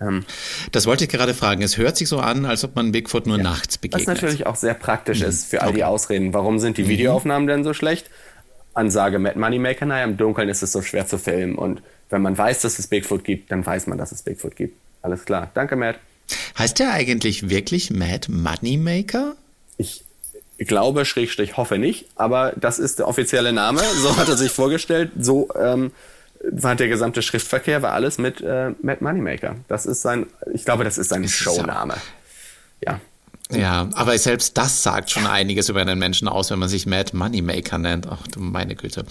Ähm, 0.00 0.24
das 0.70 0.86
wollte 0.86 1.02
ich 1.02 1.10
gerade 1.10 1.34
fragen. 1.34 1.62
Es 1.62 1.78
hört 1.78 1.96
sich 1.96 2.08
so 2.08 2.18
an, 2.18 2.44
als 2.44 2.62
ob 2.62 2.76
man 2.76 2.92
Bigfoot 2.92 3.26
nur 3.26 3.38
ja, 3.38 3.42
nachts 3.42 3.78
begegnet. 3.78 4.06
Was 4.06 4.14
natürlich 4.14 4.46
auch 4.46 4.56
sehr 4.56 4.74
praktisch 4.74 5.20
mhm. 5.20 5.28
ist 5.28 5.46
für 5.46 5.62
all 5.62 5.70
okay. 5.70 5.78
die 5.78 5.84
Ausreden. 5.84 6.32
Warum 6.32 6.60
sind 6.60 6.76
die 6.78 6.84
mhm. 6.84 6.88
Videoaufnahmen 6.88 7.48
denn 7.48 7.64
so 7.64 7.74
schlecht? 7.74 8.08
Ansage 8.74 9.18
Matt 9.18 9.34
Moneymaker, 9.34 9.86
naja, 9.86 10.04
im 10.04 10.16
Dunkeln 10.16 10.48
ist 10.48 10.62
es 10.62 10.70
so 10.70 10.82
schwer 10.82 11.08
zu 11.08 11.18
filmen. 11.18 11.56
Und 11.56 11.82
wenn 12.08 12.22
man 12.22 12.38
weiß, 12.38 12.62
dass 12.62 12.78
es 12.78 12.86
Bigfoot 12.86 13.24
gibt, 13.24 13.50
dann 13.50 13.66
weiß 13.66 13.88
man, 13.88 13.98
dass 13.98 14.12
es 14.12 14.22
Bigfoot 14.22 14.54
gibt. 14.54 14.76
Alles 15.02 15.24
klar. 15.24 15.50
Danke, 15.54 15.76
Matt. 15.76 15.96
Heißt 16.58 16.78
der 16.78 16.92
eigentlich 16.92 17.48
wirklich 17.48 17.90
Matt 17.90 18.28
Moneymaker? 18.28 19.36
Ich 19.76 20.04
glaube, 20.58 21.04
Schrägstrich 21.04 21.56
hoffe 21.56 21.78
nicht, 21.78 22.06
aber 22.16 22.52
das 22.56 22.78
ist 22.78 22.98
der 22.98 23.06
offizielle 23.06 23.52
Name. 23.52 23.80
So 24.02 24.16
hat 24.16 24.28
er 24.28 24.36
sich 24.36 24.50
vorgestellt. 24.50 25.12
So 25.18 25.48
ähm, 25.58 25.92
war 26.50 26.74
der 26.74 26.88
gesamte 26.88 27.22
Schriftverkehr, 27.22 27.82
war 27.82 27.92
alles 27.92 28.18
mit 28.18 28.40
äh, 28.40 28.70
Matt 28.82 29.00
Moneymaker. 29.00 29.56
Das 29.68 29.86
ist 29.86 30.02
sein, 30.02 30.26
ich 30.52 30.64
glaube, 30.64 30.84
das 30.84 30.98
ist 30.98 31.10
sein 31.10 31.28
Showname. 31.28 31.94
Ja. 32.84 33.00
Ja, 33.50 33.88
aber 33.94 34.18
selbst 34.18 34.58
das 34.58 34.82
sagt 34.82 35.10
schon 35.10 35.26
einiges 35.26 35.70
über 35.70 35.80
einen 35.80 35.98
Menschen 35.98 36.28
aus, 36.28 36.50
wenn 36.50 36.58
man 36.58 36.68
sich 36.68 36.84
Mad 36.84 37.16
Moneymaker 37.16 37.78
nennt. 37.78 38.06
Ach 38.06 38.26
du 38.26 38.40
meine 38.40 38.74
Güte. 38.74 39.06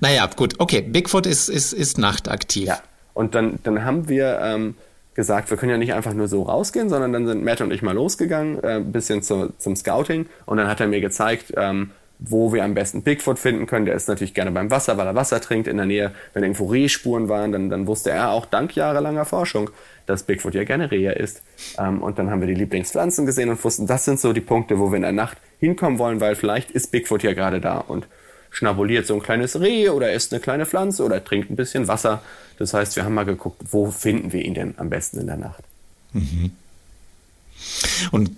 Naja, 0.00 0.28
gut, 0.34 0.54
okay. 0.58 0.80
Bigfoot 0.80 1.26
ist, 1.26 1.50
ist, 1.50 1.74
ist 1.74 1.98
nachtaktiv. 1.98 2.68
Ja. 2.68 2.80
Und 3.12 3.34
dann, 3.34 3.58
dann 3.64 3.84
haben 3.84 4.08
wir 4.08 4.40
ähm, 4.42 4.76
gesagt, 5.14 5.50
wir 5.50 5.56
können 5.56 5.72
ja 5.72 5.78
nicht 5.78 5.94
einfach 5.94 6.14
nur 6.14 6.28
so 6.28 6.42
rausgehen, 6.42 6.88
sondern 6.88 7.12
dann 7.12 7.26
sind 7.26 7.44
Matt 7.44 7.60
und 7.60 7.72
ich 7.72 7.82
mal 7.82 7.94
losgegangen, 7.94 8.62
äh, 8.62 8.76
ein 8.76 8.92
bisschen 8.92 9.22
zu, 9.22 9.52
zum 9.58 9.76
Scouting 9.76 10.26
und 10.46 10.56
dann 10.56 10.68
hat 10.68 10.80
er 10.80 10.86
mir 10.86 11.00
gezeigt, 11.00 11.52
ähm, 11.56 11.90
wo 12.24 12.52
wir 12.52 12.64
am 12.64 12.74
besten 12.74 13.02
Bigfoot 13.02 13.38
finden 13.38 13.66
können. 13.66 13.84
Der 13.84 13.94
ist 13.94 14.08
natürlich 14.08 14.34
gerne 14.34 14.52
beim 14.52 14.70
Wasser, 14.70 14.96
weil 14.96 15.06
er 15.06 15.14
Wasser 15.14 15.40
trinkt 15.40 15.66
in 15.66 15.76
der 15.76 15.86
Nähe. 15.86 16.12
Wenn 16.34 16.44
irgendwo 16.44 16.66
Rehspuren 16.66 17.28
waren, 17.28 17.52
dann, 17.52 17.68
dann 17.68 17.86
wusste 17.86 18.10
er 18.10 18.30
auch 18.30 18.46
dank 18.46 18.76
jahrelanger 18.76 19.24
Forschung, 19.24 19.70
dass 20.06 20.22
Bigfoot 20.22 20.54
ja 20.54 20.64
gerne 20.64 20.90
Rehe 20.90 21.12
ist. 21.12 21.42
Ähm, 21.78 22.02
und 22.02 22.18
dann 22.18 22.30
haben 22.30 22.40
wir 22.40 22.48
die 22.48 22.54
Lieblingspflanzen 22.54 23.26
gesehen 23.26 23.50
und 23.50 23.62
wussten, 23.64 23.86
das 23.86 24.04
sind 24.04 24.20
so 24.20 24.32
die 24.32 24.40
Punkte, 24.40 24.78
wo 24.78 24.90
wir 24.90 24.96
in 24.96 25.02
der 25.02 25.12
Nacht 25.12 25.38
hinkommen 25.58 25.98
wollen, 25.98 26.20
weil 26.20 26.36
vielleicht 26.36 26.70
ist 26.70 26.92
Bigfoot 26.92 27.22
ja 27.22 27.34
gerade 27.34 27.60
da 27.60 27.78
und 27.78 28.06
schnabuliert 28.52 29.06
so 29.06 29.14
ein 29.14 29.22
kleines 29.22 29.58
Reh 29.58 29.88
oder 29.88 30.12
isst 30.12 30.32
eine 30.32 30.40
kleine 30.40 30.66
Pflanze 30.66 31.02
oder 31.04 31.24
trinkt 31.24 31.50
ein 31.50 31.56
bisschen 31.56 31.88
Wasser. 31.88 32.22
Das 32.58 32.74
heißt, 32.74 32.94
wir 32.94 33.04
haben 33.04 33.14
mal 33.14 33.24
geguckt, 33.24 33.60
wo 33.70 33.90
finden 33.90 34.32
wir 34.32 34.44
ihn 34.44 34.54
denn 34.54 34.74
am 34.76 34.90
besten 34.90 35.20
in 35.20 35.26
der 35.26 35.38
Nacht. 35.38 35.64
Mhm. 36.12 36.52
Und 38.10 38.30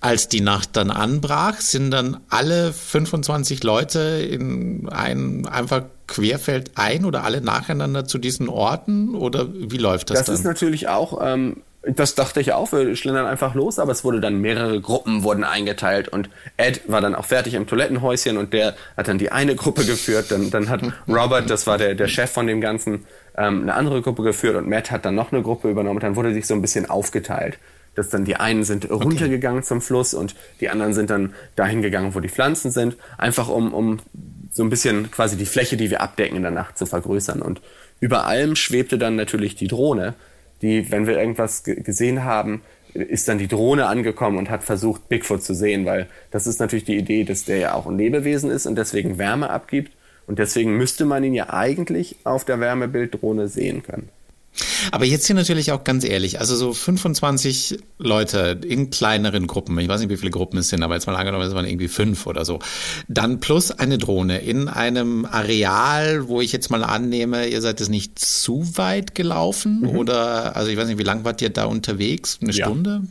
als 0.00 0.28
die 0.28 0.40
Nacht 0.40 0.76
dann 0.76 0.90
anbrach, 0.90 1.60
sind 1.60 1.90
dann 1.92 2.18
alle 2.28 2.72
25 2.72 3.62
Leute 3.62 4.00
in 4.00 4.88
ein 4.88 5.46
einfach 5.46 5.84
querfeld 6.06 6.72
ein 6.74 7.04
oder 7.04 7.24
alle 7.24 7.40
nacheinander 7.40 8.04
zu 8.04 8.18
diesen 8.18 8.48
Orten 8.48 9.14
oder 9.14 9.48
wie 9.52 9.78
läuft 9.78 10.10
das, 10.10 10.18
das 10.18 10.26
dann? 10.26 10.34
Das 10.34 10.40
ist 10.40 10.46
natürlich 10.46 10.88
auch, 10.88 11.20
ähm, 11.22 11.62
das 11.82 12.14
dachte 12.14 12.40
ich 12.40 12.52
auch, 12.52 12.70
wir 12.72 12.94
schlendern 12.94 13.26
einfach 13.26 13.54
los, 13.54 13.78
aber 13.78 13.92
es 13.92 14.04
wurde 14.04 14.20
dann 14.20 14.40
mehrere 14.40 14.80
Gruppen 14.80 15.24
wurden 15.24 15.42
eingeteilt 15.42 16.08
und 16.08 16.30
Ed 16.56 16.82
war 16.86 17.00
dann 17.00 17.14
auch 17.14 17.24
fertig 17.24 17.54
im 17.54 17.66
Toilettenhäuschen 17.66 18.36
und 18.36 18.52
der 18.52 18.74
hat 18.96 19.08
dann 19.08 19.18
die 19.18 19.32
eine 19.32 19.56
Gruppe 19.56 19.84
geführt, 19.84 20.26
dann, 20.30 20.50
dann 20.50 20.68
hat 20.68 20.82
Robert, 21.08 21.50
das 21.50 21.66
war 21.66 21.78
der, 21.78 21.94
der 21.94 22.06
Chef 22.06 22.30
von 22.30 22.46
dem 22.46 22.60
Ganzen, 22.60 23.04
ähm, 23.36 23.62
eine 23.62 23.74
andere 23.74 24.00
Gruppe 24.00 24.22
geführt 24.22 24.56
und 24.56 24.68
Matt 24.68 24.90
hat 24.90 25.04
dann 25.04 25.16
noch 25.16 25.32
eine 25.32 25.42
Gruppe 25.42 25.70
übernommen 25.70 25.96
und 25.96 26.02
dann 26.02 26.16
wurde 26.16 26.32
sich 26.32 26.46
so 26.46 26.54
ein 26.54 26.62
bisschen 26.62 26.88
aufgeteilt 26.88 27.58
dass 27.94 28.08
dann 28.08 28.24
die 28.24 28.36
einen 28.36 28.64
sind 28.64 28.90
runtergegangen 28.90 29.58
okay. 29.58 29.68
zum 29.68 29.82
Fluss 29.82 30.14
und 30.14 30.34
die 30.60 30.70
anderen 30.70 30.94
sind 30.94 31.10
dann 31.10 31.34
dahin 31.56 31.82
gegangen, 31.82 32.14
wo 32.14 32.20
die 32.20 32.28
Pflanzen 32.28 32.70
sind, 32.70 32.96
einfach 33.18 33.48
um, 33.48 33.74
um 33.74 33.98
so 34.50 34.62
ein 34.62 34.70
bisschen 34.70 35.10
quasi 35.10 35.36
die 35.36 35.46
Fläche, 35.46 35.76
die 35.76 35.90
wir 35.90 36.00
abdecken 36.00 36.36
in 36.36 36.42
der 36.42 36.52
Nacht 36.52 36.78
zu 36.78 36.86
vergrößern. 36.86 37.42
Und 37.42 37.60
über 38.00 38.26
allem 38.26 38.56
schwebte 38.56 38.98
dann 38.98 39.16
natürlich 39.16 39.56
die 39.56 39.68
Drohne, 39.68 40.14
die, 40.62 40.90
wenn 40.90 41.06
wir 41.06 41.18
irgendwas 41.18 41.64
gesehen 41.64 42.24
haben, 42.24 42.62
ist 42.94 43.28
dann 43.28 43.38
die 43.38 43.48
Drohne 43.48 43.86
angekommen 43.86 44.38
und 44.38 44.50
hat 44.50 44.62
versucht, 44.62 45.08
Bigfoot 45.08 45.42
zu 45.42 45.54
sehen, 45.54 45.84
weil 45.86 46.08
das 46.30 46.46
ist 46.46 46.60
natürlich 46.60 46.84
die 46.84 46.96
Idee, 46.96 47.24
dass 47.24 47.44
der 47.44 47.58
ja 47.58 47.74
auch 47.74 47.86
ein 47.86 47.98
Lebewesen 47.98 48.50
ist 48.50 48.66
und 48.66 48.76
deswegen 48.76 49.18
Wärme 49.18 49.50
abgibt. 49.50 49.92
Und 50.26 50.38
deswegen 50.38 50.76
müsste 50.76 51.04
man 51.04 51.24
ihn 51.24 51.34
ja 51.34 51.50
eigentlich 51.50 52.16
auf 52.24 52.44
der 52.44 52.60
Wärmebilddrohne 52.60 53.48
sehen 53.48 53.82
können. 53.82 54.08
Aber 54.90 55.04
jetzt 55.04 55.26
hier 55.26 55.36
natürlich 55.36 55.72
auch 55.72 55.84
ganz 55.84 56.04
ehrlich, 56.04 56.40
also 56.40 56.56
so 56.56 56.72
25 56.72 57.78
Leute 57.98 58.60
in 58.66 58.90
kleineren 58.90 59.46
Gruppen, 59.46 59.78
ich 59.78 59.88
weiß 59.88 60.00
nicht, 60.00 60.10
wie 60.10 60.16
viele 60.16 60.30
Gruppen 60.30 60.58
es 60.58 60.68
sind, 60.68 60.82
aber 60.82 60.94
jetzt 60.94 61.06
mal 61.06 61.16
angenommen, 61.16 61.46
es 61.46 61.54
waren 61.54 61.64
irgendwie 61.64 61.88
fünf 61.88 62.26
oder 62.26 62.44
so, 62.44 62.58
dann 63.08 63.40
plus 63.40 63.70
eine 63.70 63.98
Drohne 63.98 64.38
in 64.40 64.68
einem 64.68 65.24
Areal, 65.24 66.28
wo 66.28 66.40
ich 66.40 66.52
jetzt 66.52 66.70
mal 66.70 66.84
annehme, 66.84 67.46
ihr 67.46 67.60
seid 67.60 67.80
es 67.80 67.88
nicht 67.88 68.18
zu 68.18 68.76
weit 68.76 69.14
gelaufen 69.14 69.80
mhm. 69.80 69.96
oder, 69.96 70.56
also 70.56 70.70
ich 70.70 70.76
weiß 70.76 70.86
nicht, 70.88 70.98
wie 70.98 71.04
lange 71.04 71.24
wart 71.24 71.40
ihr 71.40 71.50
da 71.50 71.64
unterwegs? 71.64 72.38
Eine 72.42 72.52
ja. 72.52 72.66
Stunde? 72.66 73.02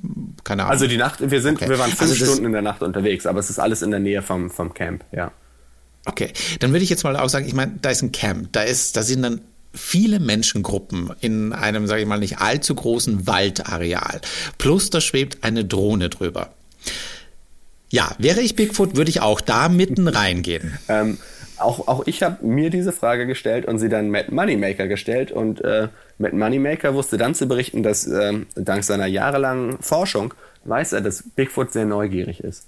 Keine 0.43 0.63
Ahnung. 0.63 0.71
Also 0.71 0.87
die 0.87 0.97
Nacht, 0.97 1.31
wir 1.31 1.41
sind, 1.41 1.55
okay. 1.55 1.69
wir 1.69 1.79
waren 1.79 1.91
fünf 1.91 2.11
also 2.11 2.25
Stunden 2.25 2.45
in 2.45 2.51
der 2.51 2.61
Nacht 2.61 2.83
unterwegs, 2.83 3.25
aber 3.25 3.39
es 3.39 3.49
ist 3.49 3.59
alles 3.59 3.81
in 3.81 3.91
der 3.91 3.99
Nähe 3.99 4.21
vom, 4.21 4.49
vom 4.49 4.73
Camp, 4.73 5.03
ja. 5.11 5.31
Okay, 6.05 6.31
dann 6.59 6.71
würde 6.71 6.83
ich 6.83 6.89
jetzt 6.89 7.03
mal 7.03 7.15
auch 7.15 7.29
sagen, 7.29 7.45
ich 7.45 7.53
meine, 7.53 7.73
da 7.81 7.91
ist 7.91 8.01
ein 8.01 8.11
Camp, 8.11 8.51
da 8.53 8.63
ist, 8.63 8.97
da 8.97 9.03
sind 9.03 9.21
dann 9.21 9.41
viele 9.73 10.19
Menschengruppen 10.19 11.11
in 11.21 11.53
einem, 11.53 11.87
sage 11.87 12.01
ich 12.01 12.07
mal, 12.07 12.19
nicht 12.19 12.39
allzu 12.39 12.75
großen 12.75 13.27
Waldareal. 13.27 14.21
Plus 14.57 14.89
da 14.89 15.01
schwebt 15.01 15.43
eine 15.43 15.65
Drohne 15.65 16.09
drüber. 16.09 16.49
Ja, 17.89 18.15
wäre 18.17 18.41
ich 18.41 18.55
Bigfoot, 18.55 18.95
würde 18.95 19.09
ich 19.09 19.21
auch 19.21 19.41
da 19.41 19.69
mitten 19.69 20.07
reingehen. 20.07 20.77
Ähm, 20.87 21.17
auch, 21.57 21.87
auch 21.87 22.07
ich 22.07 22.23
habe 22.23 22.45
mir 22.45 22.69
diese 22.69 22.91
Frage 22.91 23.27
gestellt 23.27 23.65
und 23.65 23.79
sie 23.79 23.89
dann 23.89 24.09
Matt 24.09 24.31
Moneymaker 24.31 24.87
gestellt. 24.87 25.31
Und 25.31 25.61
äh, 25.61 25.89
Matt 26.17 26.33
Moneymaker 26.33 26.93
wusste 26.93 27.17
dann 27.17 27.35
zu 27.35 27.47
berichten, 27.47 27.83
dass 27.83 28.07
äh, 28.07 28.33
dank 28.55 28.83
seiner 28.83 29.07
jahrelangen 29.07 29.77
Forschung 29.79 30.33
weiß 30.63 30.93
er, 30.93 31.01
dass 31.01 31.23
Bigfoot 31.35 31.73
sehr 31.73 31.85
neugierig 31.85 32.39
ist. 32.41 32.65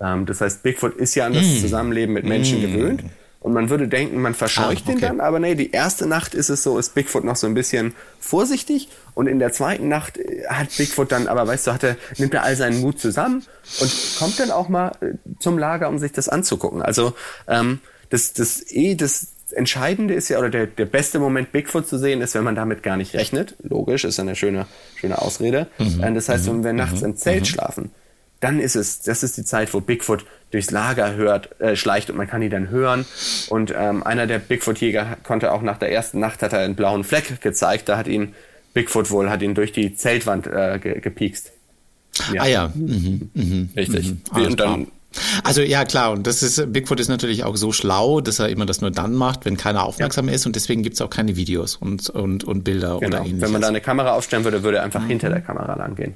Ähm, 0.00 0.26
das 0.26 0.40
heißt, 0.40 0.62
Bigfoot 0.62 0.96
ist 0.96 1.14
ja 1.14 1.26
an 1.26 1.32
das 1.32 1.46
mm. 1.46 1.56
Zusammenleben 1.58 2.12
mit 2.12 2.24
Menschen 2.24 2.58
mm. 2.58 2.62
gewöhnt 2.62 3.04
und 3.46 3.52
man 3.52 3.70
würde 3.70 3.86
denken, 3.86 4.20
man 4.20 4.34
verscheucht 4.34 4.82
ah, 4.88 4.90
okay. 4.90 4.92
den 4.94 5.00
dann, 5.00 5.20
aber 5.20 5.38
nee, 5.38 5.54
die 5.54 5.70
erste 5.70 6.08
Nacht 6.08 6.34
ist 6.34 6.48
es 6.48 6.64
so, 6.64 6.80
ist 6.80 6.94
Bigfoot 6.96 7.22
noch 7.22 7.36
so 7.36 7.46
ein 7.46 7.54
bisschen 7.54 7.94
vorsichtig 8.18 8.88
und 9.14 9.28
in 9.28 9.38
der 9.38 9.52
zweiten 9.52 9.86
Nacht 9.86 10.18
äh, 10.18 10.48
hat 10.48 10.76
Bigfoot 10.76 11.12
dann, 11.12 11.28
aber 11.28 11.46
weißt 11.46 11.68
du, 11.68 11.72
hat 11.72 11.84
er, 11.84 11.96
nimmt 12.18 12.34
er 12.34 12.42
all 12.42 12.56
seinen 12.56 12.80
Mut 12.80 12.98
zusammen 12.98 13.44
und 13.80 14.16
kommt 14.18 14.40
dann 14.40 14.50
auch 14.50 14.68
mal 14.68 14.90
äh, 15.00 15.12
zum 15.38 15.58
Lager, 15.58 15.88
um 15.88 16.00
sich 16.00 16.10
das 16.10 16.28
anzugucken. 16.28 16.82
Also 16.82 17.14
ähm, 17.46 17.78
das, 18.10 18.32
das 18.32 18.68
eh, 18.72 18.96
das 18.96 19.28
Entscheidende 19.52 20.14
ist 20.14 20.28
ja, 20.28 20.40
oder 20.40 20.50
der, 20.50 20.66
der 20.66 20.86
beste 20.86 21.20
Moment, 21.20 21.52
Bigfoot 21.52 21.86
zu 21.86 21.98
sehen, 21.98 22.22
ist, 22.22 22.34
wenn 22.34 22.42
man 22.42 22.56
damit 22.56 22.82
gar 22.82 22.96
nicht 22.96 23.14
rechnet. 23.14 23.54
Logisch, 23.62 24.02
ist 24.02 24.18
eine 24.18 24.34
schöne, 24.34 24.66
schöne 24.96 25.22
Ausrede. 25.22 25.68
Mhm. 25.78 26.02
Äh, 26.02 26.12
das 26.14 26.28
heißt, 26.28 26.48
wenn 26.48 26.64
wir 26.64 26.72
mhm. 26.72 26.78
nachts 26.78 27.02
im 27.02 27.14
Zelt 27.14 27.42
mhm. 27.42 27.44
schlafen, 27.44 27.90
dann 28.46 28.60
ist 28.60 28.76
es, 28.76 29.00
das 29.00 29.24
ist 29.24 29.36
die 29.36 29.44
Zeit, 29.44 29.74
wo 29.74 29.80
Bigfoot 29.80 30.24
durchs 30.52 30.70
Lager 30.70 31.16
hört, 31.16 31.60
äh, 31.60 31.74
schleicht 31.74 32.10
und 32.10 32.16
man 32.16 32.28
kann 32.28 32.42
ihn 32.42 32.50
dann 32.50 32.70
hören. 32.70 33.04
Und 33.48 33.74
ähm, 33.76 34.04
einer 34.04 34.28
der 34.28 34.38
Bigfoot-Jäger 34.38 35.16
konnte 35.24 35.52
auch 35.52 35.62
nach 35.62 35.78
der 35.78 35.90
ersten 35.90 36.20
Nacht 36.20 36.42
hat 36.42 36.52
er 36.52 36.60
einen 36.60 36.76
blauen 36.76 37.02
Fleck 37.02 37.40
gezeigt. 37.40 37.88
Da 37.88 37.96
hat 37.96 38.06
ihn 38.06 38.34
Bigfoot 38.72 39.10
wohl, 39.10 39.30
hat 39.30 39.42
ihn 39.42 39.54
durch 39.54 39.72
die 39.72 39.96
Zeltwand 39.96 40.46
äh, 40.46 40.78
ge 40.80 41.00
gepiekst. 41.00 41.50
Ja. 42.32 42.42
Ah 42.42 42.46
ja, 42.46 42.72
mhm. 42.72 43.30
Mhm. 43.34 43.70
richtig. 43.76 44.12
Mhm. 44.12 44.20
Und 44.32 44.60
dann, 44.60 44.86
also 45.42 45.60
ja, 45.60 45.84
klar, 45.84 46.12
und 46.12 46.24
das 46.28 46.44
ist, 46.44 46.72
Bigfoot 46.72 47.00
ist 47.00 47.08
natürlich 47.08 47.42
auch 47.42 47.56
so 47.56 47.72
schlau, 47.72 48.20
dass 48.20 48.38
er 48.38 48.48
immer 48.48 48.64
das 48.64 48.80
nur 48.80 48.92
dann 48.92 49.14
macht, 49.14 49.44
wenn 49.44 49.56
keiner 49.56 49.82
aufmerksam 49.82 50.28
ja. 50.28 50.34
ist 50.34 50.46
und 50.46 50.54
deswegen 50.54 50.84
gibt 50.84 50.94
es 50.94 51.02
auch 51.02 51.10
keine 51.10 51.34
Videos 51.34 51.74
und, 51.74 52.10
und, 52.10 52.44
und 52.44 52.62
Bilder 52.62 53.00
genau. 53.00 53.06
oder 53.08 53.18
ähnliches. 53.18 53.40
Wenn 53.40 53.50
man 53.50 53.62
da 53.62 53.68
eine 53.68 53.80
Kamera 53.80 54.12
aufstellen 54.12 54.44
würde, 54.44 54.62
würde 54.62 54.78
er 54.78 54.84
einfach 54.84 55.02
mhm. 55.02 55.08
hinter 55.08 55.30
der 55.30 55.40
Kamera 55.40 55.74
lang 55.74 55.96
gehen 55.96 56.14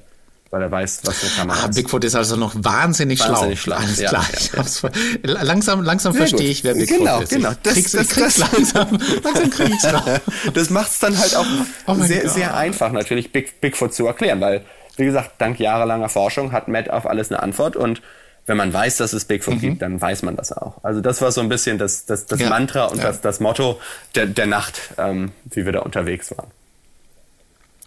weil 0.50 0.62
er 0.62 0.70
weiß, 0.70 1.02
was 1.04 1.22
eine 1.22 1.32
Kamera 1.32 1.62
ah, 1.62 1.68
ist. 1.68 1.76
Bigfoot 1.76 2.04
ist 2.04 2.16
also 2.16 2.34
noch 2.36 2.54
wahnsinnig, 2.56 3.20
wahnsinnig 3.20 3.60
schlau. 3.60 3.76
schlau. 3.76 3.86
Alles 3.86 4.00
ja, 4.00 4.08
klar. 4.08 4.26
Ja, 4.52 5.34
ja. 5.34 5.42
Langsam, 5.42 5.82
langsam 5.82 6.12
verstehe 6.12 6.50
ich, 6.50 6.64
wer 6.64 6.74
Bigfoot 6.74 6.98
genau, 6.98 7.20
ist. 7.20 7.30
Genau, 7.30 7.50
genau. 7.50 7.60
Das, 7.62 7.92
das, 7.92 8.08
das, 8.08 8.38
langsam, 8.38 8.98
langsam 9.22 9.50
krieg 9.50 9.70
ich's 9.70 9.84
noch. 9.92 10.06
Das 10.52 10.70
macht 10.70 10.90
es 10.90 10.98
dann 10.98 11.16
halt 11.16 11.36
auch 11.36 11.46
oh 11.86 11.94
sehr, 11.94 12.28
sehr 12.28 12.56
einfach, 12.56 12.90
natürlich 12.90 13.32
Big, 13.32 13.60
Bigfoot 13.60 13.94
zu 13.94 14.06
erklären, 14.06 14.40
weil, 14.40 14.64
wie 14.96 15.04
gesagt, 15.04 15.34
dank 15.38 15.60
jahrelanger 15.60 16.08
Forschung 16.08 16.50
hat 16.50 16.66
Matt 16.66 16.90
auf 16.90 17.06
alles 17.06 17.30
eine 17.30 17.42
Antwort 17.42 17.76
und 17.76 18.02
wenn 18.46 18.56
man 18.56 18.72
weiß, 18.72 18.96
dass 18.96 19.12
es 19.12 19.26
Bigfoot 19.26 19.54
mhm. 19.54 19.60
gibt, 19.60 19.82
dann 19.82 20.00
weiß 20.00 20.22
man 20.22 20.34
das 20.34 20.50
auch. 20.50 20.82
Also 20.82 21.00
das 21.00 21.22
war 21.22 21.30
so 21.30 21.40
ein 21.40 21.48
bisschen 21.48 21.78
das, 21.78 22.06
das, 22.06 22.26
das 22.26 22.40
Mantra 22.40 22.86
und 22.86 23.00
das, 23.00 23.20
das 23.20 23.38
Motto 23.38 23.80
der, 24.16 24.26
der 24.26 24.46
Nacht, 24.46 24.80
ähm, 24.98 25.30
wie 25.44 25.64
wir 25.64 25.72
da 25.72 25.80
unterwegs 25.80 26.36
waren. 26.36 26.50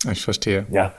Ich 0.10 0.23
verstehe. 0.23 0.65
Ja. 0.71 0.93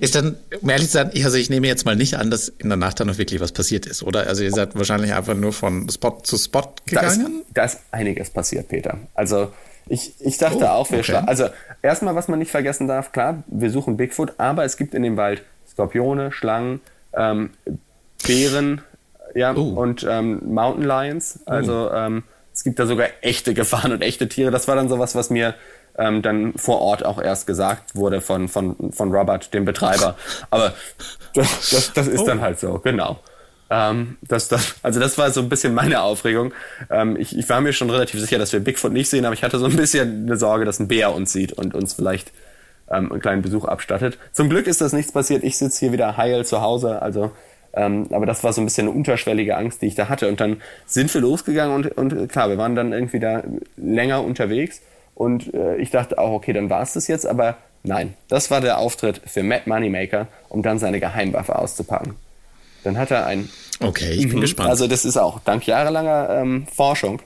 Ist 0.00 0.14
dann, 0.14 0.36
um 0.60 0.68
ehrlich 0.68 0.88
zu 0.88 0.94
sein, 0.94 1.10
also 1.24 1.36
ich 1.36 1.50
nehme 1.50 1.66
jetzt 1.66 1.84
mal 1.84 1.96
nicht 1.96 2.14
an, 2.14 2.30
dass 2.30 2.48
in 2.48 2.68
der 2.68 2.76
Nacht 2.76 3.00
dann 3.00 3.08
noch 3.08 3.18
wirklich 3.18 3.40
was 3.40 3.52
passiert 3.52 3.86
ist, 3.86 4.02
oder? 4.02 4.26
Also 4.26 4.42
ihr 4.42 4.52
seid 4.52 4.74
wahrscheinlich 4.76 5.12
einfach 5.12 5.34
nur 5.34 5.52
von 5.52 5.88
Spot 5.88 6.18
zu 6.22 6.36
Spot 6.36 6.72
gegangen? 6.86 7.44
Da 7.54 7.64
ist, 7.64 7.74
da 7.74 7.78
ist 7.78 7.80
einiges 7.90 8.30
passiert, 8.30 8.68
Peter. 8.68 8.98
Also 9.14 9.52
ich, 9.88 10.14
ich 10.20 10.38
dachte 10.38 10.64
oh, 10.64 10.68
auch, 10.68 10.90
wir 10.90 11.00
okay. 11.00 11.22
also 11.26 11.46
erstmal, 11.82 12.14
was 12.14 12.28
man 12.28 12.38
nicht 12.38 12.50
vergessen 12.50 12.86
darf, 12.86 13.12
klar, 13.12 13.42
wir 13.46 13.70
suchen 13.70 13.96
Bigfoot, 13.96 14.34
aber 14.38 14.64
es 14.64 14.76
gibt 14.76 14.94
in 14.94 15.02
dem 15.02 15.16
Wald 15.16 15.42
Skorpione, 15.68 16.32
Schlangen, 16.32 16.80
ähm, 17.12 17.50
Bären, 18.24 18.82
ja, 19.34 19.54
oh. 19.54 19.80
und 19.80 20.06
ähm, 20.08 20.40
Mountain 20.52 20.86
Lions. 20.86 21.40
Also 21.46 21.90
oh. 21.90 21.94
ähm, 21.94 22.22
es 22.52 22.64
gibt 22.64 22.78
da 22.78 22.86
sogar 22.86 23.08
echte 23.22 23.54
Gefahren 23.54 23.92
und 23.92 24.02
echte 24.02 24.28
Tiere. 24.28 24.50
Das 24.50 24.68
war 24.68 24.76
dann 24.76 24.88
sowas, 24.88 25.14
was 25.14 25.30
mir 25.30 25.54
ähm, 25.98 26.22
dann 26.22 26.54
vor 26.54 26.80
Ort 26.80 27.04
auch 27.04 27.20
erst 27.20 27.46
gesagt 27.46 27.94
wurde 27.94 28.20
von, 28.20 28.48
von, 28.48 28.92
von 28.92 29.12
Robert, 29.12 29.52
dem 29.54 29.64
Betreiber. 29.64 30.16
Aber 30.50 30.74
das, 31.34 31.70
das, 31.70 31.92
das 31.92 32.06
ist 32.08 32.20
oh. 32.20 32.26
dann 32.26 32.40
halt 32.40 32.58
so, 32.58 32.78
genau. 32.78 33.20
Ähm, 33.70 34.18
das, 34.22 34.48
das, 34.48 34.74
also 34.82 34.98
das 34.98 35.16
war 35.16 35.30
so 35.30 35.40
ein 35.40 35.48
bisschen 35.48 35.74
meine 35.74 36.02
Aufregung. 36.02 36.52
Ähm, 36.90 37.16
ich, 37.16 37.38
ich 37.38 37.48
war 37.48 37.60
mir 37.60 37.72
schon 37.72 37.88
relativ 37.88 38.20
sicher, 38.20 38.38
dass 38.38 38.52
wir 38.52 38.60
Bigfoot 38.60 38.92
nicht 38.92 39.08
sehen, 39.08 39.24
aber 39.24 39.34
ich 39.34 39.44
hatte 39.44 39.58
so 39.58 39.66
ein 39.66 39.76
bisschen 39.76 40.26
eine 40.26 40.36
Sorge, 40.36 40.64
dass 40.64 40.80
ein 40.80 40.88
Bär 40.88 41.14
uns 41.14 41.32
sieht 41.32 41.52
und 41.52 41.74
uns 41.74 41.94
vielleicht 41.94 42.32
ähm, 42.90 43.12
einen 43.12 43.20
kleinen 43.20 43.42
Besuch 43.42 43.64
abstattet. 43.64 44.18
Zum 44.32 44.50
Glück 44.50 44.66
ist 44.66 44.80
das 44.80 44.92
nichts 44.92 45.12
passiert. 45.12 45.44
Ich 45.44 45.56
sitze 45.56 45.78
hier 45.78 45.92
wieder 45.92 46.16
heil 46.16 46.44
zu 46.44 46.60
Hause, 46.60 47.00
also 47.00 47.30
ähm, 47.72 48.08
aber 48.10 48.26
das 48.26 48.42
war 48.42 48.52
so 48.52 48.60
ein 48.60 48.64
bisschen 48.64 48.88
eine 48.88 48.96
unterschwellige 48.96 49.56
Angst, 49.56 49.82
die 49.82 49.86
ich 49.86 49.94
da 49.94 50.08
hatte. 50.08 50.28
Und 50.28 50.40
dann 50.40 50.60
sind 50.86 51.12
wir 51.14 51.20
losgegangen 51.20 51.74
und, 51.74 51.96
und 51.96 52.28
klar, 52.28 52.48
wir 52.48 52.58
waren 52.58 52.74
dann 52.74 52.92
irgendwie 52.92 53.20
da 53.20 53.44
länger 53.76 54.24
unterwegs 54.24 54.80
und 55.20 55.52
äh, 55.52 55.76
ich 55.76 55.90
dachte 55.90 56.16
auch, 56.16 56.30
okay, 56.30 56.54
dann 56.54 56.70
war 56.70 56.80
es 56.80 56.94
das 56.94 57.06
jetzt, 57.06 57.26
aber 57.26 57.58
nein, 57.82 58.14
das 58.28 58.50
war 58.50 58.62
der 58.62 58.78
Auftritt 58.78 59.20
für 59.26 59.42
Matt 59.42 59.66
Moneymaker, 59.66 60.28
um 60.48 60.62
dann 60.62 60.78
seine 60.78 60.98
Geheimwaffe 60.98 61.58
auszupacken. 61.58 62.14
Dann 62.84 62.96
hat 62.96 63.10
er 63.10 63.26
ein. 63.26 63.50
Okay, 63.80 64.12
ich 64.12 64.28
bin 64.28 64.38
mhm, 64.38 64.40
gespannt. 64.40 64.70
Also, 64.70 64.86
das 64.86 65.04
ist 65.04 65.18
auch 65.18 65.40
dank 65.40 65.66
jahrelanger 65.66 66.40
ähm, 66.40 66.66
Forschung. 66.74 67.20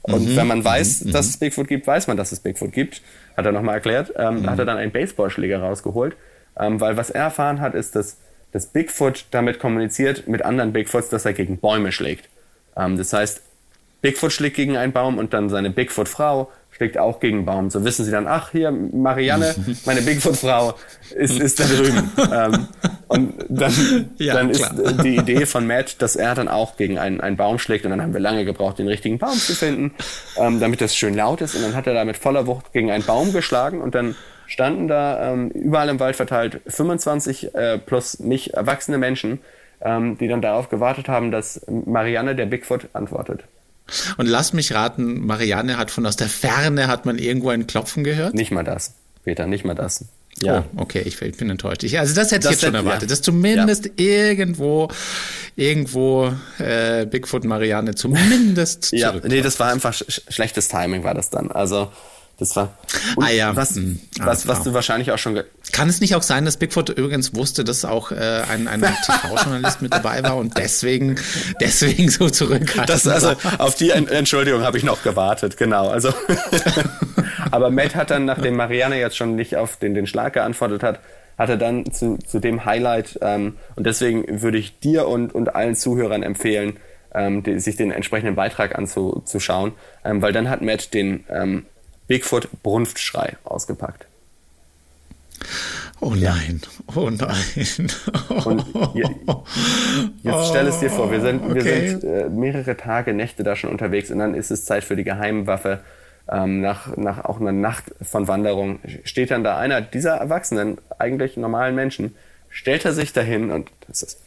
Und 0.00 0.26
mhm, 0.26 0.36
wenn 0.36 0.46
man 0.46 0.64
weiß, 0.64 1.04
mhm, 1.04 1.12
dass 1.12 1.26
es 1.26 1.36
Bigfoot 1.36 1.68
gibt, 1.68 1.86
weiß 1.86 2.06
man, 2.06 2.16
dass 2.16 2.32
es 2.32 2.40
Bigfoot 2.40 2.72
gibt. 2.72 3.02
Hat 3.36 3.44
er 3.44 3.52
nochmal 3.52 3.74
erklärt. 3.74 4.14
Ähm, 4.16 4.40
mhm. 4.40 4.48
Hat 4.48 4.58
er 4.58 4.64
dann 4.64 4.78
einen 4.78 4.90
Baseballschläger 4.90 5.60
rausgeholt. 5.60 6.16
Ähm, 6.58 6.80
weil 6.80 6.96
was 6.96 7.10
er 7.10 7.24
erfahren 7.24 7.60
hat, 7.60 7.74
ist, 7.74 7.94
dass, 7.94 8.16
dass 8.52 8.68
Bigfoot 8.68 9.26
damit 9.32 9.58
kommuniziert 9.58 10.28
mit 10.28 10.42
anderen 10.46 10.72
Bigfoots, 10.72 11.10
dass 11.10 11.26
er 11.26 11.34
gegen 11.34 11.58
Bäume 11.58 11.92
schlägt. 11.92 12.30
Ähm, 12.74 12.96
das 12.96 13.12
heißt, 13.12 13.42
Bigfoot 14.00 14.32
schlägt 14.32 14.56
gegen 14.56 14.78
einen 14.78 14.94
Baum 14.94 15.18
und 15.18 15.34
dann 15.34 15.50
seine 15.50 15.68
Bigfoot-Frau 15.68 16.50
schlägt 16.82 16.98
auch 16.98 17.20
gegen 17.20 17.38
einen 17.38 17.46
Baum. 17.46 17.70
So 17.70 17.84
wissen 17.84 18.04
sie 18.04 18.10
dann, 18.10 18.26
ach 18.26 18.50
hier, 18.50 18.72
Marianne, 18.72 19.54
meine 19.86 20.02
Bigfoot-Frau 20.02 20.74
ist, 21.14 21.38
ist 21.38 21.60
da 21.60 21.64
drüben. 21.64 22.10
ähm, 22.32 22.68
und 23.06 23.34
dann, 23.48 24.10
ja, 24.16 24.34
dann 24.34 24.50
ist 24.50 24.68
die 25.04 25.16
Idee 25.16 25.46
von 25.46 25.64
Matt, 25.64 26.02
dass 26.02 26.16
er 26.16 26.34
dann 26.34 26.48
auch 26.48 26.76
gegen 26.76 26.98
einen, 26.98 27.20
einen 27.20 27.36
Baum 27.36 27.60
schlägt 27.60 27.84
und 27.84 27.92
dann 27.92 28.02
haben 28.02 28.14
wir 28.14 28.20
lange 28.20 28.44
gebraucht, 28.44 28.80
den 28.80 28.88
richtigen 28.88 29.18
Baum 29.18 29.34
zu 29.34 29.54
finden, 29.54 29.94
ähm, 30.36 30.58
damit 30.58 30.80
das 30.80 30.96
schön 30.96 31.14
laut 31.14 31.40
ist. 31.40 31.54
Und 31.54 31.62
dann 31.62 31.76
hat 31.76 31.86
er 31.86 31.94
da 31.94 32.04
mit 32.04 32.16
voller 32.16 32.48
Wucht 32.48 32.72
gegen 32.72 32.90
einen 32.90 33.04
Baum 33.04 33.32
geschlagen 33.32 33.80
und 33.80 33.94
dann 33.94 34.16
standen 34.48 34.88
da 34.88 35.32
ähm, 35.32 35.50
überall 35.50 35.88
im 35.88 36.00
Wald 36.00 36.16
verteilt 36.16 36.62
25 36.66 37.54
äh, 37.54 37.78
plus 37.78 38.18
nicht 38.18 38.54
erwachsene 38.54 38.98
Menschen, 38.98 39.38
ähm, 39.80 40.18
die 40.18 40.26
dann 40.26 40.42
darauf 40.42 40.68
gewartet 40.68 41.08
haben, 41.08 41.30
dass 41.30 41.64
Marianne 41.68 42.34
der 42.34 42.46
Bigfoot 42.46 42.88
antwortet. 42.92 43.44
Und 44.16 44.26
lass 44.26 44.52
mich 44.52 44.72
raten, 44.72 45.26
Marianne 45.26 45.76
hat 45.76 45.90
von 45.90 46.06
aus 46.06 46.16
der 46.16 46.28
Ferne 46.28 46.88
hat 46.88 47.04
man 47.04 47.18
irgendwo 47.18 47.50
ein 47.50 47.66
Klopfen 47.66 48.04
gehört? 48.04 48.34
Nicht 48.34 48.50
mal 48.50 48.64
das, 48.64 48.94
Peter, 49.24 49.46
nicht 49.46 49.64
mal 49.64 49.74
das. 49.74 50.04
Ja. 50.40 50.64
Oh, 50.76 50.82
okay, 50.82 51.02
ich, 51.04 51.18
bin 51.18 51.50
enttäuscht. 51.50 51.82
Ich, 51.82 51.98
also 51.98 52.14
das 52.14 52.30
hätte 52.30 52.44
das 52.44 52.52
ich 52.52 52.52
jetzt 52.52 52.64
schon 52.64 52.74
erwartet, 52.74 53.02
ja. 53.02 53.08
dass 53.08 53.22
zumindest 53.22 53.86
ja. 53.86 53.92
irgendwo, 53.96 54.88
irgendwo 55.56 56.32
äh, 56.58 57.04
Bigfoot 57.06 57.44
Marianne 57.44 57.94
zumindest 57.94 58.92
Ja, 58.92 59.14
nee, 59.22 59.42
das 59.42 59.60
war 59.60 59.70
einfach 59.70 59.92
sch 59.92 60.22
schlechtes 60.28 60.68
Timing 60.68 61.04
war 61.04 61.14
das 61.14 61.28
dann. 61.28 61.52
Also 61.52 61.92
das 62.42 62.56
war 62.56 62.70
ah, 63.20 63.30
ja. 63.30 63.56
was, 63.56 63.76
mhm. 63.76 64.00
was, 64.18 64.46
was 64.46 64.62
du 64.62 64.74
wahrscheinlich 64.74 65.12
auch 65.12 65.18
schon. 65.18 65.40
Kann 65.72 65.88
es 65.88 66.00
nicht 66.00 66.14
auch 66.14 66.22
sein, 66.22 66.44
dass 66.44 66.56
Bigfoot 66.56 66.90
übrigens 66.90 67.34
wusste, 67.34 67.64
dass 67.64 67.84
auch 67.84 68.10
äh, 68.10 68.42
ein, 68.50 68.68
ein 68.68 68.80
TV-Journalist 69.06 69.82
mit 69.82 69.92
dabei 69.94 70.22
war 70.22 70.36
und 70.36 70.58
deswegen, 70.58 71.16
deswegen 71.60 72.10
so 72.10 72.28
zurückhaltend 72.28 72.88
das, 72.88 73.06
Also 73.06 73.34
auf 73.58 73.74
die 73.74 73.90
Entschuldigung 73.90 74.62
habe 74.62 74.76
ich 74.76 74.84
noch 74.84 75.02
gewartet, 75.02 75.56
genau. 75.56 75.88
Also 75.88 76.12
aber 77.50 77.70
Matt 77.70 77.94
hat 77.94 78.10
dann, 78.10 78.24
nachdem 78.24 78.56
Marianne 78.56 78.98
jetzt 78.98 79.16
schon 79.16 79.36
nicht 79.36 79.56
auf 79.56 79.76
den, 79.76 79.94
den 79.94 80.06
Schlag 80.06 80.32
geantwortet 80.34 80.82
hat, 80.82 81.00
hat 81.38 81.48
er 81.48 81.56
dann 81.56 81.90
zu, 81.92 82.18
zu 82.18 82.40
dem 82.40 82.64
Highlight 82.64 83.18
ähm, 83.22 83.56
und 83.76 83.86
deswegen 83.86 84.42
würde 84.42 84.58
ich 84.58 84.78
dir 84.80 85.08
und, 85.08 85.34
und 85.34 85.54
allen 85.54 85.74
Zuhörern 85.74 86.22
empfehlen, 86.22 86.76
ähm, 87.14 87.42
die, 87.42 87.58
sich 87.58 87.76
den 87.76 87.90
entsprechenden 87.90 88.34
Beitrag 88.34 88.76
anzuschauen, 88.76 89.72
ähm, 90.04 90.22
weil 90.22 90.32
dann 90.32 90.48
hat 90.48 90.62
Matt 90.62 90.94
den 90.94 91.24
ähm, 91.28 91.66
Bigfoot 92.12 92.46
Brunftschrei 92.62 93.38
ausgepackt. 93.42 94.06
Oh 95.98 96.14
nein, 96.14 96.60
oh 96.94 97.08
nein. 97.08 97.90
Und 98.44 98.66
jetzt 100.22 100.48
stell 100.50 100.66
es 100.66 100.80
dir 100.80 100.90
vor, 100.90 101.10
wir 101.10 101.22
sind, 101.22 101.42
okay. 101.42 101.54
wir 101.54 101.88
sind 101.88 102.04
äh, 102.04 102.28
mehrere 102.28 102.76
Tage, 102.76 103.14
Nächte 103.14 103.44
da 103.44 103.56
schon 103.56 103.70
unterwegs 103.70 104.10
und 104.10 104.18
dann 104.18 104.34
ist 104.34 104.50
es 104.50 104.66
Zeit 104.66 104.84
für 104.84 104.94
die 104.94 105.04
Geheimwaffe. 105.04 105.80
Ähm, 106.30 106.60
nach, 106.60 106.94
nach 106.98 107.24
auch 107.24 107.40
einer 107.40 107.50
Nacht 107.50 107.84
von 108.02 108.28
Wanderung 108.28 108.80
steht 109.04 109.30
dann 109.30 109.42
da 109.42 109.56
einer 109.56 109.80
dieser 109.80 110.16
erwachsenen, 110.16 110.76
eigentlich 110.98 111.38
normalen 111.38 111.74
Menschen, 111.74 112.14
stellt 112.50 112.84
er 112.84 112.92
sich 112.92 113.14
dahin 113.14 113.50
und 113.50 113.70
das 113.88 114.02
ist 114.02 114.20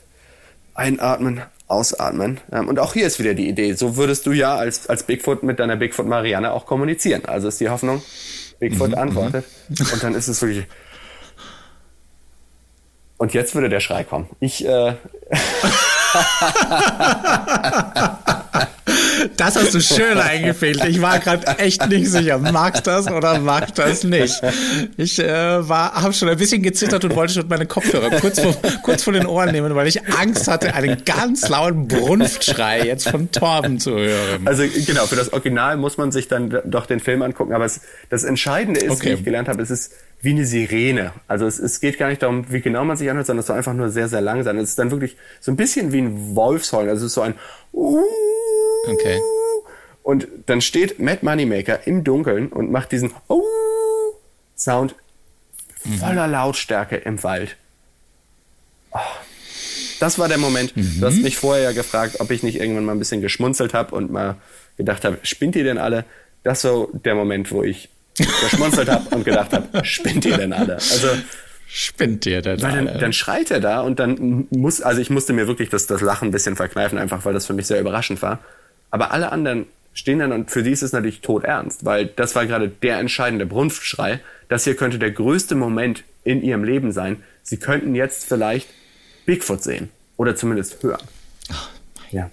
einatmen, 0.73 1.43
ausatmen. 1.67 2.39
Ähm, 2.51 2.67
und 2.67 2.79
auch 2.79 2.93
hier 2.93 3.07
ist 3.07 3.19
wieder 3.19 3.33
die 3.33 3.47
Idee. 3.47 3.73
So 3.73 3.97
würdest 3.97 4.25
du 4.25 4.31
ja 4.31 4.55
als, 4.55 4.87
als 4.87 5.03
Bigfoot 5.03 5.43
mit 5.43 5.59
deiner 5.59 5.75
Bigfoot 5.75 6.07
Marianne 6.07 6.51
auch 6.51 6.65
kommunizieren. 6.65 7.25
Also 7.25 7.47
ist 7.47 7.59
die 7.59 7.69
Hoffnung, 7.69 8.01
Bigfoot 8.59 8.89
mhm, 8.89 8.97
antwortet. 8.97 9.45
Mhm. 9.69 9.85
Und 9.93 10.03
dann 10.03 10.15
ist 10.15 10.27
es 10.27 10.41
wirklich. 10.41 10.65
Und 13.17 13.33
jetzt 13.33 13.55
würde 13.55 13.69
der 13.69 13.79
Schrei 13.79 14.03
kommen. 14.03 14.29
Ich. 14.39 14.65
Äh 14.65 14.95
Das 19.37 19.55
hast 19.55 19.73
du 19.73 19.81
schön 19.81 20.17
eingefehlt. 20.17 20.83
Ich 20.85 21.01
war 21.01 21.19
gerade 21.19 21.45
echt 21.59 21.87
nicht 21.89 22.07
sicher, 22.07 22.37
mag 22.37 22.83
das 22.83 23.07
oder 23.07 23.39
mag 23.39 23.73
das 23.75 24.03
nicht. 24.03 24.41
Ich 24.97 25.19
äh, 25.19 25.67
war, 25.67 25.93
habe 25.93 26.13
schon 26.13 26.29
ein 26.29 26.37
bisschen 26.37 26.61
gezittert 26.61 27.03
und 27.05 27.15
wollte 27.15 27.33
schon 27.33 27.47
meine 27.47 27.65
Kopfhörer 27.65 28.09
kurz 28.19 28.39
vor, 28.39 28.55
kurz 28.83 29.03
vor 29.03 29.13
den 29.13 29.25
Ohren 29.25 29.51
nehmen, 29.51 29.75
weil 29.75 29.87
ich 29.87 30.07
Angst 30.07 30.47
hatte, 30.47 30.73
einen 30.73 31.03
ganz 31.05 31.47
lauten 31.49 31.87
Brunftschrei 31.87 32.85
jetzt 32.85 33.09
von 33.09 33.31
Torben 33.31 33.79
zu 33.79 33.91
hören. 33.91 34.45
Also 34.45 34.63
genau, 34.85 35.05
für 35.05 35.15
das 35.15 35.33
Original 35.33 35.77
muss 35.77 35.97
man 35.97 36.11
sich 36.11 36.27
dann 36.27 36.61
doch 36.65 36.85
den 36.85 36.99
Film 36.99 37.21
angucken. 37.21 37.53
Aber 37.53 37.65
es, 37.65 37.81
das 38.09 38.23
Entscheidende 38.23 38.79
ist, 38.79 38.91
okay. 38.91 39.09
wie 39.09 39.13
ich 39.13 39.23
gelernt 39.23 39.47
habe, 39.47 39.61
es 39.61 39.69
ist 39.69 39.93
wie 40.21 40.31
eine 40.31 40.45
Sirene. 40.45 41.11
Also 41.27 41.45
es, 41.45 41.59
es 41.59 41.79
geht 41.79 41.97
gar 41.97 42.09
nicht 42.09 42.23
darum, 42.23 42.45
wie 42.51 42.61
genau 42.61 42.83
man 42.83 42.97
sich 42.97 43.09
anhört, 43.09 43.27
sondern 43.27 43.41
es 43.41 43.47
soll 43.47 43.57
einfach 43.57 43.73
nur 43.73 43.89
sehr, 43.89 44.07
sehr 44.07 44.21
lang 44.21 44.43
sein. 44.43 44.57
Es 44.57 44.69
ist 44.69 44.79
dann 44.79 44.91
wirklich 44.91 45.17
so 45.39 45.51
ein 45.51 45.55
bisschen 45.55 45.91
wie 45.91 45.99
ein 45.99 46.35
Wolfshorn. 46.35 46.89
Also 46.89 47.05
es 47.05 47.11
ist 47.11 47.15
so 47.15 47.21
ein 47.21 47.35
Okay. 48.87 49.19
Und 50.03 50.27
dann 50.45 50.61
steht 50.61 50.99
Matt 50.99 51.23
Moneymaker 51.23 51.87
im 51.87 52.03
Dunkeln 52.03 52.49
und 52.49 52.71
macht 52.71 52.91
diesen 52.91 53.11
Sound 54.55 54.95
voller 55.99 56.27
Lautstärke 56.27 56.97
im 56.97 57.21
Wald. 57.23 57.57
Oh, 58.91 58.99
das 59.99 60.19
war 60.19 60.27
der 60.27 60.37
Moment. 60.37 60.75
Mhm. 60.75 60.99
Du 60.99 61.05
hast 61.05 61.21
mich 61.21 61.37
vorher 61.37 61.63
ja 61.63 61.71
gefragt, 61.71 62.19
ob 62.19 62.31
ich 62.31 62.43
nicht 62.43 62.59
irgendwann 62.59 62.85
mal 62.85 62.91
ein 62.91 62.99
bisschen 62.99 63.21
geschmunzelt 63.21 63.73
habe 63.73 63.95
und 63.95 64.11
mal 64.11 64.35
gedacht 64.77 65.05
habe, 65.05 65.19
spinnt 65.23 65.55
ihr 65.55 65.63
denn 65.63 65.77
alle? 65.77 66.05
Das 66.43 66.63
war 66.63 66.87
der 66.93 67.15
Moment, 67.15 67.51
wo 67.51 67.63
ich 67.63 67.89
geschmunzelt 68.15 68.89
habe 68.89 69.15
und 69.15 69.25
gedacht 69.25 69.53
habe, 69.53 69.85
spinnt 69.85 70.25
ihr 70.25 70.37
denn 70.37 70.53
alle? 70.53 70.75
Also 70.75 71.07
spinnt 71.67 72.25
ihr 72.25 72.41
denn 72.41 72.61
weil 72.61 72.85
dann, 72.85 72.99
dann, 72.99 73.13
schreit 73.13 73.51
er 73.51 73.59
da 73.59 73.81
und 73.81 73.99
dann 73.99 74.47
muss, 74.51 74.81
also 74.81 75.01
ich 75.01 75.09
musste 75.09 75.33
mir 75.33 75.47
wirklich 75.47 75.69
das, 75.69 75.87
das 75.87 76.01
Lachen 76.01 76.29
ein 76.29 76.31
bisschen 76.31 76.55
verkneifen, 76.55 76.97
einfach 76.97 77.25
weil 77.25 77.33
das 77.33 77.45
für 77.45 77.53
mich 77.53 77.67
sehr 77.67 77.79
überraschend 77.79 78.21
war. 78.21 78.39
Aber 78.91 79.11
alle 79.11 79.31
anderen 79.31 79.67
stehen 79.93 80.19
dann 80.19 80.31
und 80.31 80.51
für 80.51 80.61
die 80.63 80.71
ist 80.71 80.83
es 80.83 80.91
natürlich 80.91 81.21
todernst, 81.21 81.85
weil 81.85 82.07
das 82.07 82.35
war 82.35 82.45
gerade 82.45 82.69
der 82.69 82.99
entscheidende 82.99 83.45
Brunftschrei. 83.45 84.19
Das 84.49 84.63
hier 84.65 84.75
könnte 84.75 84.99
der 84.99 85.11
größte 85.11 85.55
Moment 85.55 86.03
in 86.23 86.43
ihrem 86.43 86.63
Leben 86.63 86.91
sein. 86.91 87.23
Sie 87.43 87.57
könnten 87.57 87.95
jetzt 87.95 88.25
vielleicht 88.25 88.67
Bigfoot 89.25 89.63
sehen 89.63 89.89
oder 90.17 90.35
zumindest 90.35 90.83
hören. 90.83 91.01
Oh, 91.51 91.55
ja. 92.11 92.29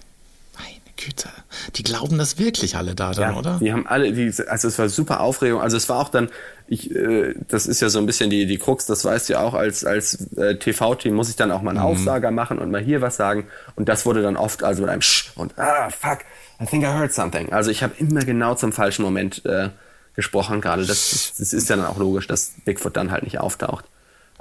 Güte, 1.05 1.29
die 1.77 1.83
glauben 1.83 2.19
das 2.19 2.39
wirklich 2.39 2.77
alle 2.77 2.95
da 2.95 3.13
dann, 3.13 3.33
ja, 3.33 3.39
oder? 3.39 3.59
Die 3.61 3.73
haben 3.73 3.87
alle, 3.87 4.13
die, 4.13 4.33
also 4.47 4.69
es 4.69 4.79
war 4.79 4.89
super 4.89 5.21
Aufregung. 5.21 5.61
Also 5.61 5.77
es 5.77 5.89
war 5.89 5.99
auch 5.99 6.09
dann, 6.09 6.31
ich, 6.69 6.95
äh, 6.95 7.35
das 7.49 7.67
ist 7.67 7.81
ja 7.81 7.89
so 7.89 7.99
ein 7.99 8.07
bisschen 8.07 8.31
die, 8.31 8.47
die 8.47 8.59
Krux, 8.59 8.87
das 8.87 9.05
weißt 9.05 9.29
du 9.29 9.35
ja 9.35 9.41
auch, 9.41 9.55
als, 9.55 9.85
als 9.85 10.31
äh, 10.37 10.57
TV-Team 10.57 11.15
muss 11.15 11.29
ich 11.29 11.37
dann 11.37 11.51
auch 11.51 11.63
mal 11.63 11.71
einen 11.71 11.81
mhm. 11.81 11.87
Aufsager 11.87 12.31
machen 12.31 12.59
und 12.59 12.71
mal 12.71 12.81
hier 12.81 13.01
was 13.01 13.17
sagen. 13.17 13.47
Und 13.75 13.89
das 13.89 14.07
wurde 14.07 14.23
dann 14.23 14.37
oft 14.37 14.63
also 14.63 14.83
mit 14.83 14.91
einem 14.91 15.03
Sch 15.03 15.33
und 15.35 15.59
ah, 15.59 15.91
fuck, 15.91 16.21
I 16.61 16.67
think 16.67 16.85
I 16.85 16.89
heard 16.89 17.13
something. 17.13 17.53
Also 17.53 17.71
ich 17.71 17.83
habe 17.83 17.95
immer 17.99 18.25
genau 18.25 18.55
zum 18.55 18.73
falschen 18.73 19.03
Moment 19.03 19.45
äh, 19.45 19.71
gesprochen 20.15 20.61
gerade. 20.61 20.87
Das, 20.87 21.33
das 21.39 21.53
ist 21.53 21.69
ja 21.69 21.77
dann 21.77 21.87
auch 21.87 21.99
logisch, 21.99 22.27
dass 22.27 22.53
Bigfoot 22.65 22.97
dann 22.97 23.11
halt 23.11 23.25
nicht 23.25 23.39
auftaucht. 23.39 23.85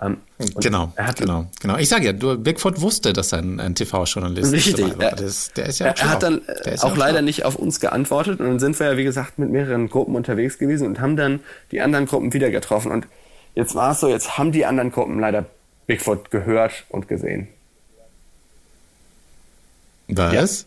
Ähm, 0.01 0.17
genau, 0.59 0.91
genau, 1.15 1.45
genau. 1.59 1.77
Ich 1.77 1.87
sage 1.87 2.05
ja, 2.07 2.13
du, 2.13 2.35
Bigfoot 2.35 2.81
wusste, 2.81 3.13
dass 3.13 3.31
er 3.33 3.39
ein, 3.39 3.59
ein 3.59 3.75
TV-Journalist 3.75 4.51
ist. 4.51 4.67
Richtig. 4.67 4.99
Er, 4.99 5.15
das, 5.15 5.51
der 5.53 5.67
ist 5.67 5.79
ja 5.79 5.87
er 5.87 6.09
hat 6.09 6.23
dann 6.23 6.41
auch, 6.47 6.83
auch 6.85 6.97
leider 6.97 7.19
schlau. 7.19 7.21
nicht 7.21 7.45
auf 7.45 7.55
uns 7.55 7.79
geantwortet 7.79 8.39
und 8.39 8.47
dann 8.47 8.59
sind 8.59 8.79
wir 8.79 8.87
ja, 8.87 8.97
wie 8.97 9.03
gesagt, 9.03 9.37
mit 9.37 9.51
mehreren 9.51 9.89
Gruppen 9.89 10.15
unterwegs 10.15 10.57
gewesen 10.57 10.87
und 10.87 10.99
haben 10.99 11.17
dann 11.17 11.39
die 11.71 11.81
anderen 11.81 12.07
Gruppen 12.07 12.33
wieder 12.33 12.49
getroffen. 12.49 12.91
Und 12.91 13.05
jetzt 13.53 13.75
war 13.75 13.91
es 13.91 13.99
so, 13.99 14.09
jetzt 14.09 14.39
haben 14.39 14.51
die 14.51 14.65
anderen 14.65 14.91
Gruppen 14.91 15.19
leider 15.19 15.45
Bigfoot 15.85 16.31
gehört 16.31 16.85
und 16.89 17.07
gesehen. 17.07 17.47
Was? 20.07 20.65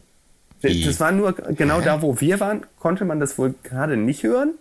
Ja. 0.62 0.86
Das 0.86 1.00
war 1.00 1.12
nur 1.12 1.32
genau 1.32 1.80
Hä? 1.80 1.84
da, 1.84 2.02
wo 2.02 2.20
wir 2.20 2.38
waren, 2.40 2.64
konnte 2.78 3.04
man 3.04 3.20
das 3.20 3.36
wohl 3.36 3.54
gerade 3.64 3.96
nicht 3.96 4.22
hören. 4.22 4.54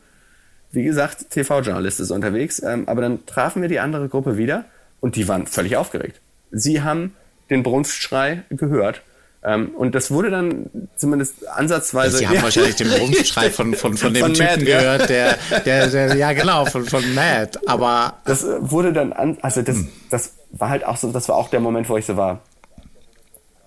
Wie 0.74 0.84
gesagt, 0.84 1.30
TV-Journalist 1.30 2.00
ist 2.00 2.10
unterwegs, 2.10 2.62
ähm, 2.62 2.88
aber 2.88 3.02
dann 3.02 3.26
trafen 3.28 3.62
wir 3.62 3.70
die 3.70 3.80
andere 3.80 4.10
Gruppe 4.10 4.38
wieder 4.38 4.66
und 5.00 5.16
die 5.16 5.28
waren 5.28 5.46
völlig 5.46 5.78
aufgeregt. 5.78 6.20
Sie 6.52 6.82
haben 6.82 7.14
den 7.52 7.62
Brunftschrei 7.62 8.42
gehört. 8.50 9.04
Ähm, 9.44 9.70
und 9.76 9.94
das 9.94 10.10
wurde 10.10 10.32
dann 10.32 10.70
zumindest 10.96 11.48
ansatzweise. 11.48 12.18
Sie 12.18 12.28
haben 12.28 12.38
ja. 12.38 12.44
wahrscheinlich 12.44 12.76
den 12.76 12.90
Brunftschrei 12.90 13.52
von, 13.52 13.76
von, 13.76 13.98
von 13.98 14.14
dem 14.14 14.24
von 14.24 14.34
Typen 14.34 14.48
Matt, 14.48 14.66
gehört, 14.66 15.10
der, 15.10 15.38
der, 15.64 15.88
der, 15.88 16.16
ja 16.16 16.34
genau, 16.34 16.66
von, 16.66 16.86
von 16.86 17.14
Matt. 17.14 17.60
Aber. 17.68 18.16
Das 18.26 18.44
wurde 18.60 18.94
dann 18.94 19.14
an, 19.14 19.38
also 19.42 19.62
das, 19.62 19.76
hm. 19.76 19.90
das 20.10 20.34
war 20.52 20.70
halt 20.70 20.86
auch 20.86 20.98
so, 20.98 21.12
das 21.12 21.30
war 21.30 21.36
auch 21.36 21.50
der 21.50 21.60
Moment, 21.60 21.88
wo 21.88 21.98
ich 21.98 22.06
so 22.06 22.18
war. 22.18 22.42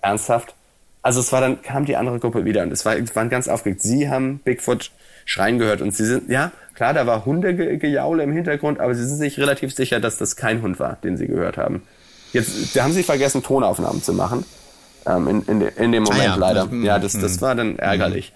Ernsthaft? 0.01 0.55
Also 1.03 1.21
es 1.21 1.31
war 1.31 1.39
dann, 1.39 1.61
kam 1.61 1.85
die 1.85 1.95
andere 1.95 2.19
Gruppe 2.19 2.43
wieder 2.43 2.63
und 2.63 2.71
es 2.73 2.83
war, 2.83 2.95
waren 3.15 3.29
ganz 3.29 3.47
aufgeregt. 3.47 3.81
Sie 3.81 4.09
haben 4.09 4.39
Bigfoot 4.39 4.91
schreien 5.25 5.59
gehört 5.59 5.81
und 5.81 5.95
sie 5.95 6.05
sind, 6.05 6.29
ja, 6.29 6.51
Klar, 6.77 6.93
da 6.93 7.07
war 7.07 7.25
Hundegejaule 7.25 8.21
im 8.21 8.31
Hintergrund, 8.31 8.79
aber 8.79 8.93
sie 8.93 9.03
sind 9.03 9.17
sich 9.17 9.39
relativ 9.39 9.73
sicher, 9.73 9.99
dass 9.99 10.19
das 10.19 10.35
kein 10.35 10.61
Hund 10.61 10.79
war, 10.79 10.99
den 11.03 11.17
sie 11.17 11.25
gehört 11.25 11.57
haben. 11.57 11.81
Jetzt, 12.33 12.75
da 12.75 12.83
haben 12.83 12.91
sie 12.93 13.01
vergessen, 13.01 13.41
Tonaufnahmen 13.41 14.03
zu 14.03 14.13
machen. 14.13 14.45
Ähm, 15.07 15.27
in, 15.27 15.41
in, 15.47 15.61
in, 15.61 15.91
dem 15.91 16.03
Moment 16.03 16.21
ah, 16.21 16.25
ja. 16.25 16.35
leider. 16.35 16.69
Ja, 16.83 16.99
das, 16.99 17.13
das 17.13 17.41
war 17.41 17.55
dann 17.55 17.79
ärgerlich. 17.79 18.31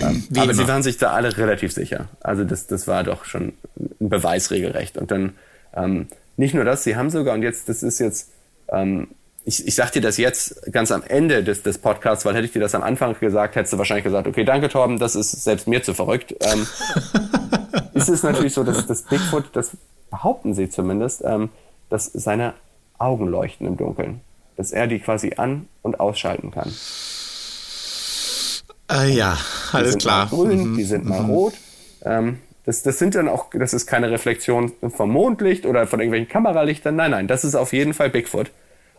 Ähm, 0.00 0.22
aber 0.34 0.44
immer. 0.44 0.52
sie 0.52 0.68
waren 0.68 0.82
sich 0.82 0.98
da 0.98 1.12
alle 1.12 1.34
relativ 1.38 1.72
sicher. 1.72 2.10
Also 2.20 2.44
das, 2.44 2.66
das 2.66 2.86
war 2.88 3.04
doch 3.04 3.24
schon 3.24 3.54
ein 3.78 4.10
Beweis 4.10 4.50
regelrecht. 4.50 4.98
Und 4.98 5.10
dann 5.10 5.32
ähm, 5.74 6.08
nicht 6.36 6.52
nur 6.52 6.64
das, 6.64 6.84
sie 6.84 6.94
haben 6.94 7.08
sogar, 7.08 7.32
und 7.32 7.42
jetzt, 7.42 7.70
das 7.70 7.82
ist 7.82 8.00
jetzt 8.00 8.32
ähm, 8.70 9.08
ich, 9.46 9.66
ich 9.66 9.74
sag 9.74 9.92
dir 9.92 10.02
das 10.02 10.18
jetzt 10.18 10.70
ganz 10.72 10.92
am 10.92 11.02
Ende 11.02 11.42
des, 11.42 11.62
des 11.62 11.78
Podcasts, 11.78 12.26
weil 12.26 12.34
hätte 12.34 12.44
ich 12.44 12.52
dir 12.52 12.60
das 12.60 12.74
am 12.74 12.82
Anfang 12.82 13.18
gesagt, 13.18 13.56
hättest 13.56 13.72
du 13.72 13.78
wahrscheinlich 13.78 14.04
gesagt, 14.04 14.28
okay, 14.28 14.44
danke 14.44 14.68
Torben, 14.68 14.98
das 14.98 15.16
ist 15.16 15.32
selbst 15.42 15.66
mir 15.66 15.82
zu 15.82 15.94
verrückt. 15.94 16.34
Ähm, 16.40 16.66
ist 17.98 18.08
es 18.08 18.22
natürlich 18.22 18.54
so, 18.54 18.64
dass 18.64 18.86
das 18.86 19.02
Bigfoot, 19.02 19.44
das 19.52 19.72
behaupten 20.10 20.54
sie 20.54 20.68
zumindest, 20.70 21.22
ähm, 21.24 21.50
dass 21.90 22.06
seine 22.06 22.54
Augen 22.98 23.26
leuchten 23.28 23.66
im 23.66 23.76
Dunkeln. 23.76 24.20
Dass 24.56 24.72
er 24.72 24.86
die 24.86 24.98
quasi 24.98 25.34
an- 25.36 25.68
und 25.82 26.00
ausschalten 26.00 26.50
kann. 26.50 26.72
Äh, 28.90 29.10
ja, 29.14 29.36
alles 29.72 29.88
die 29.88 29.90
sind 29.92 30.02
klar. 30.02 30.26
Grün, 30.28 30.72
Mhm. 30.72 30.76
die 30.76 30.84
sind 30.84 31.04
mal 31.04 31.20
rot. 31.22 31.54
Ähm, 32.04 32.38
das, 32.64 32.82
das 32.82 32.98
sind 32.98 33.14
dann 33.14 33.28
auch, 33.28 33.46
das 33.52 33.72
ist 33.72 33.86
keine 33.86 34.10
Reflexion 34.10 34.72
vom 34.94 35.10
Mondlicht 35.10 35.64
oder 35.66 35.86
von 35.86 36.00
irgendwelchen 36.00 36.28
Kameralichtern. 36.28 36.96
Nein, 36.96 37.10
nein, 37.12 37.28
das 37.28 37.44
ist 37.44 37.54
auf 37.54 37.72
jeden 37.72 37.94
Fall 37.94 38.10
Bigfoot. 38.10 38.50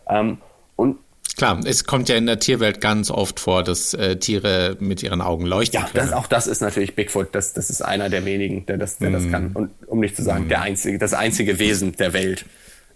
Ähm, 0.08 0.38
und 0.76 0.98
Klar, 1.36 1.60
es 1.64 1.84
kommt 1.84 2.08
ja 2.08 2.16
in 2.16 2.26
der 2.26 2.38
Tierwelt 2.38 2.80
ganz 2.80 3.10
oft 3.10 3.40
vor, 3.40 3.62
dass 3.62 3.94
äh, 3.94 4.16
Tiere 4.16 4.76
mit 4.80 5.02
ihren 5.02 5.20
Augen 5.20 5.46
leuchten 5.46 5.80
ja, 5.80 5.88
das, 5.94 6.12
auch 6.12 6.26
das 6.26 6.46
ist 6.46 6.60
natürlich 6.60 6.94
Bigfoot. 6.96 7.28
Das, 7.32 7.52
das 7.52 7.70
ist 7.70 7.82
einer 7.82 8.08
der 8.08 8.24
wenigen, 8.24 8.66
der 8.66 8.76
das, 8.78 8.98
der 8.98 9.10
das 9.10 9.22
Mhm. 9.24 9.30
kann. 9.32 9.50
Und 9.54 9.70
um 9.86 10.00
nicht 10.00 10.16
zu 10.16 10.22
sagen, 10.22 10.48
der 10.48 10.62
einzige, 10.62 10.98
das 10.98 11.14
einzige 11.14 11.58
Wesen 11.58 11.92
der 11.96 12.12
Welt. 12.12 12.44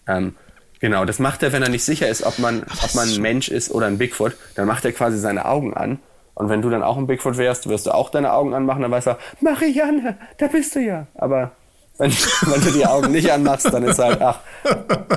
Ähm, 0.07 0.35
genau, 0.81 1.05
das 1.05 1.19
macht 1.19 1.43
er, 1.43 1.53
wenn 1.53 1.63
er 1.63 1.69
nicht 1.71 1.85
sicher 1.85 2.09
ist, 2.09 2.23
ob 2.25 2.39
man, 2.39 2.65
ob 2.83 2.95
man 2.95 3.09
ein 3.09 3.21
Mensch 3.23 3.49
ist 3.49 3.71
oder 3.71 3.87
ein 3.87 3.99
Bigfoot. 3.99 4.37
Dann 4.57 4.67
macht 4.67 4.85
er 4.85 4.93
quasi 4.93 5.19
seine 5.19 5.45
Augen 5.47 5.75
an. 5.75 5.99
Und 6.35 6.49
wenn 6.49 6.61
du 6.63 6.69
dann 6.71 6.83
auch 6.83 6.97
ein 6.97 7.07
Bigfoot 7.07 7.37
wärst, 7.39 7.69
wirst 7.69 7.87
du 7.87 7.93
auch 7.93 8.11
deine 8.11 8.33
Augen 8.33 8.55
anmachen, 8.55 8.83
dann 8.83 8.91
weiß 8.91 9.07
er, 9.07 9.19
Marianne, 9.41 10.19
da 10.39 10.49
bist 10.49 10.75
du 10.75 10.81
ja. 10.81 11.07
Aber 11.15 11.53
wenn, 11.99 12.11
wenn 12.43 12.61
du 12.61 12.73
die 12.73 12.85
Augen 12.87 13.13
nicht 13.13 13.31
anmachst, 13.31 13.73
dann 13.73 13.85
ist 13.85 14.01
halt, 14.01 14.21
ach, 14.21 14.41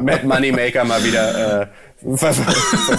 Mad 0.01 0.28
Moneymaker 0.28 0.84
mal 0.84 1.03
wieder 1.03 1.61
äh, 1.63 1.68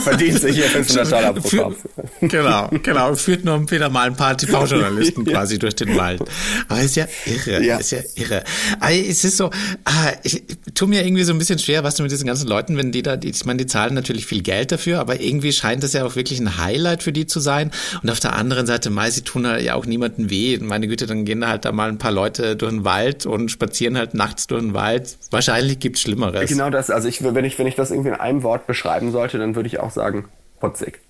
verdient 0.03 0.41
sich 0.41 0.57
hier 0.57 0.65
500 0.65 1.13
Dollar 1.13 1.33
pro 1.35 1.57
Kopf. 1.57 1.77
genau, 2.21 2.69
genau. 2.83 3.15
Führt 3.15 3.45
nur 3.45 3.71
wieder 3.71 3.89
mal 3.91 4.07
ein 4.09 4.17
paar 4.17 4.37
TV-Journalisten 4.37 5.25
Ja. 5.27 5.33
quasi 5.33 5.59
durch 5.59 5.77
den 5.77 5.97
Wald. 5.97 6.23
Aber 6.69 6.81
ist 6.81 6.97
ja 6.97 7.07
irre, 7.27 7.63
Ja. 7.65 7.79
ist 7.79 7.93
ja 7.93 7.99
irre. 8.17 8.43
Aber 8.81 8.93
es 8.93 9.25
ist 9.25 9.37
so, 9.37 9.51
ah, 9.85 10.13
ich, 10.23 10.43
ich 10.49 10.57
tu 10.75 10.87
mir 10.87 11.05
irgendwie 11.05 11.25
so 11.25 11.33
ein 11.33 11.39
bisschen 11.39 11.59
schwer, 11.59 11.85
was 11.85 11.95
du 11.97 12.03
mit 12.03 12.13
diesen 12.13 12.27
ganzen 12.27 12.49
Leuten, 12.49 12.77
wenn 12.77 12.93
die 12.93 13.03
da, 13.03 13.17
ich 13.23 13.45
meine, 13.45 13.59
die 13.59 13.67
zahlen 13.67 13.95
natürlich 13.95 14.27
viel 14.27 14.43
Geld 14.43 14.73
dafür, 14.73 15.01
aber 15.01 15.21
irgendwie 15.21 15.53
scheint 15.53 15.83
das 15.83 15.93
ja 15.93 16.05
auch 16.05 16.17
wirklich 16.17 16.41
ein 16.41 16.59
Highlight 16.59 17.03
für 17.03 17.13
die 17.13 17.27
zu 17.27 17.41
sein. 17.41 17.71
Und 18.03 18.11
auf 18.11 18.21
der 18.21 18.35
anderen 18.35 18.67
Seite, 18.67 18.91
mei, 18.91 19.11
sie 19.11 19.23
tun 19.23 19.47
halt 19.47 19.63
ja 19.63 19.75
auch 19.75 19.87
niemandem 19.87 20.31
weh. 20.31 20.59
Meine 20.59 20.89
Güte, 20.89 21.07
dann 21.07 21.25
gehen 21.25 21.41
da 21.41 21.49
halt 21.49 21.65
da 21.65 21.73
mal 21.73 21.89
ein 21.89 21.99
paar 21.99 22.13
Leute 22.13 22.57
durch 22.57 22.73
den 22.73 22.85
Wald 22.85 23.27
und 23.27 23.51
spazieren 23.51 23.97
halt 23.97 24.15
nachts 24.15 24.47
durch 24.47 24.63
den 24.63 24.75
Wald. 24.75 25.17
Wahrscheinlich 25.31 25.79
gibt's 25.79 26.01
Schlimmeres. 26.01 26.49
Genau 26.49 26.71
das, 26.71 26.91
also 26.91 27.09
ich, 27.09 27.23
wenn 27.23 27.45
ich, 27.45 27.59
wenn 27.59 27.67
ich 27.67 27.75
das 27.75 27.91
irgendwie 27.91 28.09
in 28.11 28.15
einem 28.17 28.43
Wort 28.43 28.67
beschreiben 28.89 29.11
sollte, 29.11 29.39
dann 29.39 29.55
würde 29.55 29.67
ich 29.67 29.81
auch 29.81 29.91
sagen, 29.91 30.25
putzig. 30.61 31.01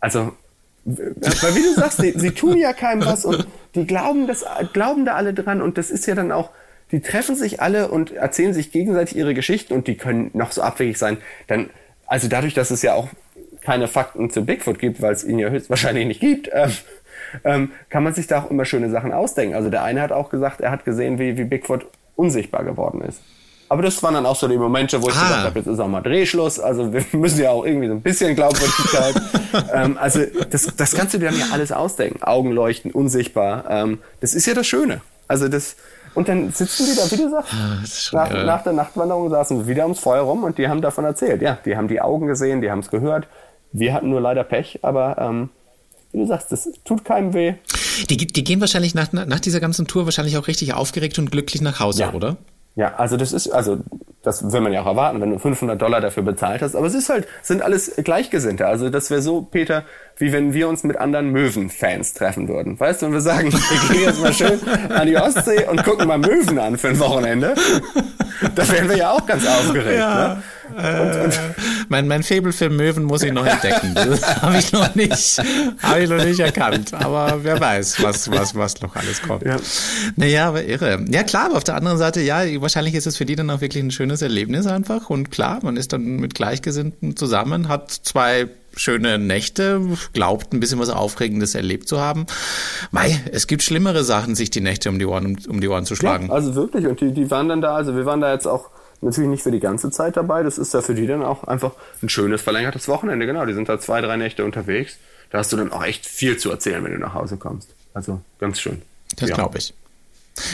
Also, 0.00 0.32
weil 0.84 1.54
wie 1.56 1.62
du 1.62 1.74
sagst, 1.74 2.02
die, 2.02 2.12
sie 2.16 2.30
tun 2.30 2.56
ja 2.56 2.72
keinem 2.72 3.04
was 3.04 3.24
und 3.24 3.46
die 3.74 3.86
glauben 3.86 4.26
das, 4.28 4.44
glauben 4.72 5.04
da 5.04 5.14
alle 5.14 5.34
dran 5.34 5.60
und 5.60 5.78
das 5.78 5.90
ist 5.90 6.06
ja 6.06 6.14
dann 6.14 6.30
auch, 6.30 6.50
die 6.92 7.00
treffen 7.00 7.34
sich 7.34 7.60
alle 7.60 7.88
und 7.88 8.12
erzählen 8.12 8.54
sich 8.54 8.70
gegenseitig 8.70 9.16
ihre 9.16 9.34
Geschichten 9.34 9.74
und 9.74 9.88
die 9.88 9.96
können 9.96 10.30
noch 10.32 10.52
so 10.52 10.62
abwegig 10.62 10.96
sein. 10.98 11.16
Dann, 11.48 11.70
also 12.06 12.28
dadurch, 12.28 12.54
dass 12.54 12.70
es 12.70 12.82
ja 12.82 12.94
auch 12.94 13.08
keine 13.62 13.88
Fakten 13.88 14.30
zu 14.30 14.44
Bigfoot 14.44 14.78
gibt, 14.78 15.02
weil 15.02 15.12
es 15.12 15.24
ihn 15.24 15.40
ja 15.40 15.48
höchstwahrscheinlich 15.48 16.06
nicht 16.06 16.20
gibt, 16.20 16.48
ähm, 16.52 16.70
ähm, 17.42 17.72
kann 17.90 18.04
man 18.04 18.14
sich 18.14 18.28
da 18.28 18.42
auch 18.42 18.50
immer 18.50 18.64
schöne 18.64 18.90
Sachen 18.90 19.12
ausdenken. 19.12 19.56
Also 19.56 19.70
der 19.70 19.82
eine 19.82 20.00
hat 20.00 20.12
auch 20.12 20.30
gesagt, 20.30 20.60
er 20.60 20.70
hat 20.70 20.84
gesehen, 20.84 21.18
wie, 21.18 21.36
wie 21.36 21.44
Bigfoot 21.44 21.86
unsichtbar 22.14 22.62
geworden 22.62 23.00
ist. 23.00 23.20
Aber 23.68 23.82
das 23.82 24.00
waren 24.02 24.14
dann 24.14 24.26
auch 24.26 24.36
so 24.36 24.46
die 24.48 24.56
Momente, 24.58 25.02
wo 25.02 25.08
ich 25.08 25.16
Ah. 25.16 25.22
gesagt 25.22 25.44
habe, 25.44 25.58
jetzt 25.58 25.66
ist 25.66 25.78
auch 25.80 25.88
mal 25.88 26.00
Drehschluss. 26.00 26.60
Also 26.60 26.92
wir 26.92 27.04
müssen 27.12 27.40
ja 27.42 27.50
auch 27.50 27.64
irgendwie 27.64 27.88
so 27.88 27.94
ein 27.94 28.00
bisschen 28.02 28.34
Glaubwürdigkeit. 28.36 29.14
ähm, 29.74 29.98
also 30.00 30.20
das, 30.50 30.68
das 30.76 30.94
kannst 30.94 31.14
du 31.14 31.18
dir 31.18 31.30
dann 31.30 31.38
ja 31.38 31.46
alles 31.52 31.72
ausdenken. 31.72 32.22
Augen 32.22 32.52
leuchten, 32.52 32.90
unsichtbar. 32.92 33.64
Ähm, 33.68 33.98
das 34.20 34.34
ist 34.34 34.46
ja 34.46 34.54
das 34.54 34.66
Schöne. 34.66 35.00
Also 35.28 35.48
das 35.48 35.76
und 36.14 36.28
dann 36.28 36.50
sitzen 36.50 36.86
die 36.86 36.94
da, 36.96 37.10
wie 37.10 37.22
du 37.22 37.28
sagst, 37.30 37.52
Ah, 37.52 37.82
nach, 38.16 38.30
irre. 38.30 38.46
nach 38.46 38.62
der 38.62 38.72
Nachtwanderung 38.72 39.28
saßen 39.28 39.58
wir 39.58 39.66
wieder 39.66 39.82
ums 39.82 39.98
Feuer 39.98 40.22
rum 40.22 40.44
und 40.44 40.56
die 40.56 40.68
haben 40.68 40.80
davon 40.80 41.04
erzählt. 41.04 41.42
Ja, 41.42 41.58
die 41.64 41.76
haben 41.76 41.88
die 41.88 42.00
Augen 42.00 42.26
gesehen, 42.26 42.62
die 42.62 42.70
haben 42.70 42.78
es 42.78 42.88
gehört. 42.90 43.26
Wir 43.72 43.92
hatten 43.92 44.08
nur 44.08 44.20
leider 44.22 44.42
Pech, 44.44 44.78
aber 44.82 45.16
ähm, 45.18 45.50
wie 46.12 46.18
du 46.20 46.26
sagst, 46.26 46.52
das 46.52 46.70
tut 46.84 47.04
keinem 47.04 47.34
weh. 47.34 47.54
Die, 48.08 48.16
die 48.16 48.44
gehen 48.44 48.60
wahrscheinlich 48.60 48.94
nach, 48.94 49.12
nach 49.12 49.40
dieser 49.40 49.60
ganzen 49.60 49.86
Tour 49.86 50.06
wahrscheinlich 50.06 50.38
auch 50.38 50.46
richtig 50.46 50.72
aufgeregt 50.72 51.18
und 51.18 51.30
glücklich 51.30 51.60
nach 51.60 51.80
Hause, 51.80 52.02
Ja. 52.02 52.12
oder? 52.14 52.36
Ja, 52.76 52.94
also 52.96 53.16
das 53.16 53.32
ist, 53.32 53.48
also 53.48 53.78
das 54.22 54.52
will 54.52 54.60
man 54.60 54.72
ja 54.72 54.82
auch 54.82 54.86
erwarten, 54.86 55.20
wenn 55.20 55.30
du 55.30 55.38
500 55.38 55.80
Dollar 55.80 56.00
dafür 56.00 56.22
bezahlt 56.22 56.60
hast. 56.60 56.74
Aber 56.74 56.86
es 56.86 56.94
ist 56.94 57.08
halt, 57.08 57.26
sind 57.42 57.62
alles 57.62 57.94
Gleichgesinnte. 57.96 58.66
Also 58.66 58.90
das 58.90 59.08
wäre 59.10 59.22
so, 59.22 59.42
Peter, 59.42 59.84
wie 60.18 60.32
wenn 60.32 60.52
wir 60.52 60.68
uns 60.68 60.84
mit 60.84 60.98
anderen 60.98 61.30
Möwen-Fans 61.30 62.12
treffen 62.12 62.48
würden. 62.48 62.78
Weißt 62.78 63.00
du, 63.00 63.06
und 63.06 63.12
wir 63.12 63.20
sagen, 63.20 63.52
wir 63.52 63.94
gehen 63.94 64.04
jetzt 64.04 64.20
mal 64.20 64.32
schön 64.32 64.60
an 64.90 65.06
die 65.06 65.16
Ostsee 65.16 65.64
und 65.70 65.82
gucken 65.84 66.06
mal 66.06 66.18
Möwen 66.18 66.58
an 66.58 66.76
für 66.76 66.88
ein 66.88 66.98
Wochenende. 66.98 67.54
Da 68.54 68.68
wären 68.68 68.88
wir 68.90 68.96
ja 68.98 69.12
auch 69.12 69.24
ganz 69.24 69.46
aufgeregt. 69.46 69.98
Ne? 69.98 70.42
Äh, 70.76 71.30
mein, 71.88 72.08
mein 72.08 72.22
Faible 72.22 72.52
für 72.52 72.70
Möwen 72.70 73.04
muss 73.04 73.22
ich 73.22 73.32
noch 73.32 73.46
entdecken. 73.46 73.94
Das 73.94 74.42
habe 74.42 74.58
ich 74.58 74.72
noch 74.72 74.94
nicht, 74.94 75.42
habe 75.82 76.00
ich 76.00 76.10
noch 76.10 76.22
nicht 76.24 76.40
erkannt. 76.40 76.94
Aber 76.94 77.44
wer 77.44 77.60
weiß, 77.60 78.02
was, 78.02 78.30
was, 78.30 78.54
was 78.54 78.80
noch 78.80 78.96
alles 78.96 79.22
kommt. 79.22 79.44
Ja. 79.44 79.56
Naja, 80.16 80.48
aber 80.48 80.64
irre. 80.64 81.04
Ja, 81.08 81.22
klar, 81.22 81.46
aber 81.46 81.56
auf 81.56 81.64
der 81.64 81.76
anderen 81.76 81.98
Seite, 81.98 82.20
ja, 82.20 82.42
wahrscheinlich 82.60 82.94
ist 82.94 83.06
es 83.06 83.16
für 83.16 83.24
die 83.24 83.36
dann 83.36 83.50
auch 83.50 83.60
wirklich 83.60 83.82
ein 83.82 83.90
schönes 83.90 84.22
Erlebnis 84.22 84.66
einfach. 84.66 85.10
Und 85.10 85.30
klar, 85.30 85.60
man 85.62 85.76
ist 85.76 85.92
dann 85.92 86.04
mit 86.16 86.34
Gleichgesinnten 86.34 87.16
zusammen, 87.16 87.68
hat 87.68 87.90
zwei 87.90 88.48
schöne 88.76 89.18
Nächte, 89.18 89.80
glaubt 90.12 90.52
ein 90.52 90.60
bisschen 90.60 90.78
was 90.78 90.90
Aufregendes 90.90 91.54
erlebt 91.54 91.88
zu 91.88 91.98
haben. 92.00 92.26
Mei, 92.90 93.18
es 93.32 93.46
gibt 93.46 93.62
schlimmere 93.62 94.04
Sachen, 94.04 94.34
sich 94.34 94.50
die 94.50 94.60
Nächte 94.60 94.90
um 94.90 94.98
die 94.98 95.06
Ohren, 95.06 95.26
um, 95.26 95.36
um 95.48 95.60
die 95.60 95.68
Ohren 95.68 95.86
zu 95.86 95.96
schlagen. 95.96 96.26
Ja, 96.26 96.34
also 96.34 96.54
wirklich. 96.54 96.86
Und 96.86 97.00
die, 97.00 97.12
die 97.12 97.30
waren 97.30 97.48
dann 97.48 97.60
da, 97.60 97.74
also 97.74 97.96
wir 97.96 98.04
waren 98.04 98.20
da 98.20 98.32
jetzt 98.32 98.46
auch 98.46 98.70
natürlich 99.02 99.30
nicht 99.30 99.42
für 99.42 99.50
die 99.50 99.60
ganze 99.60 99.90
Zeit 99.90 100.16
dabei. 100.16 100.42
Das 100.42 100.58
ist 100.58 100.74
ja 100.74 100.82
für 100.82 100.94
die 100.94 101.06
dann 101.06 101.22
auch 101.22 101.44
einfach 101.44 101.72
ein 102.02 102.08
schönes 102.08 102.42
verlängertes 102.42 102.88
Wochenende. 102.88 103.26
Genau, 103.26 103.44
die 103.46 103.54
sind 103.54 103.68
da 103.68 103.78
zwei, 103.80 104.00
drei 104.00 104.16
Nächte 104.16 104.44
unterwegs. 104.44 104.96
Da 105.30 105.38
hast 105.38 105.52
du 105.52 105.56
dann 105.56 105.72
auch 105.72 105.84
echt 105.84 106.06
viel 106.06 106.36
zu 106.36 106.50
erzählen, 106.50 106.82
wenn 106.84 106.92
du 106.92 106.98
nach 106.98 107.14
Hause 107.14 107.36
kommst. 107.36 107.70
Also 107.94 108.20
ganz 108.38 108.60
schön. 108.60 108.82
Das 109.16 109.30
Ja. 109.30 109.34
glaube 109.36 109.58
ich. 109.58 109.74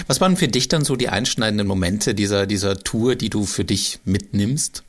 Was 0.07 0.21
waren 0.21 0.37
für 0.37 0.49
dich 0.49 0.69
dann 0.69 0.85
so 0.85 0.95
die 0.97 1.09
einschneidenden 1.09 1.67
Momente 1.67 2.15
dieser, 2.15 2.47
dieser 2.47 2.77
Tour, 2.79 3.17
die 3.17 3.31
du 3.31 3.45
für 3.45 3.65
dich 3.65 3.99
mitnimmst? 4.05 4.85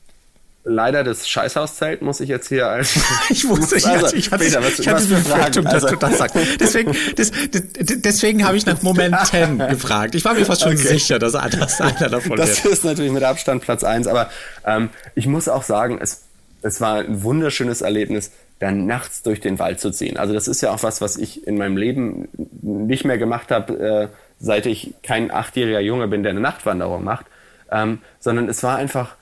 Leider 0.66 1.04
das 1.04 1.28
Scheißhauszelt 1.28 2.00
muss 2.00 2.20
ich 2.20 2.28
jetzt 2.30 2.48
hier 2.48 2.66
als. 2.68 2.94
Ich 3.28 3.46
wusste, 3.46 3.76
ich 3.76 3.86
Also, 3.86 4.06
hatte, 4.06 4.16
ich 4.16 4.30
hatte, 4.30 4.44
Peter, 4.44 4.62
was- 4.62 4.78
ich 4.78 4.88
hatte 4.88 5.02
für 5.02 5.16
Fragen? 5.16 5.24
Befürchtung, 5.52 5.64
dass 5.64 5.74
Also- 5.74 5.88
du 5.88 5.96
das 5.96 6.18
sagst. 6.18 6.36
Deswegen, 6.58 6.92
des, 7.18 7.30
des, 7.50 7.62
deswegen 8.00 8.46
habe 8.46 8.56
ich 8.56 8.64
nach 8.64 8.80
Momenten 8.80 9.58
gefragt. 9.68 10.14
Ich 10.14 10.24
war 10.24 10.32
mir 10.32 10.46
fast 10.46 10.62
schon 10.62 10.72
Okay. 10.72 10.82
sicher, 10.88 11.18
dass 11.18 11.32
das 11.32 11.80
einer 11.82 12.08
davon 12.08 12.36
Das 12.38 12.64
wird. 12.64 12.72
ist 12.72 12.84
natürlich 12.84 13.12
mit 13.12 13.22
Abstand 13.22 13.62
Platz 13.62 13.84
eins, 13.84 14.06
aber 14.06 14.30
ähm, 14.64 14.88
ich 15.14 15.26
muss 15.26 15.48
auch 15.48 15.62
sagen, 15.64 15.98
es, 16.00 16.22
es 16.62 16.80
war 16.80 17.00
ein 17.00 17.22
wunderschönes 17.22 17.82
Erlebnis, 17.82 18.30
dann 18.58 18.86
nachts 18.86 19.22
durch 19.22 19.40
den 19.40 19.58
Wald 19.58 19.80
zu 19.80 19.90
ziehen. 19.90 20.16
Also 20.16 20.32
das 20.32 20.48
ist 20.48 20.62
ja 20.62 20.70
auch 20.70 20.82
was, 20.82 21.02
was 21.02 21.18
ich 21.18 21.46
in 21.46 21.58
meinem 21.58 21.76
Leben 21.76 22.28
nicht 22.62 23.04
mehr 23.04 23.18
gemacht 23.18 23.50
habe, 23.50 23.78
äh, 23.78 24.08
seit 24.40 24.64
ich 24.64 24.94
kein 25.02 25.30
achtjähriger 25.30 25.80
Junge 25.80 26.08
bin, 26.08 26.22
der 26.22 26.30
eine 26.30 26.40
Nachtwanderung 26.40 27.04
macht, 27.04 27.26
ähm, 27.70 27.98
sondern 28.20 28.48
es 28.48 28.62
war 28.62 28.76
einfach 28.76 29.16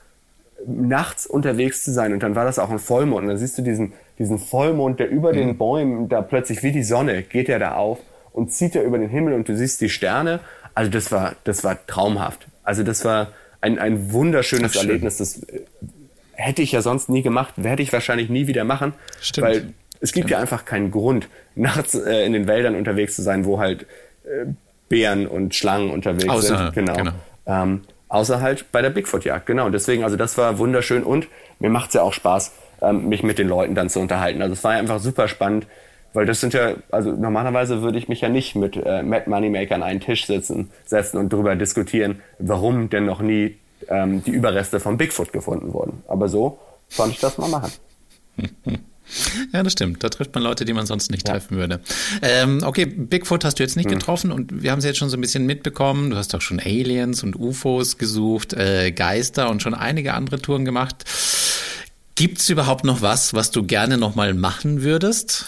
nachts 0.65 1.25
unterwegs 1.25 1.83
zu 1.83 1.91
sein 1.91 2.13
und 2.13 2.23
dann 2.23 2.35
war 2.35 2.45
das 2.45 2.59
auch 2.59 2.69
ein 2.69 2.79
Vollmond 2.79 3.23
und 3.23 3.27
dann 3.29 3.37
siehst 3.37 3.57
du 3.57 3.61
diesen, 3.61 3.93
diesen 4.19 4.39
Vollmond, 4.39 4.99
der 4.99 5.09
über 5.09 5.33
den 5.33 5.57
Bäumen 5.57 6.09
da 6.09 6.21
plötzlich 6.21 6.63
wie 6.63 6.71
die 6.71 6.83
Sonne 6.83 7.23
geht 7.23 7.49
er 7.49 7.59
da 7.59 7.75
auf 7.75 7.99
und 8.31 8.51
zieht 8.51 8.75
er 8.75 8.83
über 8.83 8.97
den 8.97 9.09
Himmel 9.09 9.33
und 9.33 9.47
du 9.49 9.55
siehst 9.55 9.81
die 9.81 9.89
Sterne. 9.89 10.39
Also 10.75 10.89
das 10.89 11.11
war, 11.11 11.35
das 11.43 11.63
war 11.63 11.77
traumhaft. 11.85 12.47
Also 12.63 12.83
das 12.83 13.05
war 13.05 13.27
ein, 13.61 13.77
ein 13.77 14.11
wunderschönes 14.11 14.75
Ach. 14.77 14.81
Erlebnis. 14.81 15.17
Das 15.17 15.43
äh, 15.43 15.61
hätte 16.33 16.61
ich 16.61 16.71
ja 16.71 16.81
sonst 16.81 17.09
nie 17.09 17.21
gemacht, 17.21 17.53
werde 17.57 17.83
ich 17.83 17.93
wahrscheinlich 17.93 18.29
nie 18.29 18.47
wieder 18.47 18.63
machen, 18.63 18.93
Stimmt. 19.21 19.47
weil 19.47 19.73
es 19.99 20.11
gibt 20.11 20.29
ja 20.29 20.39
einfach 20.39 20.65
keinen 20.65 20.91
Grund, 20.91 21.29
nachts 21.55 21.93
äh, 21.95 22.25
in 22.25 22.33
den 22.33 22.47
Wäldern 22.47 22.75
unterwegs 22.75 23.15
zu 23.15 23.21
sein, 23.21 23.45
wo 23.45 23.59
halt 23.59 23.83
äh, 24.23 24.45
Bären 24.89 25.27
und 25.27 25.55
Schlangen 25.55 25.91
unterwegs 25.91 26.25
Außer- 26.33 26.57
sind. 26.57 26.73
Genau. 26.73 26.95
genau. 26.95 27.11
Ähm, 27.45 27.81
außer 28.13 28.41
halt 28.41 28.71
bei 28.71 28.81
der 28.81 28.91
Bigfoot-Jagd, 28.91 29.47
genau. 29.47 29.65
Und 29.65 29.71
deswegen, 29.71 30.03
also 30.03 30.15
das 30.15 30.37
war 30.37 30.59
wunderschön 30.59 31.03
und 31.03 31.27
mir 31.59 31.69
macht's 31.69 31.95
ja 31.95 32.03
auch 32.03 32.13
Spaß, 32.13 32.53
ähm, 32.81 33.09
mich 33.09 33.23
mit 33.23 33.39
den 33.39 33.47
Leuten 33.47 33.73
dann 33.73 33.89
zu 33.89 33.99
unterhalten. 33.99 34.41
Also 34.41 34.53
es 34.53 34.63
war 34.63 34.71
einfach 34.71 34.99
super 34.99 35.27
spannend, 35.27 35.65
weil 36.13 36.27
das 36.27 36.39
sind 36.39 36.53
ja, 36.53 36.75
also 36.91 37.11
normalerweise 37.11 37.81
würde 37.81 37.97
ich 37.97 38.07
mich 38.07 38.21
ja 38.21 38.29
nicht 38.29 38.55
mit 38.55 38.77
äh, 38.77 39.01
Mad 39.01 39.27
Moneymaker 39.27 39.73
an 39.73 39.83
einen 39.83 39.99
Tisch 39.99 40.27
sitzen, 40.27 40.69
setzen 40.85 41.17
und 41.17 41.33
darüber 41.33 41.55
diskutieren, 41.55 42.21
warum 42.37 42.89
denn 42.91 43.05
noch 43.05 43.21
nie 43.21 43.57
ähm, 43.89 44.23
die 44.23 44.31
Überreste 44.31 44.79
von 44.79 44.97
Bigfoot 44.97 45.33
gefunden 45.33 45.73
wurden. 45.73 46.03
Aber 46.07 46.29
so 46.29 46.59
konnte 46.95 47.15
ich 47.15 47.19
das 47.19 47.39
mal 47.39 47.49
machen. 47.49 47.71
Ja, 49.51 49.63
das 49.63 49.73
stimmt. 49.73 50.03
Da 50.03 50.09
trifft 50.09 50.33
man 50.33 50.43
Leute, 50.43 50.65
die 50.65 50.73
man 50.73 50.85
sonst 50.85 51.11
nicht 51.11 51.25
treffen 51.25 51.57
würde. 51.57 51.79
Ähm, 52.21 52.61
okay, 52.65 52.85
Bigfoot 52.85 53.45
hast 53.45 53.59
du 53.59 53.63
jetzt 53.63 53.75
nicht 53.75 53.89
Hm. 53.89 53.99
getroffen 53.99 54.31
und 54.31 54.63
wir 54.63 54.71
haben 54.71 54.79
es 54.79 54.85
jetzt 54.85 54.97
schon 54.97 55.09
so 55.09 55.17
ein 55.17 55.21
bisschen 55.21 55.45
mitbekommen. 55.45 56.09
Du 56.09 56.15
hast 56.17 56.33
auch 56.35 56.41
schon 56.41 56.59
Aliens 56.59 57.23
und 57.23 57.35
UFOs 57.39 57.97
gesucht, 57.97 58.53
äh, 58.53 58.91
Geister 58.91 59.49
und 59.49 59.61
schon 59.61 59.73
einige 59.73 60.13
andere 60.13 60.41
Touren 60.41 60.65
gemacht. 60.65 61.03
Gibt 62.15 62.39
es 62.39 62.49
überhaupt 62.49 62.83
noch 62.83 63.01
was, 63.01 63.33
was 63.33 63.49
du 63.51 63.63
gerne 63.63 63.97
nochmal 63.97 64.33
machen 64.33 64.83
würdest? 64.83 65.45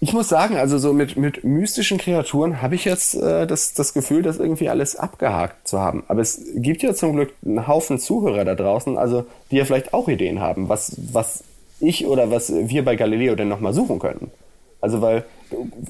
Ich 0.00 0.12
muss 0.12 0.28
sagen, 0.28 0.56
also 0.56 0.78
so 0.78 0.92
mit, 0.92 1.16
mit 1.16 1.44
mystischen 1.44 1.96
Kreaturen 1.96 2.60
habe 2.60 2.74
ich 2.74 2.84
jetzt 2.84 3.14
äh, 3.14 3.46
das, 3.46 3.72
das 3.74 3.94
Gefühl, 3.94 4.22
das 4.22 4.38
irgendwie 4.38 4.68
alles 4.68 4.96
abgehakt 4.96 5.68
zu 5.68 5.78
haben. 5.78 6.02
Aber 6.08 6.20
es 6.20 6.40
gibt 6.56 6.82
ja 6.82 6.92
zum 6.92 7.12
Glück 7.14 7.32
einen 7.46 7.68
Haufen 7.68 8.00
Zuhörer 8.00 8.44
da 8.44 8.56
draußen, 8.56 8.98
also 8.98 9.26
die 9.52 9.56
ja 9.58 9.64
vielleicht 9.64 9.94
auch 9.94 10.08
Ideen 10.08 10.40
haben, 10.40 10.68
was, 10.68 10.96
was 11.12 11.44
ich 11.82 12.06
oder 12.06 12.30
was 12.30 12.52
wir 12.52 12.84
bei 12.84 12.96
Galileo 12.96 13.34
denn 13.34 13.48
nochmal 13.48 13.74
suchen 13.74 13.98
könnten. 13.98 14.30
Also 14.80 15.00
weil 15.00 15.24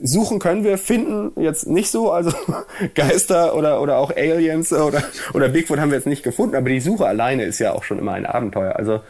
suchen 0.03 0.38
können 0.38 0.64
wir, 0.64 0.76
finden 0.76 1.40
jetzt 1.40 1.66
nicht 1.66 1.90
so, 1.90 2.12
also 2.12 2.30
Geister 2.95 3.57
oder, 3.57 3.80
oder 3.80 3.97
auch 3.97 4.14
Aliens 4.14 4.72
oder, 4.72 5.03
oder 5.32 5.49
Bigfoot 5.49 5.78
haben 5.78 5.90
wir 5.90 5.97
jetzt 5.97 6.07
nicht 6.07 6.22
gefunden, 6.22 6.57
aber 6.57 6.68
die 6.68 6.80
Suche 6.80 7.07
alleine 7.07 7.45
ist 7.45 7.59
ja 7.59 7.72
auch 7.72 7.84
schon 7.84 7.99
immer 7.99 8.12
ein 8.12 8.26
Abenteuer. 8.26 8.76
Also 8.76 9.01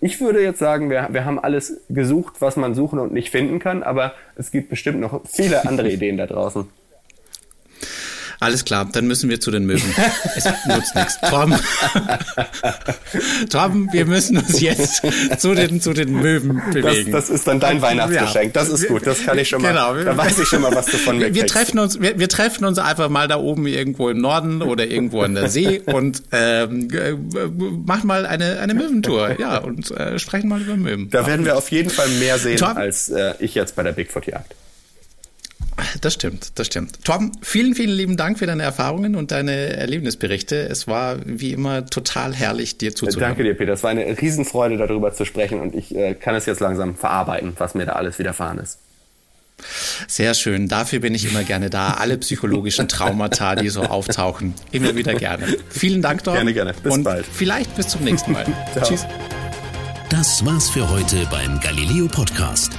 ich 0.00 0.20
würde 0.20 0.42
jetzt 0.42 0.60
sagen, 0.60 0.90
wir, 0.90 1.08
wir 1.10 1.24
haben 1.24 1.40
alles 1.40 1.80
gesucht, 1.88 2.34
was 2.40 2.56
man 2.56 2.74
suchen 2.74 2.98
und 3.00 3.12
nicht 3.12 3.30
finden 3.30 3.58
kann, 3.58 3.82
aber 3.82 4.12
es 4.36 4.52
gibt 4.52 4.68
bestimmt 4.68 5.00
noch 5.00 5.22
viele 5.26 5.66
andere 5.66 5.90
Ideen 5.92 6.18
da 6.18 6.26
draußen. 6.26 6.68
Alles 8.38 8.64
klar, 8.64 8.88
dann 8.90 9.06
müssen 9.06 9.30
wir 9.30 9.40
zu 9.40 9.50
den 9.50 9.66
Möwen. 9.66 9.94
Es 10.36 10.44
nutzt 10.66 10.94
nichts. 10.94 11.18
Torben, 11.20 11.54
Torben, 13.50 13.88
wir 13.92 14.04
müssen 14.04 14.36
uns 14.38 14.60
jetzt 14.60 15.02
zu 15.38 15.54
den, 15.54 15.80
zu 15.80 15.92
den 15.92 16.12
Möwen 16.12 16.62
bewegen. 16.72 17.12
Das, 17.12 17.26
das 17.26 17.30
ist 17.30 17.46
dann 17.46 17.60
dein 17.60 17.80
Weihnachtsgeschenk. 17.80 18.52
Das 18.52 18.68
ist 18.68 18.88
gut, 18.88 19.06
das 19.06 19.24
kann 19.24 19.38
ich 19.38 19.48
schon 19.48 19.62
mal. 19.62 19.68
Genau. 19.68 19.94
Da 20.04 20.16
weiß 20.16 20.38
ich 20.38 20.48
schon 20.48 20.62
mal, 20.62 20.74
was 20.74 20.86
du 20.86 20.98
von 20.98 21.18
mir 21.18 21.34
wir 21.34 21.42
kriegst. 21.42 21.54
Treffen 21.54 21.78
uns, 21.78 22.00
wir, 22.00 22.18
wir, 22.18 22.28
treffen 22.28 22.64
uns 22.64 22.78
einfach 22.78 23.08
mal 23.08 23.28
da 23.28 23.38
oben 23.38 23.66
irgendwo 23.66 24.10
im 24.10 24.18
Norden 24.18 24.62
oder 24.62 24.86
irgendwo 24.86 25.22
an 25.22 25.34
der 25.34 25.48
See 25.48 25.80
und 25.86 26.22
ähm, 26.32 26.88
machen 27.86 28.06
mal 28.06 28.26
eine, 28.26 28.60
eine 28.60 28.74
Möwentour. 28.74 29.38
Ja, 29.38 29.58
und 29.58 29.90
äh, 29.92 30.18
sprechen 30.18 30.48
mal 30.48 30.60
über 30.60 30.76
Möwen. 30.76 31.10
Da 31.10 31.26
werden 31.26 31.44
wir 31.44 31.56
auf 31.56 31.70
jeden 31.70 31.90
Fall 31.90 32.08
mehr 32.08 32.38
sehen, 32.38 32.58
Torben, 32.58 32.76
als 32.76 33.08
äh, 33.08 33.34
ich 33.38 33.54
jetzt 33.54 33.76
bei 33.76 33.82
der 33.82 33.92
Bigfoot-Jagd. 33.92 34.54
Das 36.00 36.14
stimmt, 36.14 36.58
das 36.58 36.68
stimmt. 36.68 37.04
Torben, 37.04 37.32
vielen, 37.42 37.74
vielen 37.74 37.90
lieben 37.90 38.16
Dank 38.16 38.38
für 38.38 38.46
deine 38.46 38.62
Erfahrungen 38.62 39.14
und 39.14 39.30
deine 39.30 39.76
Erlebnisberichte. 39.76 40.56
Es 40.56 40.86
war 40.86 41.18
wie 41.24 41.52
immer 41.52 41.86
total 41.86 42.34
herrlich, 42.34 42.78
dir 42.78 42.94
zuzuhören. 42.94 43.30
Danke 43.30 43.44
dir, 43.44 43.54
Peter. 43.54 43.74
Es 43.74 43.82
war 43.82 43.90
eine 43.90 44.06
Riesenfreude, 44.20 44.78
darüber 44.78 45.12
zu 45.12 45.24
sprechen 45.24 45.60
und 45.60 45.74
ich 45.74 45.94
äh, 45.94 46.14
kann 46.14 46.34
es 46.34 46.46
jetzt 46.46 46.60
langsam 46.60 46.96
verarbeiten, 46.96 47.52
was 47.58 47.74
mir 47.74 47.86
da 47.86 47.92
alles 47.92 48.18
widerfahren 48.18 48.58
ist. 48.58 48.78
Sehr 50.06 50.34
schön. 50.34 50.68
Dafür 50.68 51.00
bin 51.00 51.14
ich 51.14 51.24
immer 51.30 51.42
gerne 51.42 51.70
da. 51.70 51.92
Alle 51.92 52.18
psychologischen 52.18 52.88
Traumata, 52.88 53.56
die 53.56 53.68
so 53.68 53.82
auftauchen, 53.82 54.54
immer 54.70 54.94
wieder 54.96 55.14
gerne. 55.14 55.46
Vielen 55.70 56.02
Dank, 56.02 56.24
Torben. 56.24 56.38
Gerne, 56.38 56.52
gerne. 56.54 56.74
Bis 56.82 56.92
und 56.92 57.04
bald. 57.04 57.24
Vielleicht 57.26 57.74
bis 57.74 57.88
zum 57.88 58.04
nächsten 58.04 58.32
Mal. 58.32 58.46
Tschüss. 58.82 59.06
Das 60.10 60.44
war's 60.44 60.68
für 60.68 60.88
heute 60.88 61.26
beim 61.30 61.58
Galileo 61.60 62.06
Podcast. 62.06 62.78